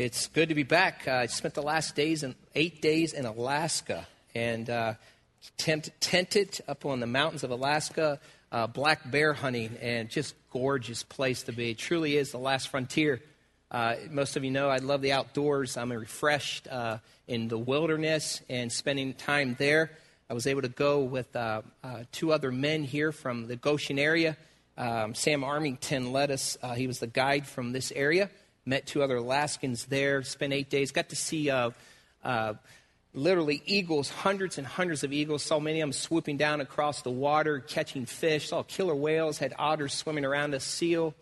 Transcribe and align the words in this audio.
It's 0.00 0.28
good 0.28 0.50
to 0.50 0.54
be 0.54 0.62
back. 0.62 1.08
Uh, 1.08 1.14
I 1.14 1.26
spent 1.26 1.54
the 1.54 1.62
last 1.62 1.96
days 1.96 2.22
in 2.22 2.36
eight 2.54 2.80
days 2.80 3.12
in 3.12 3.26
Alaska 3.26 4.06
and 4.32 4.70
uh, 4.70 4.94
tent, 5.56 5.90
tented 5.98 6.60
up 6.68 6.86
on 6.86 7.00
the 7.00 7.06
mountains 7.08 7.42
of 7.42 7.50
Alaska, 7.50 8.20
uh, 8.52 8.68
black 8.68 9.10
bear 9.10 9.32
hunting, 9.32 9.76
and 9.82 10.08
just 10.08 10.36
gorgeous 10.52 11.02
place 11.02 11.42
to 11.42 11.52
be. 11.52 11.70
It 11.72 11.78
truly 11.78 12.16
is 12.16 12.30
the 12.30 12.38
last 12.38 12.68
frontier. 12.68 13.20
Uh, 13.72 13.96
most 14.08 14.36
of 14.36 14.44
you 14.44 14.52
know 14.52 14.68
I 14.68 14.76
love 14.76 15.02
the 15.02 15.10
outdoors. 15.10 15.76
I'm 15.76 15.90
refreshed 15.90 16.68
uh, 16.68 16.98
in 17.26 17.48
the 17.48 17.58
wilderness 17.58 18.40
and 18.48 18.70
spending 18.70 19.14
time 19.14 19.56
there. 19.58 19.90
I 20.30 20.34
was 20.34 20.46
able 20.46 20.62
to 20.62 20.68
go 20.68 21.00
with 21.00 21.34
uh, 21.34 21.62
two 22.12 22.32
other 22.32 22.52
men 22.52 22.84
here 22.84 23.10
from 23.10 23.48
the 23.48 23.56
Goshen 23.56 23.98
area. 23.98 24.36
Um, 24.76 25.16
Sam 25.16 25.42
Armington 25.42 26.12
led 26.12 26.30
us. 26.30 26.56
he 26.76 26.86
was 26.86 27.00
the 27.00 27.08
guide 27.08 27.48
from 27.48 27.72
this 27.72 27.90
area 27.90 28.30
met 28.68 28.86
two 28.86 29.02
other 29.02 29.16
Alaskans 29.16 29.86
there, 29.86 30.22
spent 30.22 30.52
eight 30.52 30.68
days, 30.68 30.92
got 30.92 31.08
to 31.08 31.16
see 31.16 31.50
uh, 31.50 31.70
uh, 32.22 32.54
literally 33.14 33.62
eagles, 33.64 34.10
hundreds 34.10 34.58
and 34.58 34.66
hundreds 34.66 35.02
of 35.04 35.12
eagles, 35.12 35.42
saw 35.42 35.58
many 35.58 35.80
of 35.80 35.88
them 35.88 35.92
swooping 35.92 36.36
down 36.36 36.60
across 36.60 37.02
the 37.02 37.10
water, 37.10 37.60
catching 37.60 38.04
fish, 38.06 38.50
saw 38.50 38.62
killer 38.62 38.94
whales, 38.94 39.38
had 39.38 39.54
otters 39.58 39.94
swimming 39.94 40.24
around 40.24 40.54
a 40.54 40.60
seal. 40.60 41.14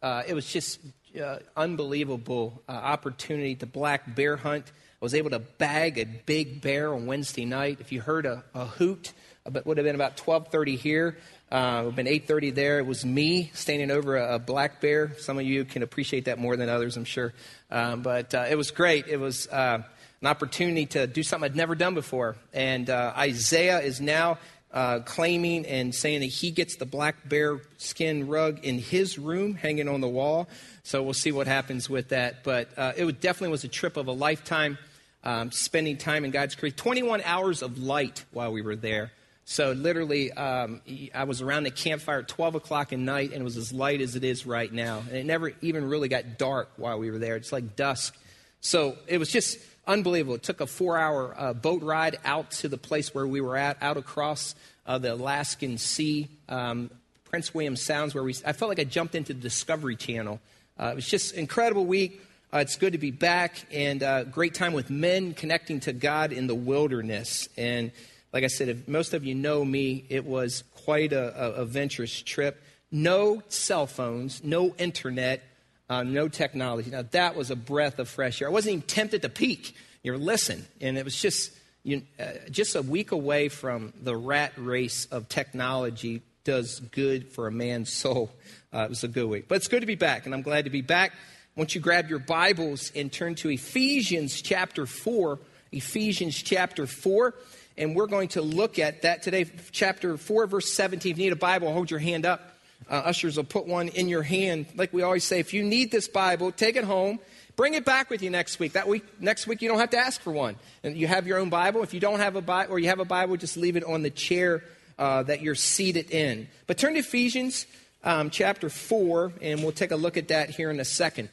Uh, 0.00 0.22
it 0.26 0.34
was 0.34 0.50
just 0.50 0.80
uh, 1.20 1.38
unbelievable 1.56 2.62
uh, 2.68 2.72
opportunity 2.72 3.54
to 3.56 3.66
black 3.66 4.14
bear 4.14 4.36
hunt. 4.36 4.70
I 4.70 5.04
was 5.04 5.14
able 5.14 5.30
to 5.30 5.40
bag 5.40 5.98
a 5.98 6.04
big 6.04 6.62
bear 6.62 6.94
on 6.94 7.06
Wednesday 7.06 7.44
night. 7.44 7.78
If 7.80 7.90
you 7.90 8.00
heard 8.00 8.24
a, 8.24 8.44
a 8.54 8.64
hoot, 8.64 9.12
it 9.44 9.66
would 9.66 9.76
have 9.76 9.84
been 9.84 9.96
about 9.96 10.16
12:30 10.16 10.78
here. 10.78 11.18
Uh, 11.52 11.84
it 11.88 11.94
been 11.94 12.06
8:30 12.06 12.54
there. 12.54 12.78
It 12.78 12.86
was 12.86 13.04
me 13.04 13.50
standing 13.52 13.90
over 13.90 14.16
a, 14.16 14.36
a, 14.36 14.38
black 14.38 14.80
bear. 14.80 15.12
Some 15.18 15.38
of 15.38 15.44
you 15.44 15.66
can 15.66 15.82
appreciate 15.82 16.24
that 16.24 16.38
more 16.38 16.56
than 16.56 16.70
others, 16.70 16.96
I'm 16.96 17.04
sure. 17.04 17.34
Um, 17.70 18.00
but 18.00 18.34
uh, 18.34 18.46
it 18.48 18.56
was 18.56 18.70
great. 18.70 19.06
It 19.06 19.20
was 19.20 19.48
uh, 19.48 19.82
an 20.22 20.26
opportunity 20.26 20.86
to 20.86 21.06
do 21.06 21.22
something 21.22 21.50
I'd 21.50 21.54
never 21.54 21.74
done 21.74 21.92
before. 21.92 22.36
And 22.54 22.88
uh, 22.88 23.12
Isaiah 23.14 23.80
is 23.80 24.00
now 24.00 24.38
uh, 24.72 25.00
claiming 25.00 25.66
and 25.66 25.94
saying 25.94 26.20
that 26.20 26.30
he 26.30 26.52
gets 26.52 26.76
the 26.76 26.86
black 26.86 27.28
bear 27.28 27.60
skin 27.76 28.28
rug 28.28 28.64
in 28.64 28.78
his 28.78 29.18
room, 29.18 29.52
hanging 29.54 29.90
on 29.90 30.00
the 30.00 30.08
wall. 30.08 30.48
So 30.84 31.02
we'll 31.02 31.12
see 31.12 31.32
what 31.32 31.46
happens 31.46 31.90
with 31.90 32.08
that. 32.08 32.44
But 32.44 32.70
uh, 32.78 32.92
it 32.96 33.20
definitely 33.20 33.50
was 33.50 33.64
a 33.64 33.68
trip 33.68 33.98
of 33.98 34.06
a 34.06 34.12
lifetime. 34.12 34.78
Um, 35.22 35.52
spending 35.52 35.98
time 35.98 36.24
in 36.24 36.32
God's 36.32 36.56
creation, 36.56 36.78
21 36.78 37.20
hours 37.24 37.62
of 37.62 37.78
light 37.78 38.24
while 38.32 38.50
we 38.52 38.62
were 38.62 38.74
there. 38.74 39.12
So 39.44 39.72
literally, 39.72 40.32
um, 40.32 40.80
I 41.14 41.24
was 41.24 41.42
around 41.42 41.64
the 41.64 41.70
campfire 41.70 42.20
at 42.20 42.28
12 42.28 42.54
o'clock 42.54 42.92
at 42.92 42.98
night, 42.98 43.32
and 43.32 43.40
it 43.40 43.44
was 43.44 43.56
as 43.56 43.72
light 43.72 44.00
as 44.00 44.14
it 44.14 44.24
is 44.24 44.46
right 44.46 44.72
now. 44.72 45.02
And 45.08 45.16
it 45.16 45.26
never 45.26 45.52
even 45.60 45.88
really 45.88 46.08
got 46.08 46.38
dark 46.38 46.70
while 46.76 46.98
we 46.98 47.10
were 47.10 47.18
there. 47.18 47.36
It's 47.36 47.52
like 47.52 47.76
dusk. 47.76 48.16
So 48.60 48.96
it 49.08 49.18
was 49.18 49.30
just 49.30 49.58
unbelievable. 49.86 50.36
It 50.36 50.44
took 50.44 50.60
a 50.60 50.66
four-hour 50.66 51.34
uh, 51.36 51.52
boat 51.54 51.82
ride 51.82 52.18
out 52.24 52.52
to 52.52 52.68
the 52.68 52.78
place 52.78 53.14
where 53.14 53.26
we 53.26 53.40
were 53.40 53.56
at, 53.56 53.76
out 53.82 53.96
across 53.96 54.54
uh, 54.86 54.98
the 54.98 55.14
Alaskan 55.14 55.78
Sea, 55.78 56.28
um, 56.48 56.90
Prince 57.24 57.52
William 57.52 57.76
Sounds, 57.76 58.14
where 58.14 58.22
we. 58.22 58.34
I 58.46 58.52
felt 58.52 58.68
like 58.68 58.78
I 58.78 58.84
jumped 58.84 59.14
into 59.14 59.34
the 59.34 59.40
Discovery 59.40 59.96
Channel. 59.96 60.40
Uh, 60.78 60.90
it 60.92 60.94
was 60.94 61.08
just 61.08 61.34
incredible 61.34 61.84
week. 61.84 62.20
Uh, 62.54 62.58
it's 62.58 62.76
good 62.76 62.92
to 62.92 62.98
be 62.98 63.10
back, 63.10 63.66
and 63.72 64.02
uh, 64.02 64.24
great 64.24 64.54
time 64.54 64.74
with 64.74 64.90
men 64.90 65.34
connecting 65.34 65.80
to 65.80 65.92
God 65.92 66.32
in 66.32 66.46
the 66.46 66.54
wilderness 66.54 67.48
and 67.56 67.90
like 68.32 68.44
I 68.44 68.48
said, 68.48 68.68
if 68.68 68.88
most 68.88 69.12
of 69.14 69.24
you 69.24 69.34
know 69.34 69.64
me, 69.64 70.04
it 70.08 70.24
was 70.24 70.64
quite 70.84 71.12
a, 71.12 71.44
a, 71.44 71.50
a 71.62 71.64
venturous 71.64 72.22
trip. 72.22 72.62
No 72.90 73.42
cell 73.48 73.86
phones, 73.86 74.42
no 74.42 74.74
internet, 74.76 75.42
uh, 75.90 76.02
no 76.02 76.28
technology. 76.28 76.90
Now, 76.90 77.02
that 77.02 77.36
was 77.36 77.50
a 77.50 77.56
breath 77.56 77.98
of 77.98 78.08
fresh 78.08 78.40
air. 78.40 78.48
I 78.48 78.50
wasn't 78.50 78.74
even 78.74 78.86
tempted 78.86 79.22
to 79.22 79.28
peek 79.28 79.74
or 80.06 80.16
listen. 80.16 80.64
And 80.80 80.96
it 80.96 81.04
was 81.04 81.20
just, 81.20 81.52
you, 81.82 82.02
uh, 82.18 82.24
just 82.50 82.74
a 82.74 82.82
week 82.82 83.12
away 83.12 83.48
from 83.48 83.92
the 84.00 84.16
rat 84.16 84.52
race 84.56 85.06
of 85.06 85.28
technology 85.28 86.22
does 86.44 86.80
good 86.80 87.28
for 87.28 87.46
a 87.46 87.52
man's 87.52 87.92
soul. 87.92 88.30
Uh, 88.72 88.84
it 88.84 88.88
was 88.88 89.04
a 89.04 89.08
good 89.08 89.28
week. 89.28 89.48
But 89.48 89.56
it's 89.56 89.68
good 89.68 89.80
to 89.80 89.86
be 89.86 89.94
back, 89.94 90.24
and 90.24 90.34
I'm 90.34 90.42
glad 90.42 90.64
to 90.64 90.70
be 90.70 90.80
back. 90.80 91.12
Once 91.54 91.74
you 91.74 91.80
grab 91.82 92.08
your 92.08 92.18
Bibles 92.18 92.90
and 92.96 93.12
turn 93.12 93.34
to 93.36 93.50
Ephesians 93.50 94.40
chapter 94.40 94.86
4, 94.86 95.38
Ephesians 95.72 96.42
chapter 96.42 96.86
4 96.86 97.34
and 97.76 97.96
we're 97.96 98.06
going 98.06 98.28
to 98.28 98.42
look 98.42 98.78
at 98.78 99.02
that 99.02 99.22
today, 99.22 99.46
chapter 99.70 100.16
4, 100.16 100.46
verse 100.46 100.72
17. 100.72 101.12
If 101.12 101.18
you 101.18 101.24
need 101.24 101.32
a 101.32 101.36
Bible, 101.36 101.72
hold 101.72 101.90
your 101.90 102.00
hand 102.00 102.26
up. 102.26 102.52
Uh, 102.90 102.94
ushers 102.94 103.36
will 103.36 103.44
put 103.44 103.66
one 103.66 103.88
in 103.88 104.08
your 104.08 104.22
hand. 104.22 104.66
Like 104.74 104.92
we 104.92 105.02
always 105.02 105.24
say, 105.24 105.38
if 105.38 105.54
you 105.54 105.62
need 105.62 105.90
this 105.90 106.08
Bible, 106.08 106.52
take 106.52 106.76
it 106.76 106.84
home. 106.84 107.18
Bring 107.54 107.74
it 107.74 107.84
back 107.84 108.10
with 108.10 108.22
you 108.22 108.30
next 108.30 108.58
week. 108.58 108.72
That 108.72 108.88
week, 108.88 109.04
next 109.20 109.46
week, 109.46 109.62
you 109.62 109.68
don't 109.68 109.78
have 109.78 109.90
to 109.90 109.98
ask 109.98 110.20
for 110.20 110.32
one. 110.32 110.56
And 110.82 110.96
you 110.96 111.06
have 111.06 111.26
your 111.26 111.38
own 111.38 111.50
Bible. 111.50 111.82
If 111.82 111.94
you 111.94 112.00
don't 112.00 112.20
have 112.20 112.36
a 112.36 112.40
Bible, 112.42 112.74
or 112.74 112.78
you 112.78 112.88
have 112.88 112.98
a 113.00 113.04
Bible, 113.04 113.36
just 113.36 113.56
leave 113.56 113.76
it 113.76 113.84
on 113.84 114.02
the 114.02 114.10
chair 114.10 114.64
uh, 114.98 115.22
that 115.24 115.42
you're 115.42 115.54
seated 115.54 116.10
in. 116.10 116.48
But 116.66 116.78
turn 116.78 116.94
to 116.94 117.00
Ephesians 117.00 117.66
um, 118.04 118.30
chapter 118.30 118.68
4, 118.68 119.32
and 119.40 119.62
we'll 119.62 119.72
take 119.72 119.90
a 119.90 119.96
look 119.96 120.16
at 120.16 120.28
that 120.28 120.50
here 120.50 120.70
in 120.70 120.80
a 120.80 120.84
second. 120.84 121.28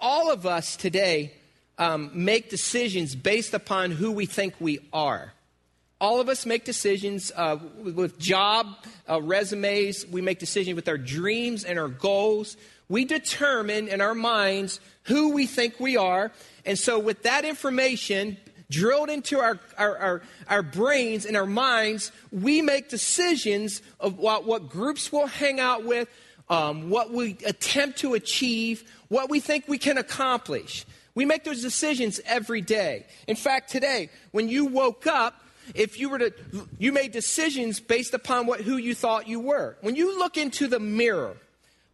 All 0.00 0.30
of 0.30 0.46
us 0.46 0.76
today 0.76 1.32
um, 1.78 2.10
make 2.14 2.50
decisions 2.50 3.14
based 3.14 3.54
upon 3.54 3.90
who 3.90 4.12
we 4.12 4.26
think 4.26 4.54
we 4.60 4.78
are. 4.92 5.32
All 6.04 6.20
of 6.20 6.28
us 6.28 6.44
make 6.44 6.66
decisions 6.66 7.32
uh, 7.34 7.56
with 7.82 8.18
job 8.18 8.66
uh, 9.08 9.22
resumes. 9.22 10.06
We 10.06 10.20
make 10.20 10.38
decisions 10.38 10.76
with 10.76 10.86
our 10.86 10.98
dreams 10.98 11.64
and 11.64 11.78
our 11.78 11.88
goals. 11.88 12.58
We 12.90 13.06
determine 13.06 13.88
in 13.88 14.02
our 14.02 14.14
minds 14.14 14.80
who 15.04 15.32
we 15.32 15.46
think 15.46 15.80
we 15.80 15.96
are. 15.96 16.30
And 16.66 16.78
so, 16.78 16.98
with 16.98 17.22
that 17.22 17.46
information 17.46 18.36
drilled 18.70 19.08
into 19.08 19.38
our, 19.38 19.58
our, 19.78 19.96
our, 19.96 20.22
our 20.46 20.62
brains 20.62 21.24
and 21.24 21.38
our 21.38 21.46
minds, 21.46 22.12
we 22.30 22.60
make 22.60 22.90
decisions 22.90 23.80
of 23.98 24.18
what, 24.18 24.44
what 24.44 24.68
groups 24.68 25.10
we'll 25.10 25.26
hang 25.26 25.58
out 25.58 25.86
with, 25.86 26.06
um, 26.50 26.90
what 26.90 27.12
we 27.12 27.38
attempt 27.46 28.00
to 28.00 28.12
achieve, 28.12 28.84
what 29.08 29.30
we 29.30 29.40
think 29.40 29.66
we 29.68 29.78
can 29.78 29.96
accomplish. 29.96 30.84
We 31.14 31.24
make 31.24 31.44
those 31.44 31.62
decisions 31.62 32.20
every 32.26 32.60
day. 32.60 33.06
In 33.26 33.36
fact, 33.36 33.70
today, 33.70 34.10
when 34.32 34.50
you 34.50 34.66
woke 34.66 35.06
up, 35.06 35.40
if 35.74 35.98
you 35.98 36.08
were 36.08 36.18
to 36.18 36.32
you 36.78 36.92
made 36.92 37.12
decisions 37.12 37.80
based 37.80 38.14
upon 38.14 38.46
what 38.46 38.60
who 38.60 38.76
you 38.76 38.94
thought 38.94 39.28
you 39.28 39.40
were. 39.40 39.76
When 39.80 39.96
you 39.96 40.18
look 40.18 40.36
into 40.36 40.66
the 40.66 40.80
mirror 40.80 41.36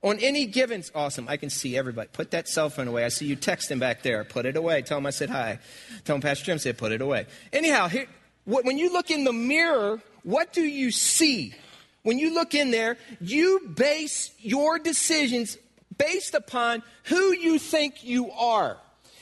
on 0.03 0.19
any 0.19 0.47
given 0.47 0.83
awesome 0.95 1.29
i 1.29 1.37
can 1.37 1.51
see 1.51 1.77
everybody. 1.77 2.09
Put 2.13 2.31
that 2.33 2.49
cell 2.49 2.71
phone 2.71 2.89
away. 2.89 3.05
I 3.05 3.09
see 3.09 3.27
you 3.27 3.37
texting 3.37 3.79
back 3.79 4.03
there. 4.03 4.25
Put 4.25 4.47
it 4.47 4.57
away. 4.57 4.83
Tell 4.83 4.99
them 4.99 5.07
i 5.07 5.11
said 5.11 5.31
hi. 5.31 5.59
Tell 6.05 6.15
them 6.15 6.23
pastor 6.23 6.47
jim 6.47 6.59
said 6.59 6.79
put 6.79 6.93
it 6.93 7.01
away. 7.01 7.27
Anyhow 7.53 7.89
here, 7.89 8.07
when 8.45 8.79
you 8.79 8.93
look 8.93 9.11
in 9.11 9.25
the 9.25 9.33
mirror 9.33 10.01
what 10.23 10.53
do 10.53 10.63
you 10.63 10.91
see? 10.91 11.55
When 12.03 12.19
you 12.19 12.35
look 12.35 12.55
in 12.55 12.71
there 12.71 12.97
you 13.21 13.73
base 13.75 14.31
your 14.39 14.79
decisions 14.79 15.59
based 15.97 16.35
upon 16.35 16.83
who 17.05 17.35
you 17.35 17.59
think 17.59 18.03
you 18.03 18.31
are 18.31 18.79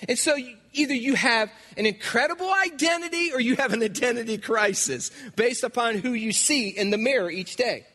and 0.06 0.18
so 0.18 0.36
either 0.72 0.94
you 0.94 1.14
have 1.14 1.50
an 1.76 1.86
incredible 1.86 2.52
identity 2.52 3.32
or 3.32 3.40
you 3.40 3.56
have 3.56 3.72
an 3.72 3.82
identity 3.82 4.38
crisis 4.38 5.10
based 5.34 5.64
upon 5.64 5.96
who 5.96 6.12
you 6.12 6.32
see 6.32 6.68
in 6.68 6.90
the 6.90 6.98
mirror 6.98 7.30
each 7.30 7.56
day. 7.56 7.86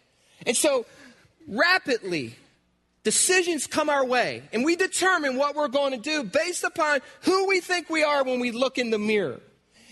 And 0.46 0.58
so, 0.58 0.86
rapidly, 1.48 2.36
decisions 3.04 3.68
come 3.68 3.90
our 3.90 4.06
way, 4.06 4.44
and 4.52 4.66
we 4.66 4.76
determine 4.76 5.38
what 5.38 5.56
we're 5.56 5.68
going 5.70 5.92
to 5.92 5.98
do 5.98 6.24
based 6.24 6.64
upon 6.64 7.00
who 7.22 7.48
we 7.48 7.62
think 7.62 7.90
we 7.90 8.04
are 8.04 8.24
when 8.24 8.40
we 8.40 8.52
look 8.52 8.78
in 8.78 8.90
the 8.90 9.00
mirror. 9.00 9.40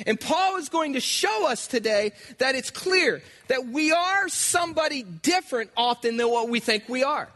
And 0.05 0.19
Paul 0.19 0.57
is 0.57 0.69
going 0.69 0.93
to 0.93 0.99
show 0.99 1.47
us 1.47 1.67
today 1.67 2.11
that 2.39 2.55
it's 2.55 2.71
clear 2.71 3.21
that 3.47 3.67
we 3.67 3.91
are 3.91 4.27
somebody 4.29 5.03
different 5.03 5.69
often 5.77 6.17
than 6.17 6.29
what 6.29 6.49
we 6.49 6.59
think 6.59 6.89
we 6.89 7.03
are. 7.03 7.29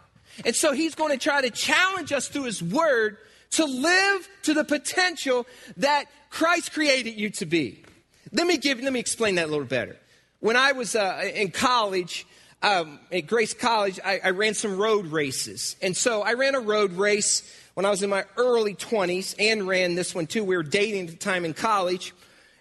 And 0.44 0.56
so 0.56 0.74
he's 0.74 0.96
going 0.96 1.12
to 1.12 1.18
try 1.18 1.42
to 1.42 1.50
challenge 1.50 2.12
us 2.12 2.28
through 2.28 2.44
his 2.44 2.62
word 2.62 3.18
to 3.56 3.66
live 3.66 4.30
to 4.44 4.54
the 4.54 4.64
potential 4.64 5.46
that 5.78 6.06
Christ 6.30 6.74
created 6.74 7.20
you 7.20 7.30
to 7.32 7.46
be. 7.46 7.84
Let 8.32 8.48
me 8.48 8.58
give, 8.58 8.82
let 8.82 8.92
me 8.92 9.00
explain 9.00 9.36
that 9.36 9.46
a 9.46 9.52
little 9.52 9.66
better. 9.66 9.98
When 10.40 10.56
I 10.56 10.74
was 10.74 10.96
uh, 10.96 11.30
in 11.34 11.52
college, 11.52 12.26
um, 12.62 13.00
at 13.12 13.28
Grace 13.28 13.54
College, 13.54 14.00
I, 14.04 14.20
I 14.24 14.30
ran 14.32 14.54
some 14.54 14.78
road 14.78 15.08
races. 15.08 15.76
And 15.82 15.96
so 15.96 16.22
I 16.22 16.34
ran 16.34 16.56
a 16.56 16.60
road 16.60 16.94
race 16.94 17.44
when 17.76 17.86
I 17.86 17.90
was 17.90 18.02
in 18.02 18.10
my 18.10 18.26
early 18.38 18.74
20s 18.74 19.36
and 19.40 19.68
ran 19.68 19.96
this 19.96 20.16
one 20.16 20.26
too. 20.28 20.44
We 20.44 20.58
were 20.58 20.64
dating 20.64 21.06
at 21.06 21.12
the 21.12 21.18
time 21.18 21.46
in 21.46 21.54
college. 21.54 22.14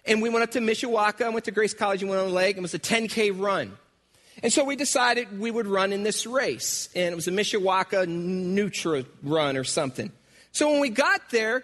And 0.05 0.21
we 0.21 0.29
went 0.29 0.43
up 0.43 0.51
to 0.51 0.59
Mishawaka, 0.59 1.25
I 1.25 1.29
went 1.29 1.45
to 1.45 1.51
Grace 1.51 1.73
College 1.73 2.03
and 2.03 2.09
went 2.09 2.21
on 2.21 2.29
a 2.29 2.31
leg. 2.31 2.57
It 2.57 2.61
was 2.61 2.75
a 2.75 2.79
10K 2.79 3.39
run. 3.39 3.75
And 4.43 4.53
so 4.53 4.63
we 4.63 4.75
decided 4.75 5.39
we 5.39 5.49
would 5.49 5.65
run 5.65 5.91
in 5.91 6.03
this 6.03 6.27
race. 6.27 6.89
And 6.95 7.11
it 7.11 7.15
was 7.15 7.27
a 7.27 7.31
Mishawaka 7.31 8.05
Nutra 8.05 9.05
run 9.23 9.57
or 9.57 9.63
something. 9.63 10.11
So 10.55 10.71
when 10.71 10.79
we 10.79 10.89
got 10.89 11.29
there, 11.31 11.63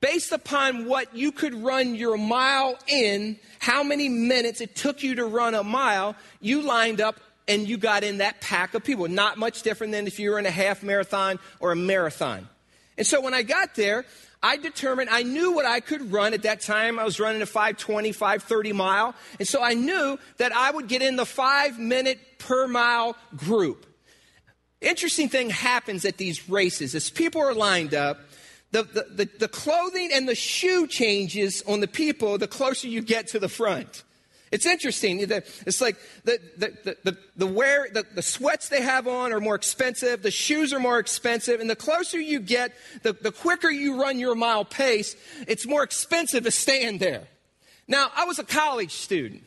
based 0.00 0.30
upon 0.30 0.86
what 0.86 1.16
you 1.16 1.32
could 1.32 1.52
run 1.52 1.96
your 1.96 2.16
mile 2.16 2.78
in, 2.86 3.36
how 3.58 3.82
many 3.82 4.08
minutes 4.08 4.60
it 4.60 4.76
took 4.76 5.02
you 5.02 5.16
to 5.16 5.24
run 5.24 5.54
a 5.54 5.64
mile, 5.64 6.14
you 6.40 6.62
lined 6.62 7.00
up 7.00 7.18
and 7.48 7.68
you 7.68 7.76
got 7.76 8.04
in 8.04 8.18
that 8.18 8.40
pack 8.40 8.74
of 8.74 8.84
people. 8.84 9.08
Not 9.08 9.36
much 9.36 9.62
different 9.62 9.92
than 9.92 10.06
if 10.06 10.20
you 10.20 10.30
were 10.30 10.38
in 10.38 10.46
a 10.46 10.50
half 10.52 10.84
marathon 10.84 11.40
or 11.58 11.72
a 11.72 11.76
marathon. 11.76 12.48
And 12.96 13.04
so 13.04 13.20
when 13.20 13.34
I 13.34 13.42
got 13.42 13.74
there, 13.74 14.04
I 14.40 14.58
determined 14.58 15.10
I 15.10 15.24
knew 15.24 15.52
what 15.52 15.66
I 15.66 15.80
could 15.80 16.12
run 16.12 16.34
at 16.34 16.42
that 16.42 16.60
time. 16.60 17.00
I 17.00 17.04
was 17.04 17.18
running 17.18 17.42
a 17.42 17.46
520, 17.46 18.12
530 18.12 18.72
mile. 18.74 19.16
And 19.40 19.48
so 19.48 19.60
I 19.60 19.74
knew 19.74 20.20
that 20.36 20.54
I 20.54 20.70
would 20.70 20.86
get 20.86 21.02
in 21.02 21.16
the 21.16 21.26
five 21.26 21.80
minute 21.80 22.20
per 22.38 22.68
mile 22.68 23.16
group. 23.36 23.86
Interesting 24.84 25.28
thing 25.28 25.50
happens 25.50 26.04
at 26.04 26.18
these 26.18 26.48
races 26.48 26.94
as 26.94 27.10
people 27.10 27.40
are 27.40 27.54
lined 27.54 27.94
up. 27.94 28.20
The, 28.70 28.82
the, 28.82 29.24
the, 29.24 29.30
the 29.40 29.48
clothing 29.48 30.10
and 30.12 30.28
the 30.28 30.34
shoe 30.34 30.86
changes 30.86 31.62
on 31.66 31.80
the 31.80 31.88
people 31.88 32.36
the 32.38 32.48
closer 32.48 32.88
you 32.88 33.02
get 33.02 33.28
to 33.28 33.38
the 33.38 33.48
front. 33.48 34.02
It's 34.52 34.66
interesting. 34.66 35.18
It's 35.20 35.80
like 35.80 35.96
the, 36.24 36.38
the, 36.56 36.96
the, 37.02 37.18
the, 37.34 37.46
wear, 37.46 37.88
the, 37.92 38.04
the 38.14 38.22
sweats 38.22 38.68
they 38.68 38.82
have 38.82 39.08
on 39.08 39.32
are 39.32 39.40
more 39.40 39.56
expensive, 39.56 40.22
the 40.22 40.30
shoes 40.30 40.72
are 40.72 40.78
more 40.78 40.98
expensive, 41.00 41.60
and 41.60 41.68
the 41.68 41.74
closer 41.74 42.20
you 42.20 42.38
get, 42.38 42.72
the, 43.02 43.14
the 43.14 43.32
quicker 43.32 43.70
you 43.70 44.00
run 44.00 44.18
your 44.18 44.36
mile 44.36 44.64
pace, 44.64 45.16
it's 45.48 45.66
more 45.66 45.82
expensive 45.82 46.44
to 46.44 46.52
stand 46.52 47.00
there. 47.00 47.24
Now, 47.88 48.12
I 48.14 48.26
was 48.26 48.38
a 48.38 48.44
college 48.44 48.92
student, 48.92 49.42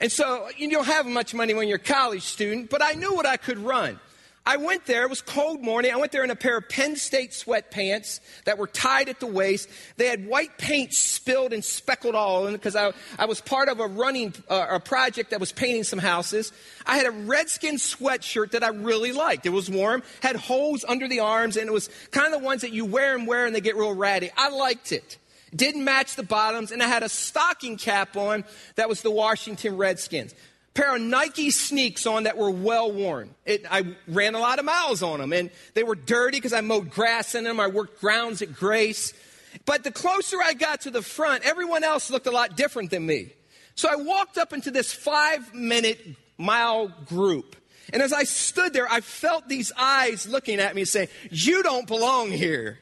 and 0.00 0.12
so 0.12 0.48
you 0.58 0.70
don't 0.70 0.86
have 0.86 1.06
much 1.06 1.32
money 1.32 1.54
when 1.54 1.66
you're 1.66 1.76
a 1.76 1.80
college 1.80 2.22
student, 2.22 2.68
but 2.68 2.82
I 2.82 2.92
knew 2.92 3.14
what 3.14 3.24
I 3.24 3.38
could 3.38 3.58
run. 3.58 3.98
I 4.44 4.56
went 4.56 4.86
there, 4.86 5.04
it 5.04 5.10
was 5.10 5.20
cold 5.20 5.62
morning. 5.62 5.92
I 5.92 5.96
went 5.96 6.10
there 6.10 6.24
in 6.24 6.30
a 6.30 6.36
pair 6.36 6.56
of 6.56 6.68
Penn 6.68 6.96
State 6.96 7.30
sweatpants 7.30 8.18
that 8.44 8.58
were 8.58 8.66
tied 8.66 9.08
at 9.08 9.20
the 9.20 9.26
waist. 9.26 9.68
They 9.98 10.08
had 10.08 10.26
white 10.26 10.58
paint 10.58 10.92
spilled 10.94 11.52
and 11.52 11.64
speckled 11.64 12.16
all 12.16 12.48
in 12.48 12.54
because 12.54 12.74
I, 12.74 12.92
I 13.20 13.26
was 13.26 13.40
part 13.40 13.68
of 13.68 13.78
a 13.78 13.86
running 13.86 14.34
uh, 14.50 14.66
a 14.68 14.80
project 14.80 15.30
that 15.30 15.38
was 15.38 15.52
painting 15.52 15.84
some 15.84 16.00
houses. 16.00 16.52
I 16.84 16.96
had 16.96 17.06
a 17.06 17.12
redskin 17.12 17.76
sweatshirt 17.76 18.50
that 18.50 18.64
I 18.64 18.68
really 18.68 19.12
liked. 19.12 19.46
It 19.46 19.50
was 19.50 19.70
warm, 19.70 20.02
had 20.20 20.34
holes 20.34 20.84
under 20.88 21.06
the 21.06 21.20
arms, 21.20 21.56
and 21.56 21.68
it 21.68 21.72
was 21.72 21.88
kind 22.10 22.34
of 22.34 22.40
the 22.40 22.44
ones 22.44 22.62
that 22.62 22.72
you 22.72 22.84
wear 22.84 23.14
and 23.14 23.28
wear 23.28 23.46
and 23.46 23.54
they 23.54 23.60
get 23.60 23.76
real 23.76 23.94
ratty. 23.94 24.30
I 24.36 24.48
liked 24.48 24.90
it. 24.90 25.18
Didn't 25.54 25.84
match 25.84 26.16
the 26.16 26.22
bottoms, 26.24 26.72
and 26.72 26.82
I 26.82 26.88
had 26.88 27.04
a 27.04 27.08
stocking 27.08 27.76
cap 27.76 28.16
on 28.16 28.44
that 28.74 28.88
was 28.88 29.02
the 29.02 29.10
Washington 29.10 29.76
Redskins 29.76 30.34
pair 30.74 30.96
of 30.96 31.02
Nike 31.02 31.50
sneaks 31.50 32.06
on 32.06 32.24
that 32.24 32.36
were 32.36 32.50
well 32.50 32.90
worn. 32.90 33.34
It, 33.44 33.64
I 33.70 33.94
ran 34.08 34.34
a 34.34 34.38
lot 34.38 34.58
of 34.58 34.64
miles 34.64 35.02
on 35.02 35.20
them, 35.20 35.32
and 35.32 35.50
they 35.74 35.82
were 35.82 35.94
dirty 35.94 36.38
because 36.38 36.52
I 36.52 36.60
mowed 36.60 36.90
grass 36.90 37.34
in 37.34 37.44
them. 37.44 37.60
I 37.60 37.66
worked 37.66 38.00
grounds 38.00 38.42
at 38.42 38.54
Grace. 38.54 39.12
But 39.66 39.84
the 39.84 39.90
closer 39.90 40.38
I 40.42 40.54
got 40.54 40.82
to 40.82 40.90
the 40.90 41.02
front, 41.02 41.44
everyone 41.44 41.84
else 41.84 42.10
looked 42.10 42.26
a 42.26 42.30
lot 42.30 42.56
different 42.56 42.90
than 42.90 43.04
me. 43.04 43.32
So 43.74 43.88
I 43.90 43.96
walked 43.96 44.38
up 44.38 44.52
into 44.52 44.70
this 44.70 44.92
five 44.92 45.54
minute 45.54 45.98
mile 46.38 46.88
group. 46.88 47.56
And 47.92 48.00
as 48.00 48.12
I 48.12 48.24
stood 48.24 48.72
there, 48.72 48.90
I 48.90 49.00
felt 49.00 49.48
these 49.48 49.72
eyes 49.76 50.26
looking 50.26 50.60
at 50.60 50.74
me 50.74 50.84
saying, 50.84 51.08
You 51.30 51.62
don't 51.62 51.86
belong 51.86 52.30
here. 52.30 52.78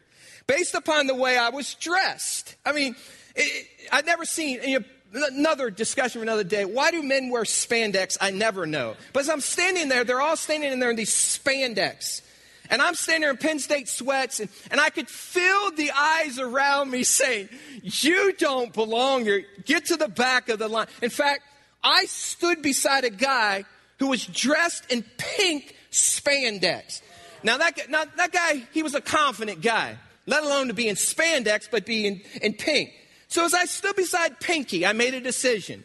Based 0.46 0.74
upon 0.74 1.06
the 1.06 1.14
way 1.14 1.36
I 1.36 1.50
was 1.50 1.74
dressed. 1.74 2.56
I 2.64 2.72
mean, 2.72 2.96
it, 3.36 3.66
I'd 3.92 4.06
never 4.06 4.24
seen, 4.24 4.60
you 4.62 4.80
know, 4.80 4.84
another 5.12 5.70
discussion 5.70 6.20
for 6.20 6.22
another 6.22 6.44
day. 6.44 6.64
Why 6.64 6.90
do 6.90 7.02
men 7.02 7.30
wear 7.30 7.42
spandex? 7.42 8.16
I 8.20 8.30
never 8.30 8.66
know. 8.66 8.96
But 9.12 9.20
as 9.20 9.28
I'm 9.28 9.40
standing 9.40 9.88
there, 9.88 10.04
they're 10.04 10.20
all 10.20 10.36
standing 10.36 10.72
in 10.72 10.78
there 10.78 10.90
in 10.90 10.96
these 10.96 11.12
spandex. 11.12 12.22
And 12.70 12.80
I'm 12.80 12.94
standing 12.94 13.22
there 13.22 13.30
in 13.30 13.36
Penn 13.36 13.58
State 13.58 13.88
sweats, 13.88 14.38
and, 14.38 14.48
and 14.70 14.80
I 14.80 14.90
could 14.90 15.08
feel 15.08 15.72
the 15.72 15.90
eyes 15.90 16.38
around 16.38 16.90
me 16.90 17.02
saying, 17.02 17.48
You 17.82 18.32
don't 18.34 18.72
belong 18.72 19.24
here. 19.24 19.44
Get 19.64 19.86
to 19.86 19.96
the 19.96 20.06
back 20.06 20.48
of 20.48 20.60
the 20.60 20.68
line. 20.68 20.86
In 21.02 21.10
fact, 21.10 21.42
I 21.82 22.04
stood 22.04 22.62
beside 22.62 23.04
a 23.04 23.10
guy 23.10 23.64
who 23.98 24.06
was 24.06 24.24
dressed 24.24 24.90
in 24.90 25.04
pink 25.18 25.74
spandex. 25.90 27.02
Now, 27.42 27.58
that, 27.58 27.88
now, 27.88 28.04
that 28.16 28.32
guy, 28.32 28.62
he 28.72 28.82
was 28.82 28.94
a 28.94 29.00
confident 29.00 29.62
guy, 29.62 29.96
let 30.26 30.44
alone 30.44 30.68
to 30.68 30.74
be 30.74 30.88
in 30.88 30.94
spandex, 30.94 31.68
but 31.70 31.84
be 31.84 32.06
in, 32.06 32.20
in 32.40 32.52
pink. 32.54 32.92
So 33.30 33.44
as 33.44 33.54
I 33.54 33.64
stood 33.64 33.94
beside 33.94 34.40
Pinky, 34.40 34.84
I 34.84 34.92
made 34.92 35.14
a 35.14 35.20
decision. 35.20 35.84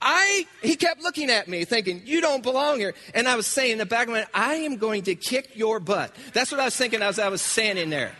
I, 0.00 0.46
he 0.62 0.76
kept 0.76 1.02
looking 1.02 1.28
at 1.28 1.48
me 1.48 1.64
thinking, 1.64 2.02
you 2.04 2.20
don't 2.20 2.44
belong 2.44 2.78
here. 2.78 2.94
And 3.12 3.26
I 3.28 3.34
was 3.34 3.48
saying 3.48 3.72
in 3.72 3.78
the 3.78 3.86
back 3.86 4.06
of 4.06 4.12
my 4.12 4.20
mind, 4.20 4.28
I 4.32 4.54
am 4.54 4.76
going 4.76 5.02
to 5.02 5.16
kick 5.16 5.56
your 5.56 5.80
butt. 5.80 6.14
That's 6.32 6.52
what 6.52 6.60
I 6.60 6.66
was 6.66 6.76
thinking 6.76 7.02
as 7.02 7.18
I 7.18 7.28
was 7.28 7.42
standing 7.42 7.90
there. 7.90 8.12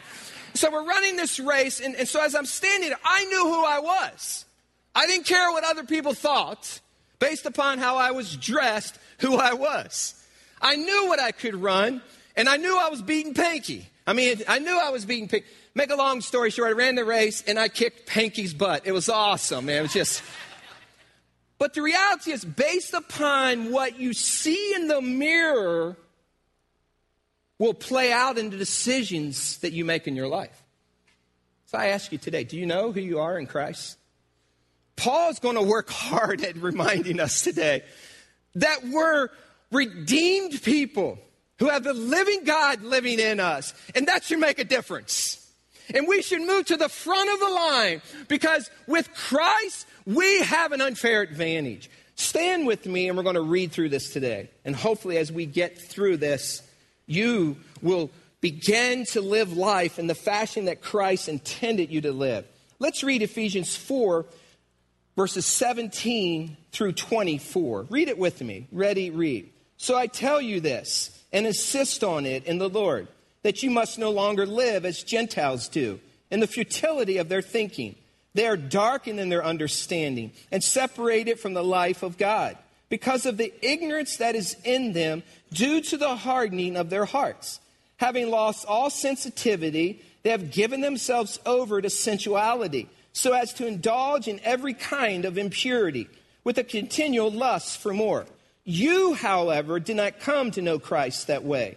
So 0.54 0.68
we're 0.70 0.84
running 0.84 1.14
this 1.14 1.38
race. 1.38 1.80
And, 1.80 1.94
and 1.94 2.08
so 2.08 2.20
as 2.22 2.34
I'm 2.34 2.44
standing 2.44 2.88
there, 2.90 2.98
I 3.04 3.24
knew 3.26 3.44
who 3.44 3.64
I 3.64 3.78
was. 3.78 4.44
I 4.96 5.06
didn't 5.06 5.26
care 5.26 5.52
what 5.52 5.62
other 5.62 5.84
people 5.84 6.12
thought 6.12 6.80
based 7.20 7.46
upon 7.46 7.78
how 7.78 7.98
I 7.98 8.10
was 8.10 8.36
dressed, 8.36 8.98
who 9.20 9.36
I 9.36 9.52
was. 9.52 10.20
I 10.60 10.74
knew 10.74 11.06
what 11.06 11.20
I 11.20 11.30
could 11.30 11.54
run 11.54 12.02
and 12.36 12.48
I 12.48 12.56
knew 12.56 12.76
I 12.76 12.88
was 12.88 13.00
beating 13.00 13.32
Pinky. 13.32 13.88
I 14.08 14.12
mean, 14.12 14.38
I 14.48 14.58
knew 14.58 14.76
I 14.76 14.90
was 14.90 15.04
beating 15.04 15.28
Pinky. 15.28 15.46
Make 15.74 15.90
a 15.90 15.96
long 15.96 16.20
story 16.20 16.50
short, 16.50 16.68
I 16.68 16.72
ran 16.72 16.96
the 16.96 17.04
race 17.04 17.44
and 17.46 17.58
I 17.58 17.68
kicked 17.68 18.06
Pinky's 18.06 18.54
butt. 18.54 18.86
It 18.86 18.92
was 18.92 19.08
awesome, 19.08 19.66
man. 19.66 19.78
It 19.78 19.82
was 19.82 19.92
just. 19.92 20.22
But 21.58 21.74
the 21.74 21.82
reality 21.82 22.32
is, 22.32 22.44
based 22.44 22.94
upon 22.94 23.70
what 23.70 23.98
you 23.98 24.12
see 24.12 24.74
in 24.74 24.88
the 24.88 25.00
mirror, 25.00 25.96
will 27.58 27.74
play 27.74 28.10
out 28.10 28.38
in 28.38 28.50
the 28.50 28.56
decisions 28.56 29.58
that 29.58 29.72
you 29.72 29.84
make 29.84 30.08
in 30.08 30.16
your 30.16 30.26
life. 30.26 30.62
So 31.66 31.78
I 31.78 31.88
ask 31.88 32.10
you 32.10 32.18
today 32.18 32.42
do 32.42 32.56
you 32.56 32.66
know 32.66 32.90
who 32.90 33.00
you 33.00 33.20
are 33.20 33.38
in 33.38 33.46
Christ? 33.46 33.96
Paul's 34.96 35.38
going 35.38 35.54
to 35.54 35.62
work 35.62 35.88
hard 35.88 36.42
at 36.42 36.56
reminding 36.56 37.20
us 37.20 37.42
today 37.42 37.84
that 38.56 38.84
we're 38.90 39.28
redeemed 39.70 40.60
people 40.62 41.18
who 41.58 41.68
have 41.68 41.84
the 41.84 41.94
living 41.94 42.44
God 42.44 42.82
living 42.82 43.20
in 43.20 43.38
us, 43.38 43.72
and 43.94 44.08
that 44.08 44.24
should 44.24 44.40
make 44.40 44.58
a 44.58 44.64
difference. 44.64 45.39
And 45.94 46.06
we 46.06 46.22
should 46.22 46.42
move 46.42 46.66
to 46.66 46.76
the 46.76 46.88
front 46.88 47.30
of 47.30 47.40
the 47.40 47.54
line 47.54 48.02
because 48.28 48.70
with 48.86 49.12
Christ, 49.14 49.86
we 50.06 50.42
have 50.42 50.72
an 50.72 50.80
unfair 50.80 51.22
advantage. 51.22 51.90
Stand 52.14 52.66
with 52.66 52.86
me 52.86 53.08
and 53.08 53.16
we're 53.16 53.22
going 53.22 53.34
to 53.34 53.40
read 53.40 53.72
through 53.72 53.88
this 53.88 54.12
today. 54.12 54.50
And 54.64 54.76
hopefully, 54.76 55.16
as 55.16 55.32
we 55.32 55.46
get 55.46 55.78
through 55.78 56.18
this, 56.18 56.62
you 57.06 57.56
will 57.82 58.10
begin 58.40 59.04
to 59.06 59.20
live 59.20 59.56
life 59.56 59.98
in 59.98 60.06
the 60.06 60.14
fashion 60.14 60.66
that 60.66 60.82
Christ 60.82 61.28
intended 61.28 61.90
you 61.90 62.02
to 62.02 62.12
live. 62.12 62.46
Let's 62.78 63.02
read 63.02 63.22
Ephesians 63.22 63.76
4, 63.76 64.26
verses 65.16 65.44
17 65.46 66.56
through 66.72 66.92
24. 66.92 67.86
Read 67.90 68.08
it 68.08 68.18
with 68.18 68.40
me. 68.40 68.68
Ready, 68.72 69.10
read. 69.10 69.50
So 69.76 69.96
I 69.96 70.06
tell 70.06 70.40
you 70.40 70.60
this 70.60 71.10
and 71.32 71.46
insist 71.46 72.04
on 72.04 72.26
it 72.26 72.44
in 72.44 72.58
the 72.58 72.68
Lord 72.68 73.08
that 73.42 73.62
you 73.62 73.70
must 73.70 73.98
no 73.98 74.10
longer 74.10 74.46
live 74.46 74.84
as 74.84 75.02
Gentiles 75.02 75.68
do, 75.68 76.00
in 76.30 76.40
the 76.40 76.46
futility 76.46 77.18
of 77.18 77.28
their 77.28 77.42
thinking. 77.42 77.96
They 78.34 78.46
are 78.46 78.56
darkened 78.56 79.18
in 79.18 79.28
their 79.28 79.44
understanding 79.44 80.32
and 80.52 80.62
separated 80.62 81.40
from 81.40 81.54
the 81.54 81.64
life 81.64 82.02
of 82.02 82.18
God 82.18 82.56
because 82.88 83.26
of 83.26 83.36
the 83.36 83.52
ignorance 83.62 84.18
that 84.18 84.34
is 84.34 84.56
in 84.64 84.92
them 84.92 85.22
due 85.52 85.80
to 85.80 85.96
the 85.96 86.16
hardening 86.16 86.76
of 86.76 86.90
their 86.90 87.06
hearts. 87.06 87.60
Having 87.96 88.30
lost 88.30 88.66
all 88.66 88.90
sensitivity, 88.90 90.02
they 90.22 90.30
have 90.30 90.50
given 90.50 90.80
themselves 90.80 91.40
over 91.44 91.80
to 91.80 91.90
sensuality 91.90 92.88
so 93.12 93.32
as 93.32 93.52
to 93.54 93.66
indulge 93.66 94.28
in 94.28 94.40
every 94.44 94.74
kind 94.74 95.24
of 95.24 95.38
impurity 95.38 96.08
with 96.44 96.58
a 96.58 96.64
continual 96.64 97.30
lust 97.30 97.78
for 97.78 97.92
more. 97.92 98.26
You, 98.64 99.14
however, 99.14 99.80
did 99.80 99.96
not 99.96 100.20
come 100.20 100.50
to 100.52 100.62
know 100.62 100.78
Christ 100.78 101.26
that 101.26 101.44
way. 101.44 101.76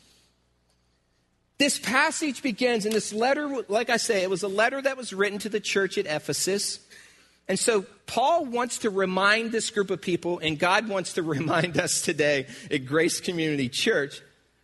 This 1.61 1.77
passage 1.77 2.41
begins 2.41 2.87
in 2.87 2.91
this 2.91 3.13
letter, 3.13 3.47
like 3.67 3.91
I 3.91 3.97
say, 3.97 4.23
it 4.23 4.31
was 4.31 4.41
a 4.41 4.47
letter 4.47 4.81
that 4.81 4.97
was 4.97 5.13
written 5.13 5.37
to 5.37 5.49
the 5.49 5.59
church 5.59 5.99
at 5.99 6.07
Ephesus. 6.07 6.79
And 7.47 7.59
so 7.59 7.85
Paul 8.07 8.45
wants 8.45 8.79
to 8.79 8.89
remind 8.89 9.51
this 9.51 9.69
group 9.69 9.91
of 9.91 10.01
people, 10.01 10.39
and 10.39 10.57
God 10.57 10.89
wants 10.89 11.13
to 11.13 11.21
remind 11.37 11.77
us 11.77 12.01
today 12.01 12.47
at 12.71 12.87
Grace 12.87 13.19
Community 13.21 13.69
Church, 13.69 14.23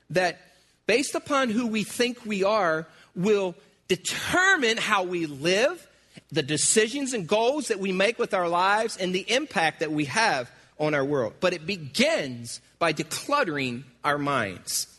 that 0.09 0.41
based 0.87 1.13
upon 1.13 1.51
who 1.51 1.67
we 1.67 1.83
think 1.83 2.25
we 2.25 2.43
are, 2.43 2.87
will 3.15 3.53
determine 3.87 4.77
how 4.77 5.03
we 5.03 5.27
live, 5.27 5.87
the 6.31 6.41
decisions 6.41 7.13
and 7.13 7.27
goals 7.27 7.67
that 7.67 7.79
we 7.79 7.91
make 7.91 8.17
with 8.17 8.33
our 8.33 8.49
lives, 8.49 8.97
and 8.97 9.13
the 9.13 9.31
impact 9.31 9.81
that 9.81 9.91
we 9.91 10.05
have 10.05 10.49
on 10.79 10.95
our 10.95 11.05
world. 11.05 11.35
But 11.41 11.53
it 11.53 11.67
begins 11.67 12.59
by 12.79 12.91
decluttering 12.91 13.83
our 14.03 14.17
minds. 14.17 14.96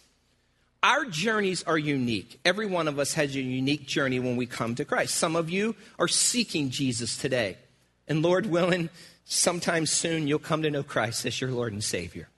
Our 0.82 1.06
journeys 1.06 1.64
are 1.64 1.78
unique. 1.78 2.38
Every 2.44 2.66
one 2.66 2.86
of 2.86 2.98
us 2.98 3.14
has 3.14 3.34
a 3.34 3.40
unique 3.40 3.86
journey 3.86 4.20
when 4.20 4.36
we 4.36 4.46
come 4.46 4.76
to 4.76 4.84
Christ. 4.84 5.16
Some 5.16 5.34
of 5.34 5.50
you 5.50 5.74
are 5.98 6.08
seeking 6.08 6.70
Jesus 6.70 7.16
today. 7.16 7.56
And 8.06 8.22
Lord 8.22 8.46
willing, 8.46 8.88
sometime 9.24 9.86
soon 9.86 10.28
you'll 10.28 10.38
come 10.38 10.62
to 10.62 10.70
know 10.70 10.84
Christ 10.84 11.26
as 11.26 11.40
your 11.40 11.50
Lord 11.50 11.72
and 11.72 11.82
Savior. 11.82 12.28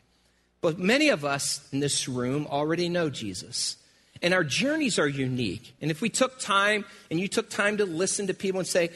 But 0.63 0.79
many 0.79 1.11
of 1.11 1.25
us 1.25 1.67
in 1.73 1.81
this 1.81 2.09
room 2.09 2.47
already 2.51 2.89
know 2.89 3.11
Jesus. 3.11 3.77
And 4.23 4.35
our 4.35 4.45
journeys 4.45 4.99
are 4.99 5.09
unique. 5.09 5.75
And 5.81 5.91
if 5.91 6.01
we 6.01 6.09
took 6.09 6.39
time 6.39 6.85
and 7.11 7.21
you 7.21 7.29
took 7.29 7.51
time 7.51 7.77
to 7.77 7.87
listen 7.87 8.27
to 8.27 8.35
people 8.35 8.61
and 8.61 8.67
say, 8.69 8.91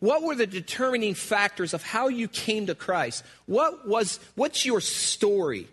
what 0.00 0.22
were 0.22 0.34
the 0.34 0.46
determining 0.46 1.14
factors 1.14 1.74
of 1.74 1.82
how 1.82 2.08
you 2.08 2.28
came 2.28 2.66
to 2.66 2.74
Christ? 2.74 3.24
What 3.46 3.88
was 3.88 4.20
what's 4.34 4.66
your 4.66 4.80
story? 4.80 5.68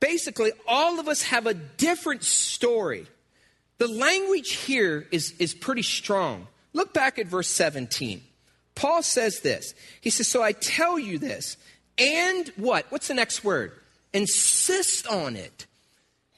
Basically, 0.00 0.52
all 0.66 1.00
of 1.00 1.08
us 1.08 1.22
have 1.22 1.46
a 1.46 1.54
different 1.54 2.24
story. 2.24 3.06
The 3.78 3.88
language 3.88 4.52
here 4.52 5.06
is, 5.10 5.32
is 5.38 5.54
pretty 5.54 5.82
strong. 5.82 6.46
Look 6.72 6.92
back 6.92 7.18
at 7.18 7.26
verse 7.26 7.48
17. 7.48 8.22
Paul 8.74 9.02
says 9.02 9.40
this. 9.40 9.74
He 10.00 10.10
says, 10.10 10.28
So 10.28 10.42
I 10.42 10.52
tell 10.52 10.98
you 10.98 11.18
this, 11.18 11.56
and 11.98 12.48
what? 12.56 12.86
What's 12.90 13.08
the 13.08 13.14
next 13.14 13.42
word? 13.42 13.72
Insist 14.12 15.06
on 15.08 15.36
it. 15.36 15.66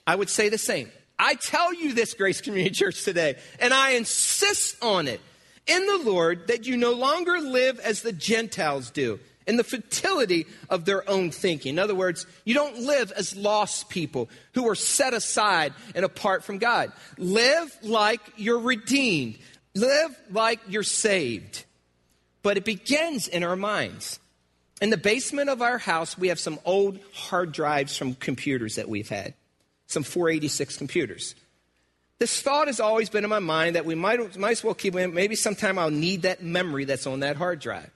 I 0.07 0.17
would 0.17 0.31
say 0.31 0.49
the 0.49 0.59
same. 0.59 0.90
I 1.19 1.35
tell 1.35 1.75
you 1.75 1.93
this, 1.93 2.14
Grace 2.14 2.40
Community 2.40 2.75
Church, 2.75 3.05
today, 3.05 3.37
and 3.59 3.75
I 3.75 3.90
insist 3.90 4.83
on 4.83 5.07
it 5.07 5.21
in 5.67 5.87
the 5.87 5.99
Lord 5.99 6.49
that 6.49 6.67
you 6.67 6.76
no 6.76 6.93
longer 6.93 7.38
live 7.38 7.79
as 7.81 8.00
the 8.02 8.12
Gentiles 8.12 8.90
do, 8.90 9.21
in 9.47 9.56
the 9.56 9.64
futility 9.64 10.47
of 10.68 10.85
their 10.85 11.09
own 11.09 11.30
thinking. 11.30 11.75
In 11.75 11.78
other 11.78 11.94
words, 11.94 12.26
you 12.44 12.54
don't 12.54 12.78
live 12.78 13.12
as 13.12 13.35
lost 13.35 13.88
people 13.88 14.28
who 14.54 14.68
are 14.68 14.75
set 14.75 15.14
aside 15.14 15.73
and 15.94 16.04
apart 16.04 16.44
from 16.44 16.59
God. 16.59 16.92
Live 17.18 17.76
like 17.82 18.20
you're 18.37 18.61
redeemed, 18.61 19.38
live 19.75 20.16
like 20.30 20.61
you're 20.68 20.82
saved. 20.82 21.64
But 22.42 22.56
it 22.56 22.64
begins 22.64 23.28
in 23.28 23.42
our 23.42 23.56
minds. 23.56 24.18
In 24.80 24.88
the 24.88 24.97
basement 24.97 25.50
of 25.50 25.61
our 25.61 25.76
house, 25.76 26.16
we 26.16 26.28
have 26.28 26.40
some 26.40 26.59
old 26.64 26.99
hard 27.12 27.52
drives 27.52 27.97
from 27.97 28.14
computers 28.14 28.76
that 28.76 28.88
we've 28.88 29.11
had, 29.11 29.35
some 29.87 30.02
486 30.02 30.76
computers. 30.78 31.35
This 32.18 32.40
thought 32.40 32.66
has 32.66 32.80
always 32.80 33.11
been 33.11 33.25
in 33.25 33.30
my 33.30 33.40
mind 33.40 33.76
that 33.76 33.85
we 33.85 33.94
might, 33.94 34.38
might 34.38 34.52
as 34.52 34.64
well 34.64 34.75
keep. 34.75 34.94
Maybe 34.94 35.35
sometime 35.35 35.78
I'll 35.78 35.90
need 35.90 36.23
that 36.23 36.42
memory 36.42 36.85
that's 36.85 37.06
on 37.06 37.20
that 37.20 37.37
hard 37.37 37.61
drive. 37.61 37.90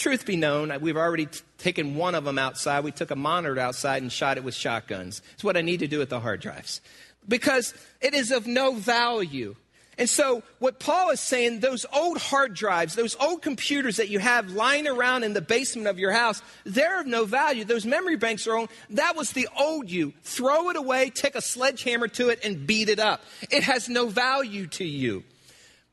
Truth 0.00 0.24
be 0.24 0.36
known, 0.36 0.72
we've 0.80 0.96
already 0.96 1.26
t- 1.26 1.40
taken 1.58 1.94
one 1.94 2.14
of 2.14 2.24
them 2.24 2.38
outside. 2.38 2.84
We 2.84 2.90
took 2.90 3.10
a 3.10 3.16
monitor 3.16 3.60
outside 3.60 4.00
and 4.00 4.10
shot 4.10 4.38
it 4.38 4.44
with 4.44 4.54
shotguns. 4.54 5.20
It's 5.34 5.44
what 5.44 5.58
I 5.58 5.60
need 5.60 5.80
to 5.80 5.86
do 5.86 5.98
with 5.98 6.08
the 6.08 6.20
hard 6.20 6.40
drives. 6.40 6.80
Because 7.28 7.74
it 8.00 8.14
is 8.14 8.30
of 8.30 8.46
no 8.46 8.72
value. 8.72 9.56
And 9.98 10.08
so, 10.08 10.42
what 10.58 10.80
Paul 10.80 11.10
is 11.10 11.20
saying, 11.20 11.60
those 11.60 11.84
old 11.92 12.16
hard 12.16 12.54
drives, 12.54 12.94
those 12.94 13.14
old 13.20 13.42
computers 13.42 13.98
that 13.98 14.08
you 14.08 14.20
have 14.20 14.52
lying 14.52 14.88
around 14.88 15.22
in 15.22 15.34
the 15.34 15.42
basement 15.42 15.86
of 15.86 15.98
your 15.98 16.12
house, 16.12 16.40
they're 16.64 17.02
of 17.02 17.06
no 17.06 17.26
value. 17.26 17.66
Those 17.66 17.84
memory 17.84 18.16
banks 18.16 18.46
are 18.46 18.56
old. 18.56 18.70
That 18.88 19.16
was 19.16 19.32
the 19.32 19.48
old 19.58 19.90
you. 19.90 20.14
Throw 20.22 20.70
it 20.70 20.76
away, 20.76 21.10
take 21.10 21.34
a 21.34 21.42
sledgehammer 21.42 22.08
to 22.08 22.30
it, 22.30 22.42
and 22.42 22.66
beat 22.66 22.88
it 22.88 23.00
up. 23.00 23.20
It 23.50 23.64
has 23.64 23.90
no 23.90 24.06
value 24.06 24.66
to 24.68 24.84
you. 24.84 25.24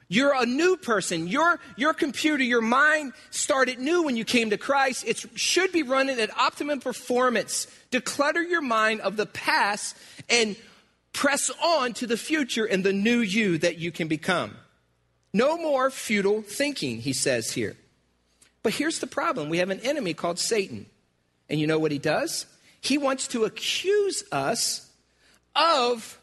You're 0.09 0.33
a 0.33 0.45
new 0.45 0.77
person. 0.77 1.27
Your, 1.27 1.59
your 1.75 1.93
computer, 1.93 2.43
your 2.43 2.61
mind 2.61 3.13
started 3.29 3.79
new 3.79 4.03
when 4.03 4.15
you 4.15 4.23
came 4.23 4.51
to 4.51 4.57
Christ. 4.57 5.03
It 5.05 5.25
should 5.35 5.71
be 5.71 5.83
running 5.83 6.19
at 6.19 6.35
optimum 6.37 6.79
performance. 6.79 7.67
Declutter 7.91 8.47
your 8.47 8.61
mind 8.61 9.01
of 9.01 9.17
the 9.17 9.25
past 9.25 9.97
and 10.29 10.55
Press 11.17 11.49
on 11.63 11.93
to 11.93 12.05
the 12.05 12.15
future 12.15 12.65
and 12.65 12.83
the 12.83 12.93
new 12.93 13.21
you 13.21 13.57
that 13.57 13.79
you 13.79 13.91
can 13.91 14.07
become. 14.07 14.55
No 15.33 15.57
more 15.57 15.89
futile 15.89 16.43
thinking, 16.43 17.01
he 17.01 17.11
says 17.11 17.53
here. 17.53 17.75
But 18.61 18.73
here's 18.73 18.99
the 18.99 19.07
problem 19.07 19.49
we 19.49 19.57
have 19.57 19.71
an 19.71 19.79
enemy 19.79 20.13
called 20.13 20.37
Satan. 20.37 20.85
And 21.49 21.59
you 21.59 21.65
know 21.65 21.79
what 21.79 21.91
he 21.91 21.97
does? 21.97 22.45
He 22.81 22.99
wants 22.99 23.27
to 23.29 23.45
accuse 23.45 24.23
us 24.31 24.91
of 25.55 26.19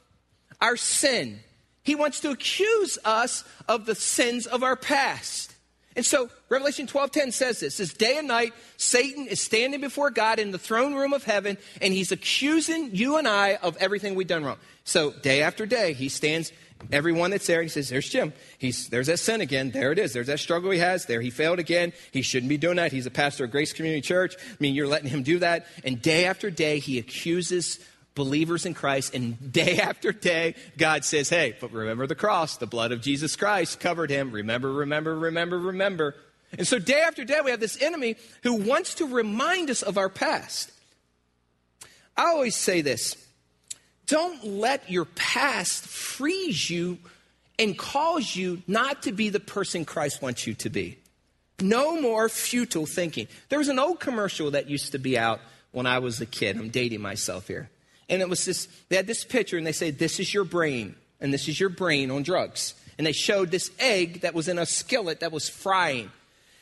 our 0.60 0.76
sin. 0.76 1.40
He 1.84 1.94
wants 1.94 2.20
to 2.20 2.30
accuse 2.30 2.98
us 3.04 3.44
of 3.68 3.86
the 3.86 3.94
sins 3.94 4.46
of 4.46 4.62
our 4.62 4.74
past. 4.74 5.54
And 5.96 6.04
so 6.04 6.28
Revelation 6.48 6.86
12:10 6.86 7.32
says 7.32 7.60
this, 7.60 7.76
says 7.76 7.92
day 7.92 8.18
and 8.18 8.26
night 8.26 8.52
Satan 8.76 9.28
is 9.28 9.40
standing 9.40 9.80
before 9.80 10.10
God 10.10 10.38
in 10.38 10.50
the 10.50 10.58
throne 10.58 10.94
room 10.94 11.12
of 11.12 11.24
heaven 11.24 11.56
and 11.80 11.94
he's 11.94 12.10
accusing 12.10 12.94
you 12.94 13.16
and 13.16 13.28
I 13.28 13.56
of 13.56 13.76
everything 13.76 14.14
we've 14.14 14.26
done 14.26 14.44
wrong. 14.44 14.58
So 14.84 15.12
day 15.12 15.42
after 15.42 15.66
day 15.66 15.92
he 15.92 16.08
stands 16.08 16.52
everyone 16.90 17.30
that's 17.30 17.46
there 17.46 17.62
he 17.62 17.68
says 17.68 17.90
there's 17.90 18.08
Jim. 18.08 18.32
He's 18.58 18.88
there's 18.88 19.06
that 19.06 19.18
sin 19.18 19.40
again. 19.40 19.70
There 19.70 19.92
it 19.92 19.98
is. 20.00 20.12
There's 20.12 20.26
that 20.26 20.40
struggle 20.40 20.72
he 20.72 20.80
has. 20.80 21.06
There 21.06 21.20
he 21.20 21.30
failed 21.30 21.60
again. 21.60 21.92
He 22.10 22.22
shouldn't 22.22 22.50
be 22.50 22.56
doing 22.56 22.76
that. 22.76 22.90
He's 22.90 23.06
a 23.06 23.10
pastor 23.10 23.44
of 23.44 23.52
Grace 23.52 23.72
Community 23.72 24.00
Church. 24.00 24.34
I 24.36 24.56
mean 24.58 24.74
you're 24.74 24.88
letting 24.88 25.10
him 25.10 25.22
do 25.22 25.38
that 25.40 25.66
and 25.84 26.02
day 26.02 26.24
after 26.24 26.50
day 26.50 26.80
he 26.80 26.98
accuses 26.98 27.78
believers 28.14 28.66
in 28.66 28.74
Christ, 28.74 29.14
and 29.14 29.52
day 29.52 29.78
after 29.82 30.12
day, 30.12 30.54
God 30.76 31.04
says, 31.04 31.28
Hey, 31.28 31.56
but 31.60 31.72
remember 31.72 32.06
the 32.06 32.14
cross, 32.14 32.56
the 32.56 32.66
blood 32.66 32.92
of 32.92 33.00
Jesus 33.00 33.36
Christ 33.36 33.80
covered 33.80 34.10
him. 34.10 34.32
Remember, 34.32 34.72
remember, 34.72 35.18
remember, 35.18 35.58
remember. 35.58 36.14
And 36.56 36.66
so, 36.66 36.78
day 36.78 37.00
after 37.00 37.24
day, 37.24 37.40
we 37.44 37.50
have 37.50 37.60
this 37.60 37.80
enemy 37.82 38.16
who 38.42 38.54
wants 38.54 38.94
to 38.96 39.06
remind 39.06 39.70
us 39.70 39.82
of 39.82 39.98
our 39.98 40.08
past. 40.08 40.70
I 42.16 42.26
always 42.26 42.56
say 42.56 42.80
this 42.80 43.16
don't 44.06 44.44
let 44.44 44.90
your 44.90 45.04
past 45.04 45.86
freeze 45.86 46.68
you 46.68 46.98
and 47.58 47.76
cause 47.78 48.34
you 48.34 48.62
not 48.66 49.04
to 49.04 49.12
be 49.12 49.30
the 49.30 49.40
person 49.40 49.84
Christ 49.84 50.20
wants 50.20 50.46
you 50.46 50.54
to 50.54 50.70
be. 50.70 50.98
No 51.60 52.00
more 52.00 52.28
futile 52.28 52.86
thinking. 52.86 53.28
There 53.48 53.58
was 53.58 53.68
an 53.68 53.78
old 53.78 54.00
commercial 54.00 54.50
that 54.52 54.68
used 54.68 54.92
to 54.92 54.98
be 54.98 55.16
out 55.16 55.40
when 55.70 55.86
I 55.86 56.00
was 56.00 56.20
a 56.20 56.26
kid. 56.26 56.56
I'm 56.56 56.68
dating 56.68 57.00
myself 57.00 57.46
here. 57.46 57.70
And 58.08 58.20
it 58.20 58.28
was 58.28 58.44
this, 58.44 58.68
they 58.88 58.96
had 58.96 59.06
this 59.06 59.24
picture 59.24 59.56
and 59.56 59.66
they 59.66 59.72
said, 59.72 59.98
This 59.98 60.20
is 60.20 60.32
your 60.32 60.44
brain, 60.44 60.94
and 61.20 61.32
this 61.32 61.48
is 61.48 61.58
your 61.58 61.70
brain 61.70 62.10
on 62.10 62.22
drugs. 62.22 62.74
And 62.96 63.06
they 63.06 63.12
showed 63.12 63.50
this 63.50 63.70
egg 63.78 64.20
that 64.20 64.34
was 64.34 64.48
in 64.48 64.58
a 64.58 64.66
skillet 64.66 65.20
that 65.20 65.32
was 65.32 65.48
frying. 65.48 66.10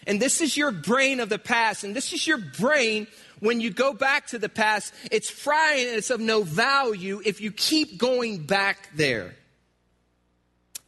And 0.06 0.20
this 0.20 0.40
is 0.40 0.56
your 0.56 0.70
brain 0.70 1.20
of 1.20 1.28
the 1.28 1.38
past, 1.38 1.84
and 1.84 1.94
this 1.94 2.12
is 2.12 2.26
your 2.26 2.38
brain 2.38 3.06
when 3.40 3.60
you 3.60 3.70
go 3.70 3.92
back 3.92 4.28
to 4.28 4.38
the 4.38 4.48
past. 4.48 4.92
It's 5.10 5.30
frying 5.30 5.88
and 5.88 5.96
it's 5.96 6.10
of 6.10 6.20
no 6.20 6.42
value 6.42 7.20
if 7.24 7.40
you 7.40 7.52
keep 7.52 7.98
going 7.98 8.44
back 8.44 8.88
there. 8.94 9.34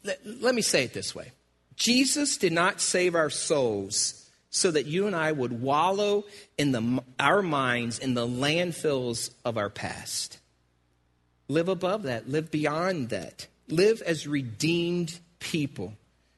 Let, 0.03 0.21
let 0.25 0.55
me 0.55 0.63
say 0.63 0.85
it 0.85 0.93
this 0.93 1.15
way 1.15 1.33
Jesus 1.77 2.37
did 2.37 2.53
not 2.53 2.81
save 2.81 3.15
our 3.15 3.31
souls 3.31 4.29
so 4.51 4.71
that 4.71 4.87
you 4.87 5.09
and 5.09 5.17
I 5.17 5.33
would 5.33 5.61
wallow 5.61 6.25
in 6.57 6.71
the, 6.71 7.03
our 7.19 7.43
minds 7.43 7.99
in 7.99 8.15
the 8.15 8.27
landfills 8.27 9.31
of 9.45 9.59
our 9.59 9.69
past. 9.69 10.39
Live 11.49 11.69
above 11.69 12.05
that, 12.05 12.29
live 12.29 12.51
beyond 12.51 13.11
that, 13.11 13.47
live 13.69 14.01
as 14.03 14.27
redeemed 14.27 15.19
people. 15.41 15.95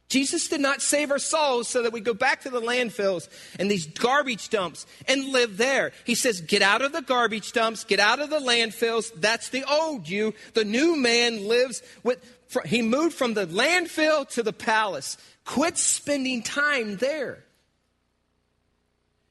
Jesus 0.09 0.49
did 0.49 0.61
not 0.61 0.83
save 0.83 1.11
our 1.11 1.19
souls 1.19 1.69
so 1.69 1.83
that 1.83 1.93
we 1.93 2.01
go 2.01 2.15
back 2.15 2.43
to 2.43 2.51
the 2.51 2.61
landfills 2.61 3.29
and 3.59 3.69
these 3.69 3.87
garbage 3.87 4.51
dumps 4.51 4.87
and 5.09 5.33
live 5.33 5.57
there. 5.57 5.93
He 6.05 6.15
says, 6.15 6.41
get 6.41 6.63
out 6.63 6.83
of 6.83 6.93
the 6.93 7.03
garbage 7.03 7.53
dumps, 7.53 7.83
get 7.83 7.99
out 7.99 8.21
of 8.21 8.31
the 8.31 8.39
landfills. 8.39 9.13
That's 9.17 9.49
the 9.49 9.65
old 9.65 10.09
you. 10.09 10.35
The 10.55 10.65
new 10.65 10.97
man 10.97 11.49
lives 11.49 11.83
with, 12.05 12.25
he 12.67 12.83
moved 12.83 13.15
from 13.15 13.35
the 13.35 13.47
landfill 13.47 14.29
to 14.31 14.45
the 14.45 14.53
palace. 14.53 15.19
Quit 15.45 15.77
spending 15.77 16.43
time 16.43 16.97
there. 16.99 17.43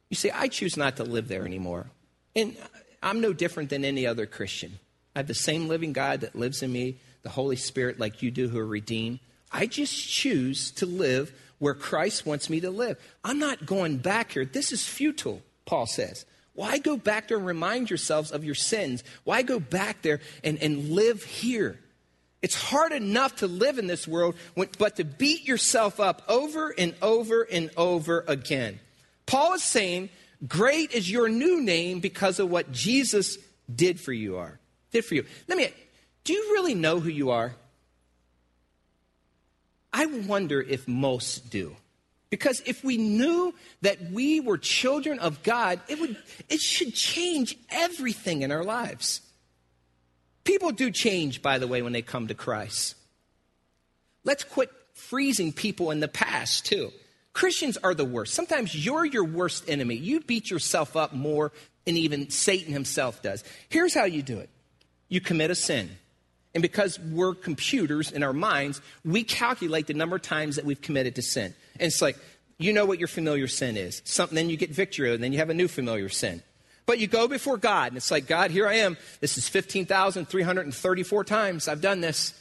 You 0.09 0.15
see, 0.15 0.31
I 0.31 0.49
choose 0.49 0.75
not 0.75 0.97
to 0.97 1.03
live 1.03 1.29
there 1.29 1.45
anymore. 1.45 1.87
And 2.35 2.57
I'm 3.01 3.21
no 3.21 3.31
different 3.31 3.69
than 3.69 3.85
any 3.85 4.05
other 4.05 4.25
Christian. 4.25 4.79
I 5.15 5.19
have 5.19 5.27
the 5.27 5.33
same 5.33 5.67
living 5.67 5.93
God 5.93 6.21
that 6.21 6.35
lives 6.35 6.61
in 6.61 6.71
me, 6.71 6.97
the 7.23 7.29
Holy 7.29 7.55
Spirit, 7.55 7.99
like 7.99 8.21
you 8.21 8.31
do, 8.31 8.49
who 8.49 8.59
are 8.59 8.65
redeemed. 8.65 9.19
I 9.51 9.67
just 9.67 10.09
choose 10.09 10.71
to 10.71 10.85
live 10.85 11.31
where 11.59 11.73
Christ 11.73 12.25
wants 12.25 12.49
me 12.49 12.59
to 12.59 12.69
live. 12.69 12.97
I'm 13.23 13.39
not 13.39 13.65
going 13.65 13.97
back 13.97 14.33
here. 14.33 14.43
This 14.43 14.73
is 14.73 14.85
futile, 14.85 15.41
Paul 15.65 15.85
says. 15.85 16.25
Why 16.53 16.77
go 16.77 16.97
back 16.97 17.27
there 17.27 17.37
and 17.37 17.45
remind 17.45 17.89
yourselves 17.89 18.31
of 18.31 18.43
your 18.43 18.55
sins? 18.55 19.03
Why 19.23 19.41
go 19.41 19.59
back 19.59 20.01
there 20.01 20.19
and, 20.43 20.61
and 20.61 20.89
live 20.91 21.23
here? 21.23 21.79
It's 22.41 22.55
hard 22.55 22.91
enough 22.91 23.37
to 23.37 23.47
live 23.47 23.79
in 23.79 23.87
this 23.87 24.07
world, 24.07 24.35
but 24.77 24.97
to 24.97 25.03
beat 25.03 25.47
yourself 25.47 25.99
up 25.99 26.21
over 26.27 26.69
and 26.77 26.93
over 27.01 27.43
and 27.43 27.71
over 27.75 28.23
again. 28.27 28.79
Paul 29.25 29.53
is 29.53 29.63
saying, 29.63 30.09
Great 30.47 30.91
is 30.91 31.09
your 31.09 31.29
new 31.29 31.61
name 31.61 32.01
because 32.01 32.39
of 32.39 32.49
what 32.49 32.71
Jesus 32.71 33.37
did 33.73 33.99
for 33.99 34.13
you 34.13 34.37
are 34.37 34.59
did 34.95 35.05
for 35.05 35.15
you. 35.15 35.25
Let 35.47 35.57
me, 35.57 35.69
do 36.23 36.33
you 36.33 36.53
really 36.53 36.73
know 36.73 36.99
who 36.99 37.09
you 37.09 37.31
are? 37.31 37.55
I 39.93 40.05
wonder 40.07 40.61
if 40.61 40.87
most 40.87 41.49
do. 41.51 41.75
Because 42.29 42.61
if 42.65 42.83
we 42.83 42.97
knew 42.97 43.53
that 43.81 44.11
we 44.11 44.39
were 44.39 44.57
children 44.57 45.19
of 45.19 45.43
God, 45.43 45.79
it, 45.87 45.99
would, 45.99 46.17
it 46.49 46.59
should 46.59 46.93
change 46.93 47.57
everything 47.69 48.41
in 48.41 48.51
our 48.51 48.63
lives. 48.63 49.21
People 50.43 50.71
do 50.71 50.91
change, 50.91 51.41
by 51.41 51.59
the 51.59 51.67
way, 51.67 51.81
when 51.81 51.93
they 51.93 52.01
come 52.01 52.27
to 52.27 52.33
Christ. 52.33 52.95
Let's 54.23 54.43
quit 54.43 54.69
freezing 54.93 55.53
people 55.53 55.91
in 55.91 55.99
the 55.99 56.07
past, 56.07 56.65
too. 56.65 56.91
Christians 57.33 57.77
are 57.77 57.93
the 57.93 58.05
worst. 58.05 58.33
Sometimes 58.33 58.73
you're 58.73 59.05
your 59.05 59.25
worst 59.25 59.69
enemy. 59.69 59.95
You 59.95 60.21
beat 60.21 60.49
yourself 60.49 60.95
up 60.95 61.13
more 61.13 61.51
than 61.85 61.97
even 61.97 62.29
Satan 62.29 62.73
himself 62.73 63.21
does. 63.21 63.43
Here's 63.69 63.93
how 63.93 64.05
you 64.05 64.23
do 64.23 64.39
it 64.39 64.49
you 65.09 65.21
commit 65.21 65.51
a 65.51 65.55
sin. 65.55 65.89
And 66.53 66.61
because 66.61 66.99
we're 66.99 67.35
computers 67.35 68.11
in 68.11 68.23
our 68.23 68.33
minds, 68.33 68.81
we 69.03 69.23
calculate 69.23 69.87
the 69.87 69.93
number 69.93 70.15
of 70.15 70.21
times 70.21 70.55
that 70.55 70.65
we've 70.65 70.81
committed 70.81 71.15
to 71.15 71.21
sin. 71.21 71.53
And 71.79 71.87
it's 71.87 72.01
like, 72.01 72.17
you 72.57 72.71
know 72.71 72.85
what 72.85 72.99
your 72.99 73.09
familiar 73.09 73.47
sin 73.47 73.75
is. 73.75 74.01
Something, 74.05 74.35
then 74.35 74.49
you 74.49 74.55
get 74.55 74.69
victory, 74.71 75.13
and 75.13 75.21
then 75.21 75.33
you 75.33 75.39
have 75.39 75.49
a 75.49 75.53
new 75.53 75.67
familiar 75.67 76.07
sin. 76.07 76.41
But 76.85 76.99
you 76.99 77.07
go 77.07 77.27
before 77.27 77.57
God, 77.57 77.89
and 77.89 77.97
it's 77.97 78.11
like, 78.11 78.27
God, 78.27 78.51
here 78.51 78.67
I 78.67 78.75
am. 78.75 78.95
This 79.19 79.37
is 79.37 79.49
15,334 79.49 81.23
times 81.23 81.67
I've 81.67 81.81
done 81.81 81.99
this. 81.99 82.33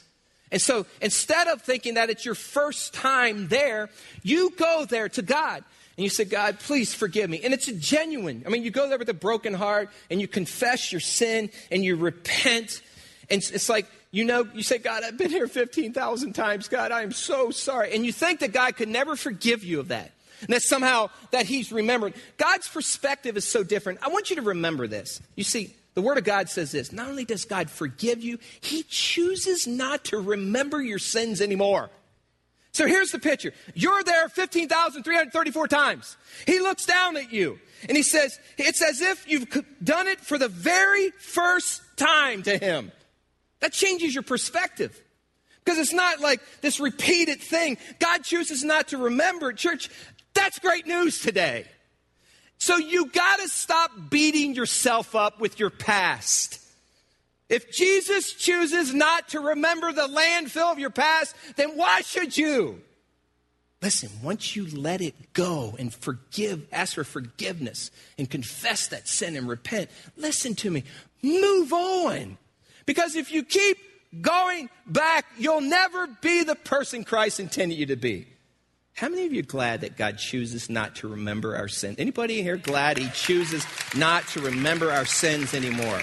And 0.52 0.62
so 0.62 0.86
instead 1.00 1.48
of 1.48 1.62
thinking 1.62 1.94
that 1.94 2.10
it's 2.10 2.24
your 2.24 2.36
first 2.36 2.94
time 2.94 3.48
there, 3.48 3.88
you 4.22 4.50
go 4.56 4.86
there 4.88 5.08
to 5.08 5.22
God. 5.22 5.64
And 5.96 6.02
you 6.02 6.10
say, 6.10 6.24
God, 6.24 6.58
please 6.58 6.92
forgive 6.92 7.30
me. 7.30 7.40
And 7.44 7.54
it's 7.54 7.66
genuine. 7.66 8.42
I 8.46 8.48
mean, 8.48 8.64
you 8.64 8.70
go 8.70 8.88
there 8.88 8.98
with 8.98 9.08
a 9.08 9.14
broken 9.14 9.54
heart 9.54 9.90
and 10.10 10.20
you 10.20 10.26
confess 10.26 10.90
your 10.90 11.00
sin 11.00 11.50
and 11.70 11.84
you 11.84 11.96
repent. 11.96 12.82
And 13.30 13.40
it's 13.40 13.68
like, 13.68 13.86
you 14.10 14.24
know, 14.24 14.46
you 14.54 14.62
say, 14.62 14.78
God, 14.78 15.04
I've 15.04 15.16
been 15.16 15.30
here 15.30 15.46
15,000 15.46 16.32
times. 16.32 16.68
God, 16.68 16.90
I 16.90 17.02
am 17.02 17.12
so 17.12 17.50
sorry. 17.50 17.94
And 17.94 18.04
you 18.04 18.12
think 18.12 18.40
that 18.40 18.52
God 18.52 18.76
could 18.76 18.88
never 18.88 19.14
forgive 19.14 19.62
you 19.62 19.80
of 19.80 19.88
that. 19.88 20.12
And 20.40 20.50
that 20.50 20.62
somehow 20.62 21.10
that 21.30 21.46
he's 21.46 21.72
remembered. 21.72 22.14
God's 22.36 22.68
perspective 22.68 23.36
is 23.36 23.46
so 23.46 23.62
different. 23.62 24.00
I 24.02 24.08
want 24.08 24.30
you 24.30 24.36
to 24.36 24.42
remember 24.42 24.86
this. 24.88 25.22
You 25.36 25.44
see, 25.44 25.74
the 25.94 26.02
Word 26.02 26.18
of 26.18 26.24
God 26.24 26.48
says 26.48 26.72
this 26.72 26.92
not 26.92 27.08
only 27.08 27.24
does 27.24 27.44
God 27.44 27.70
forgive 27.70 28.22
you, 28.22 28.38
He 28.60 28.82
chooses 28.82 29.66
not 29.66 30.04
to 30.06 30.18
remember 30.18 30.82
your 30.82 30.98
sins 30.98 31.40
anymore. 31.40 31.88
So 32.74 32.88
here's 32.88 33.12
the 33.12 33.20
picture 33.20 33.54
you're 33.74 34.02
there 34.02 34.28
15,334 34.28 35.68
times. 35.68 36.16
He 36.46 36.58
looks 36.58 36.84
down 36.84 37.16
at 37.16 37.32
you 37.32 37.58
and 37.88 37.96
He 37.96 38.02
says, 38.02 38.38
It's 38.58 38.82
as 38.82 39.00
if 39.00 39.28
you've 39.28 39.48
done 39.82 40.08
it 40.08 40.20
for 40.20 40.36
the 40.36 40.48
very 40.48 41.10
first 41.12 41.80
time 41.96 42.42
to 42.42 42.58
Him. 42.58 42.90
That 43.60 43.72
changes 43.72 44.12
your 44.12 44.24
perspective. 44.24 45.00
Because 45.64 45.78
it's 45.78 45.94
not 45.94 46.20
like 46.20 46.42
this 46.60 46.78
repeated 46.78 47.40
thing. 47.40 47.78
God 47.98 48.22
chooses 48.22 48.62
not 48.62 48.88
to 48.88 48.98
remember. 48.98 49.54
Church, 49.54 49.88
that's 50.34 50.58
great 50.58 50.86
news 50.86 51.20
today. 51.20 51.64
So 52.58 52.76
you 52.76 53.06
got 53.06 53.38
to 53.38 53.48
stop 53.48 53.90
beating 54.10 54.54
yourself 54.54 55.14
up 55.14 55.40
with 55.40 55.58
your 55.58 55.70
past. 55.70 56.60
If 57.54 57.70
Jesus 57.70 58.32
chooses 58.32 58.92
not 58.92 59.28
to 59.28 59.38
remember 59.38 59.92
the 59.92 60.08
landfill 60.08 60.72
of 60.72 60.80
your 60.80 60.90
past, 60.90 61.36
then 61.54 61.76
why 61.76 62.00
should 62.00 62.36
you? 62.36 62.82
Listen, 63.80 64.10
once 64.24 64.56
you 64.56 64.66
let 64.66 65.00
it 65.00 65.14
go 65.34 65.76
and 65.78 65.94
forgive, 65.94 66.66
ask 66.72 66.96
for 66.96 67.04
forgiveness 67.04 67.92
and 68.18 68.28
confess 68.28 68.88
that 68.88 69.06
sin 69.06 69.36
and 69.36 69.46
repent, 69.46 69.88
listen 70.16 70.56
to 70.56 70.70
me, 70.70 70.82
move 71.22 71.72
on. 71.72 72.38
Because 72.86 73.14
if 73.14 73.30
you 73.30 73.44
keep 73.44 73.78
going 74.20 74.68
back, 74.84 75.24
you'll 75.38 75.60
never 75.60 76.08
be 76.08 76.42
the 76.42 76.56
person 76.56 77.04
Christ 77.04 77.38
intended 77.38 77.78
you 77.78 77.86
to 77.86 77.96
be. 77.96 78.26
How 78.94 79.08
many 79.08 79.26
of 79.26 79.32
you 79.32 79.40
are 79.40 79.44
glad 79.44 79.82
that 79.82 79.96
God 79.96 80.18
chooses 80.18 80.68
not 80.68 80.96
to 80.96 81.08
remember 81.08 81.54
our 81.56 81.68
sins? 81.68 81.96
Anybody 82.00 82.42
here 82.42 82.56
glad 82.56 82.98
he 82.98 83.10
chooses 83.10 83.64
not 83.94 84.26
to 84.28 84.40
remember 84.40 84.90
our 84.90 85.06
sins 85.06 85.54
anymore? 85.54 86.00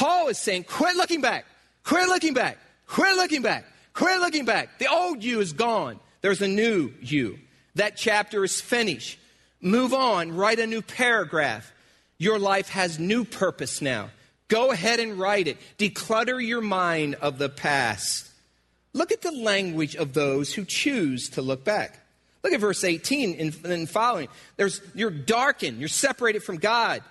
Paul 0.00 0.28
is 0.28 0.38
saying, 0.38 0.64
quit 0.64 0.96
looking 0.96 1.20
back. 1.20 1.44
Quit 1.84 2.08
looking 2.08 2.32
back. 2.32 2.56
Quit 2.86 3.16
looking 3.16 3.42
back. 3.42 3.66
Quit 3.92 4.18
looking 4.20 4.46
back. 4.46 4.78
The 4.78 4.90
old 4.90 5.22
you 5.22 5.40
is 5.40 5.52
gone. 5.52 6.00
There's 6.22 6.40
a 6.40 6.48
new 6.48 6.94
you. 7.02 7.38
That 7.74 7.98
chapter 7.98 8.42
is 8.42 8.62
finished. 8.62 9.18
Move 9.60 9.92
on. 9.92 10.34
Write 10.34 10.58
a 10.58 10.66
new 10.66 10.80
paragraph. 10.80 11.70
Your 12.16 12.38
life 12.38 12.70
has 12.70 12.98
new 12.98 13.26
purpose 13.26 13.82
now. 13.82 14.08
Go 14.48 14.70
ahead 14.70 15.00
and 15.00 15.18
write 15.18 15.48
it. 15.48 15.58
Declutter 15.76 16.42
your 16.42 16.62
mind 16.62 17.16
of 17.16 17.36
the 17.36 17.50
past. 17.50 18.26
Look 18.94 19.12
at 19.12 19.20
the 19.20 19.32
language 19.32 19.96
of 19.96 20.14
those 20.14 20.54
who 20.54 20.64
choose 20.64 21.28
to 21.30 21.42
look 21.42 21.62
back. 21.62 22.00
Look 22.42 22.54
at 22.54 22.60
verse 22.60 22.84
18 22.84 23.54
and, 23.66 23.86
following. 23.90 24.28
There's, 24.56 24.80
you're 24.94 25.10
darkened, 25.10 25.78
you're 25.78 25.88
separated 25.90 26.42
from 26.42 26.56
God. 26.56 27.02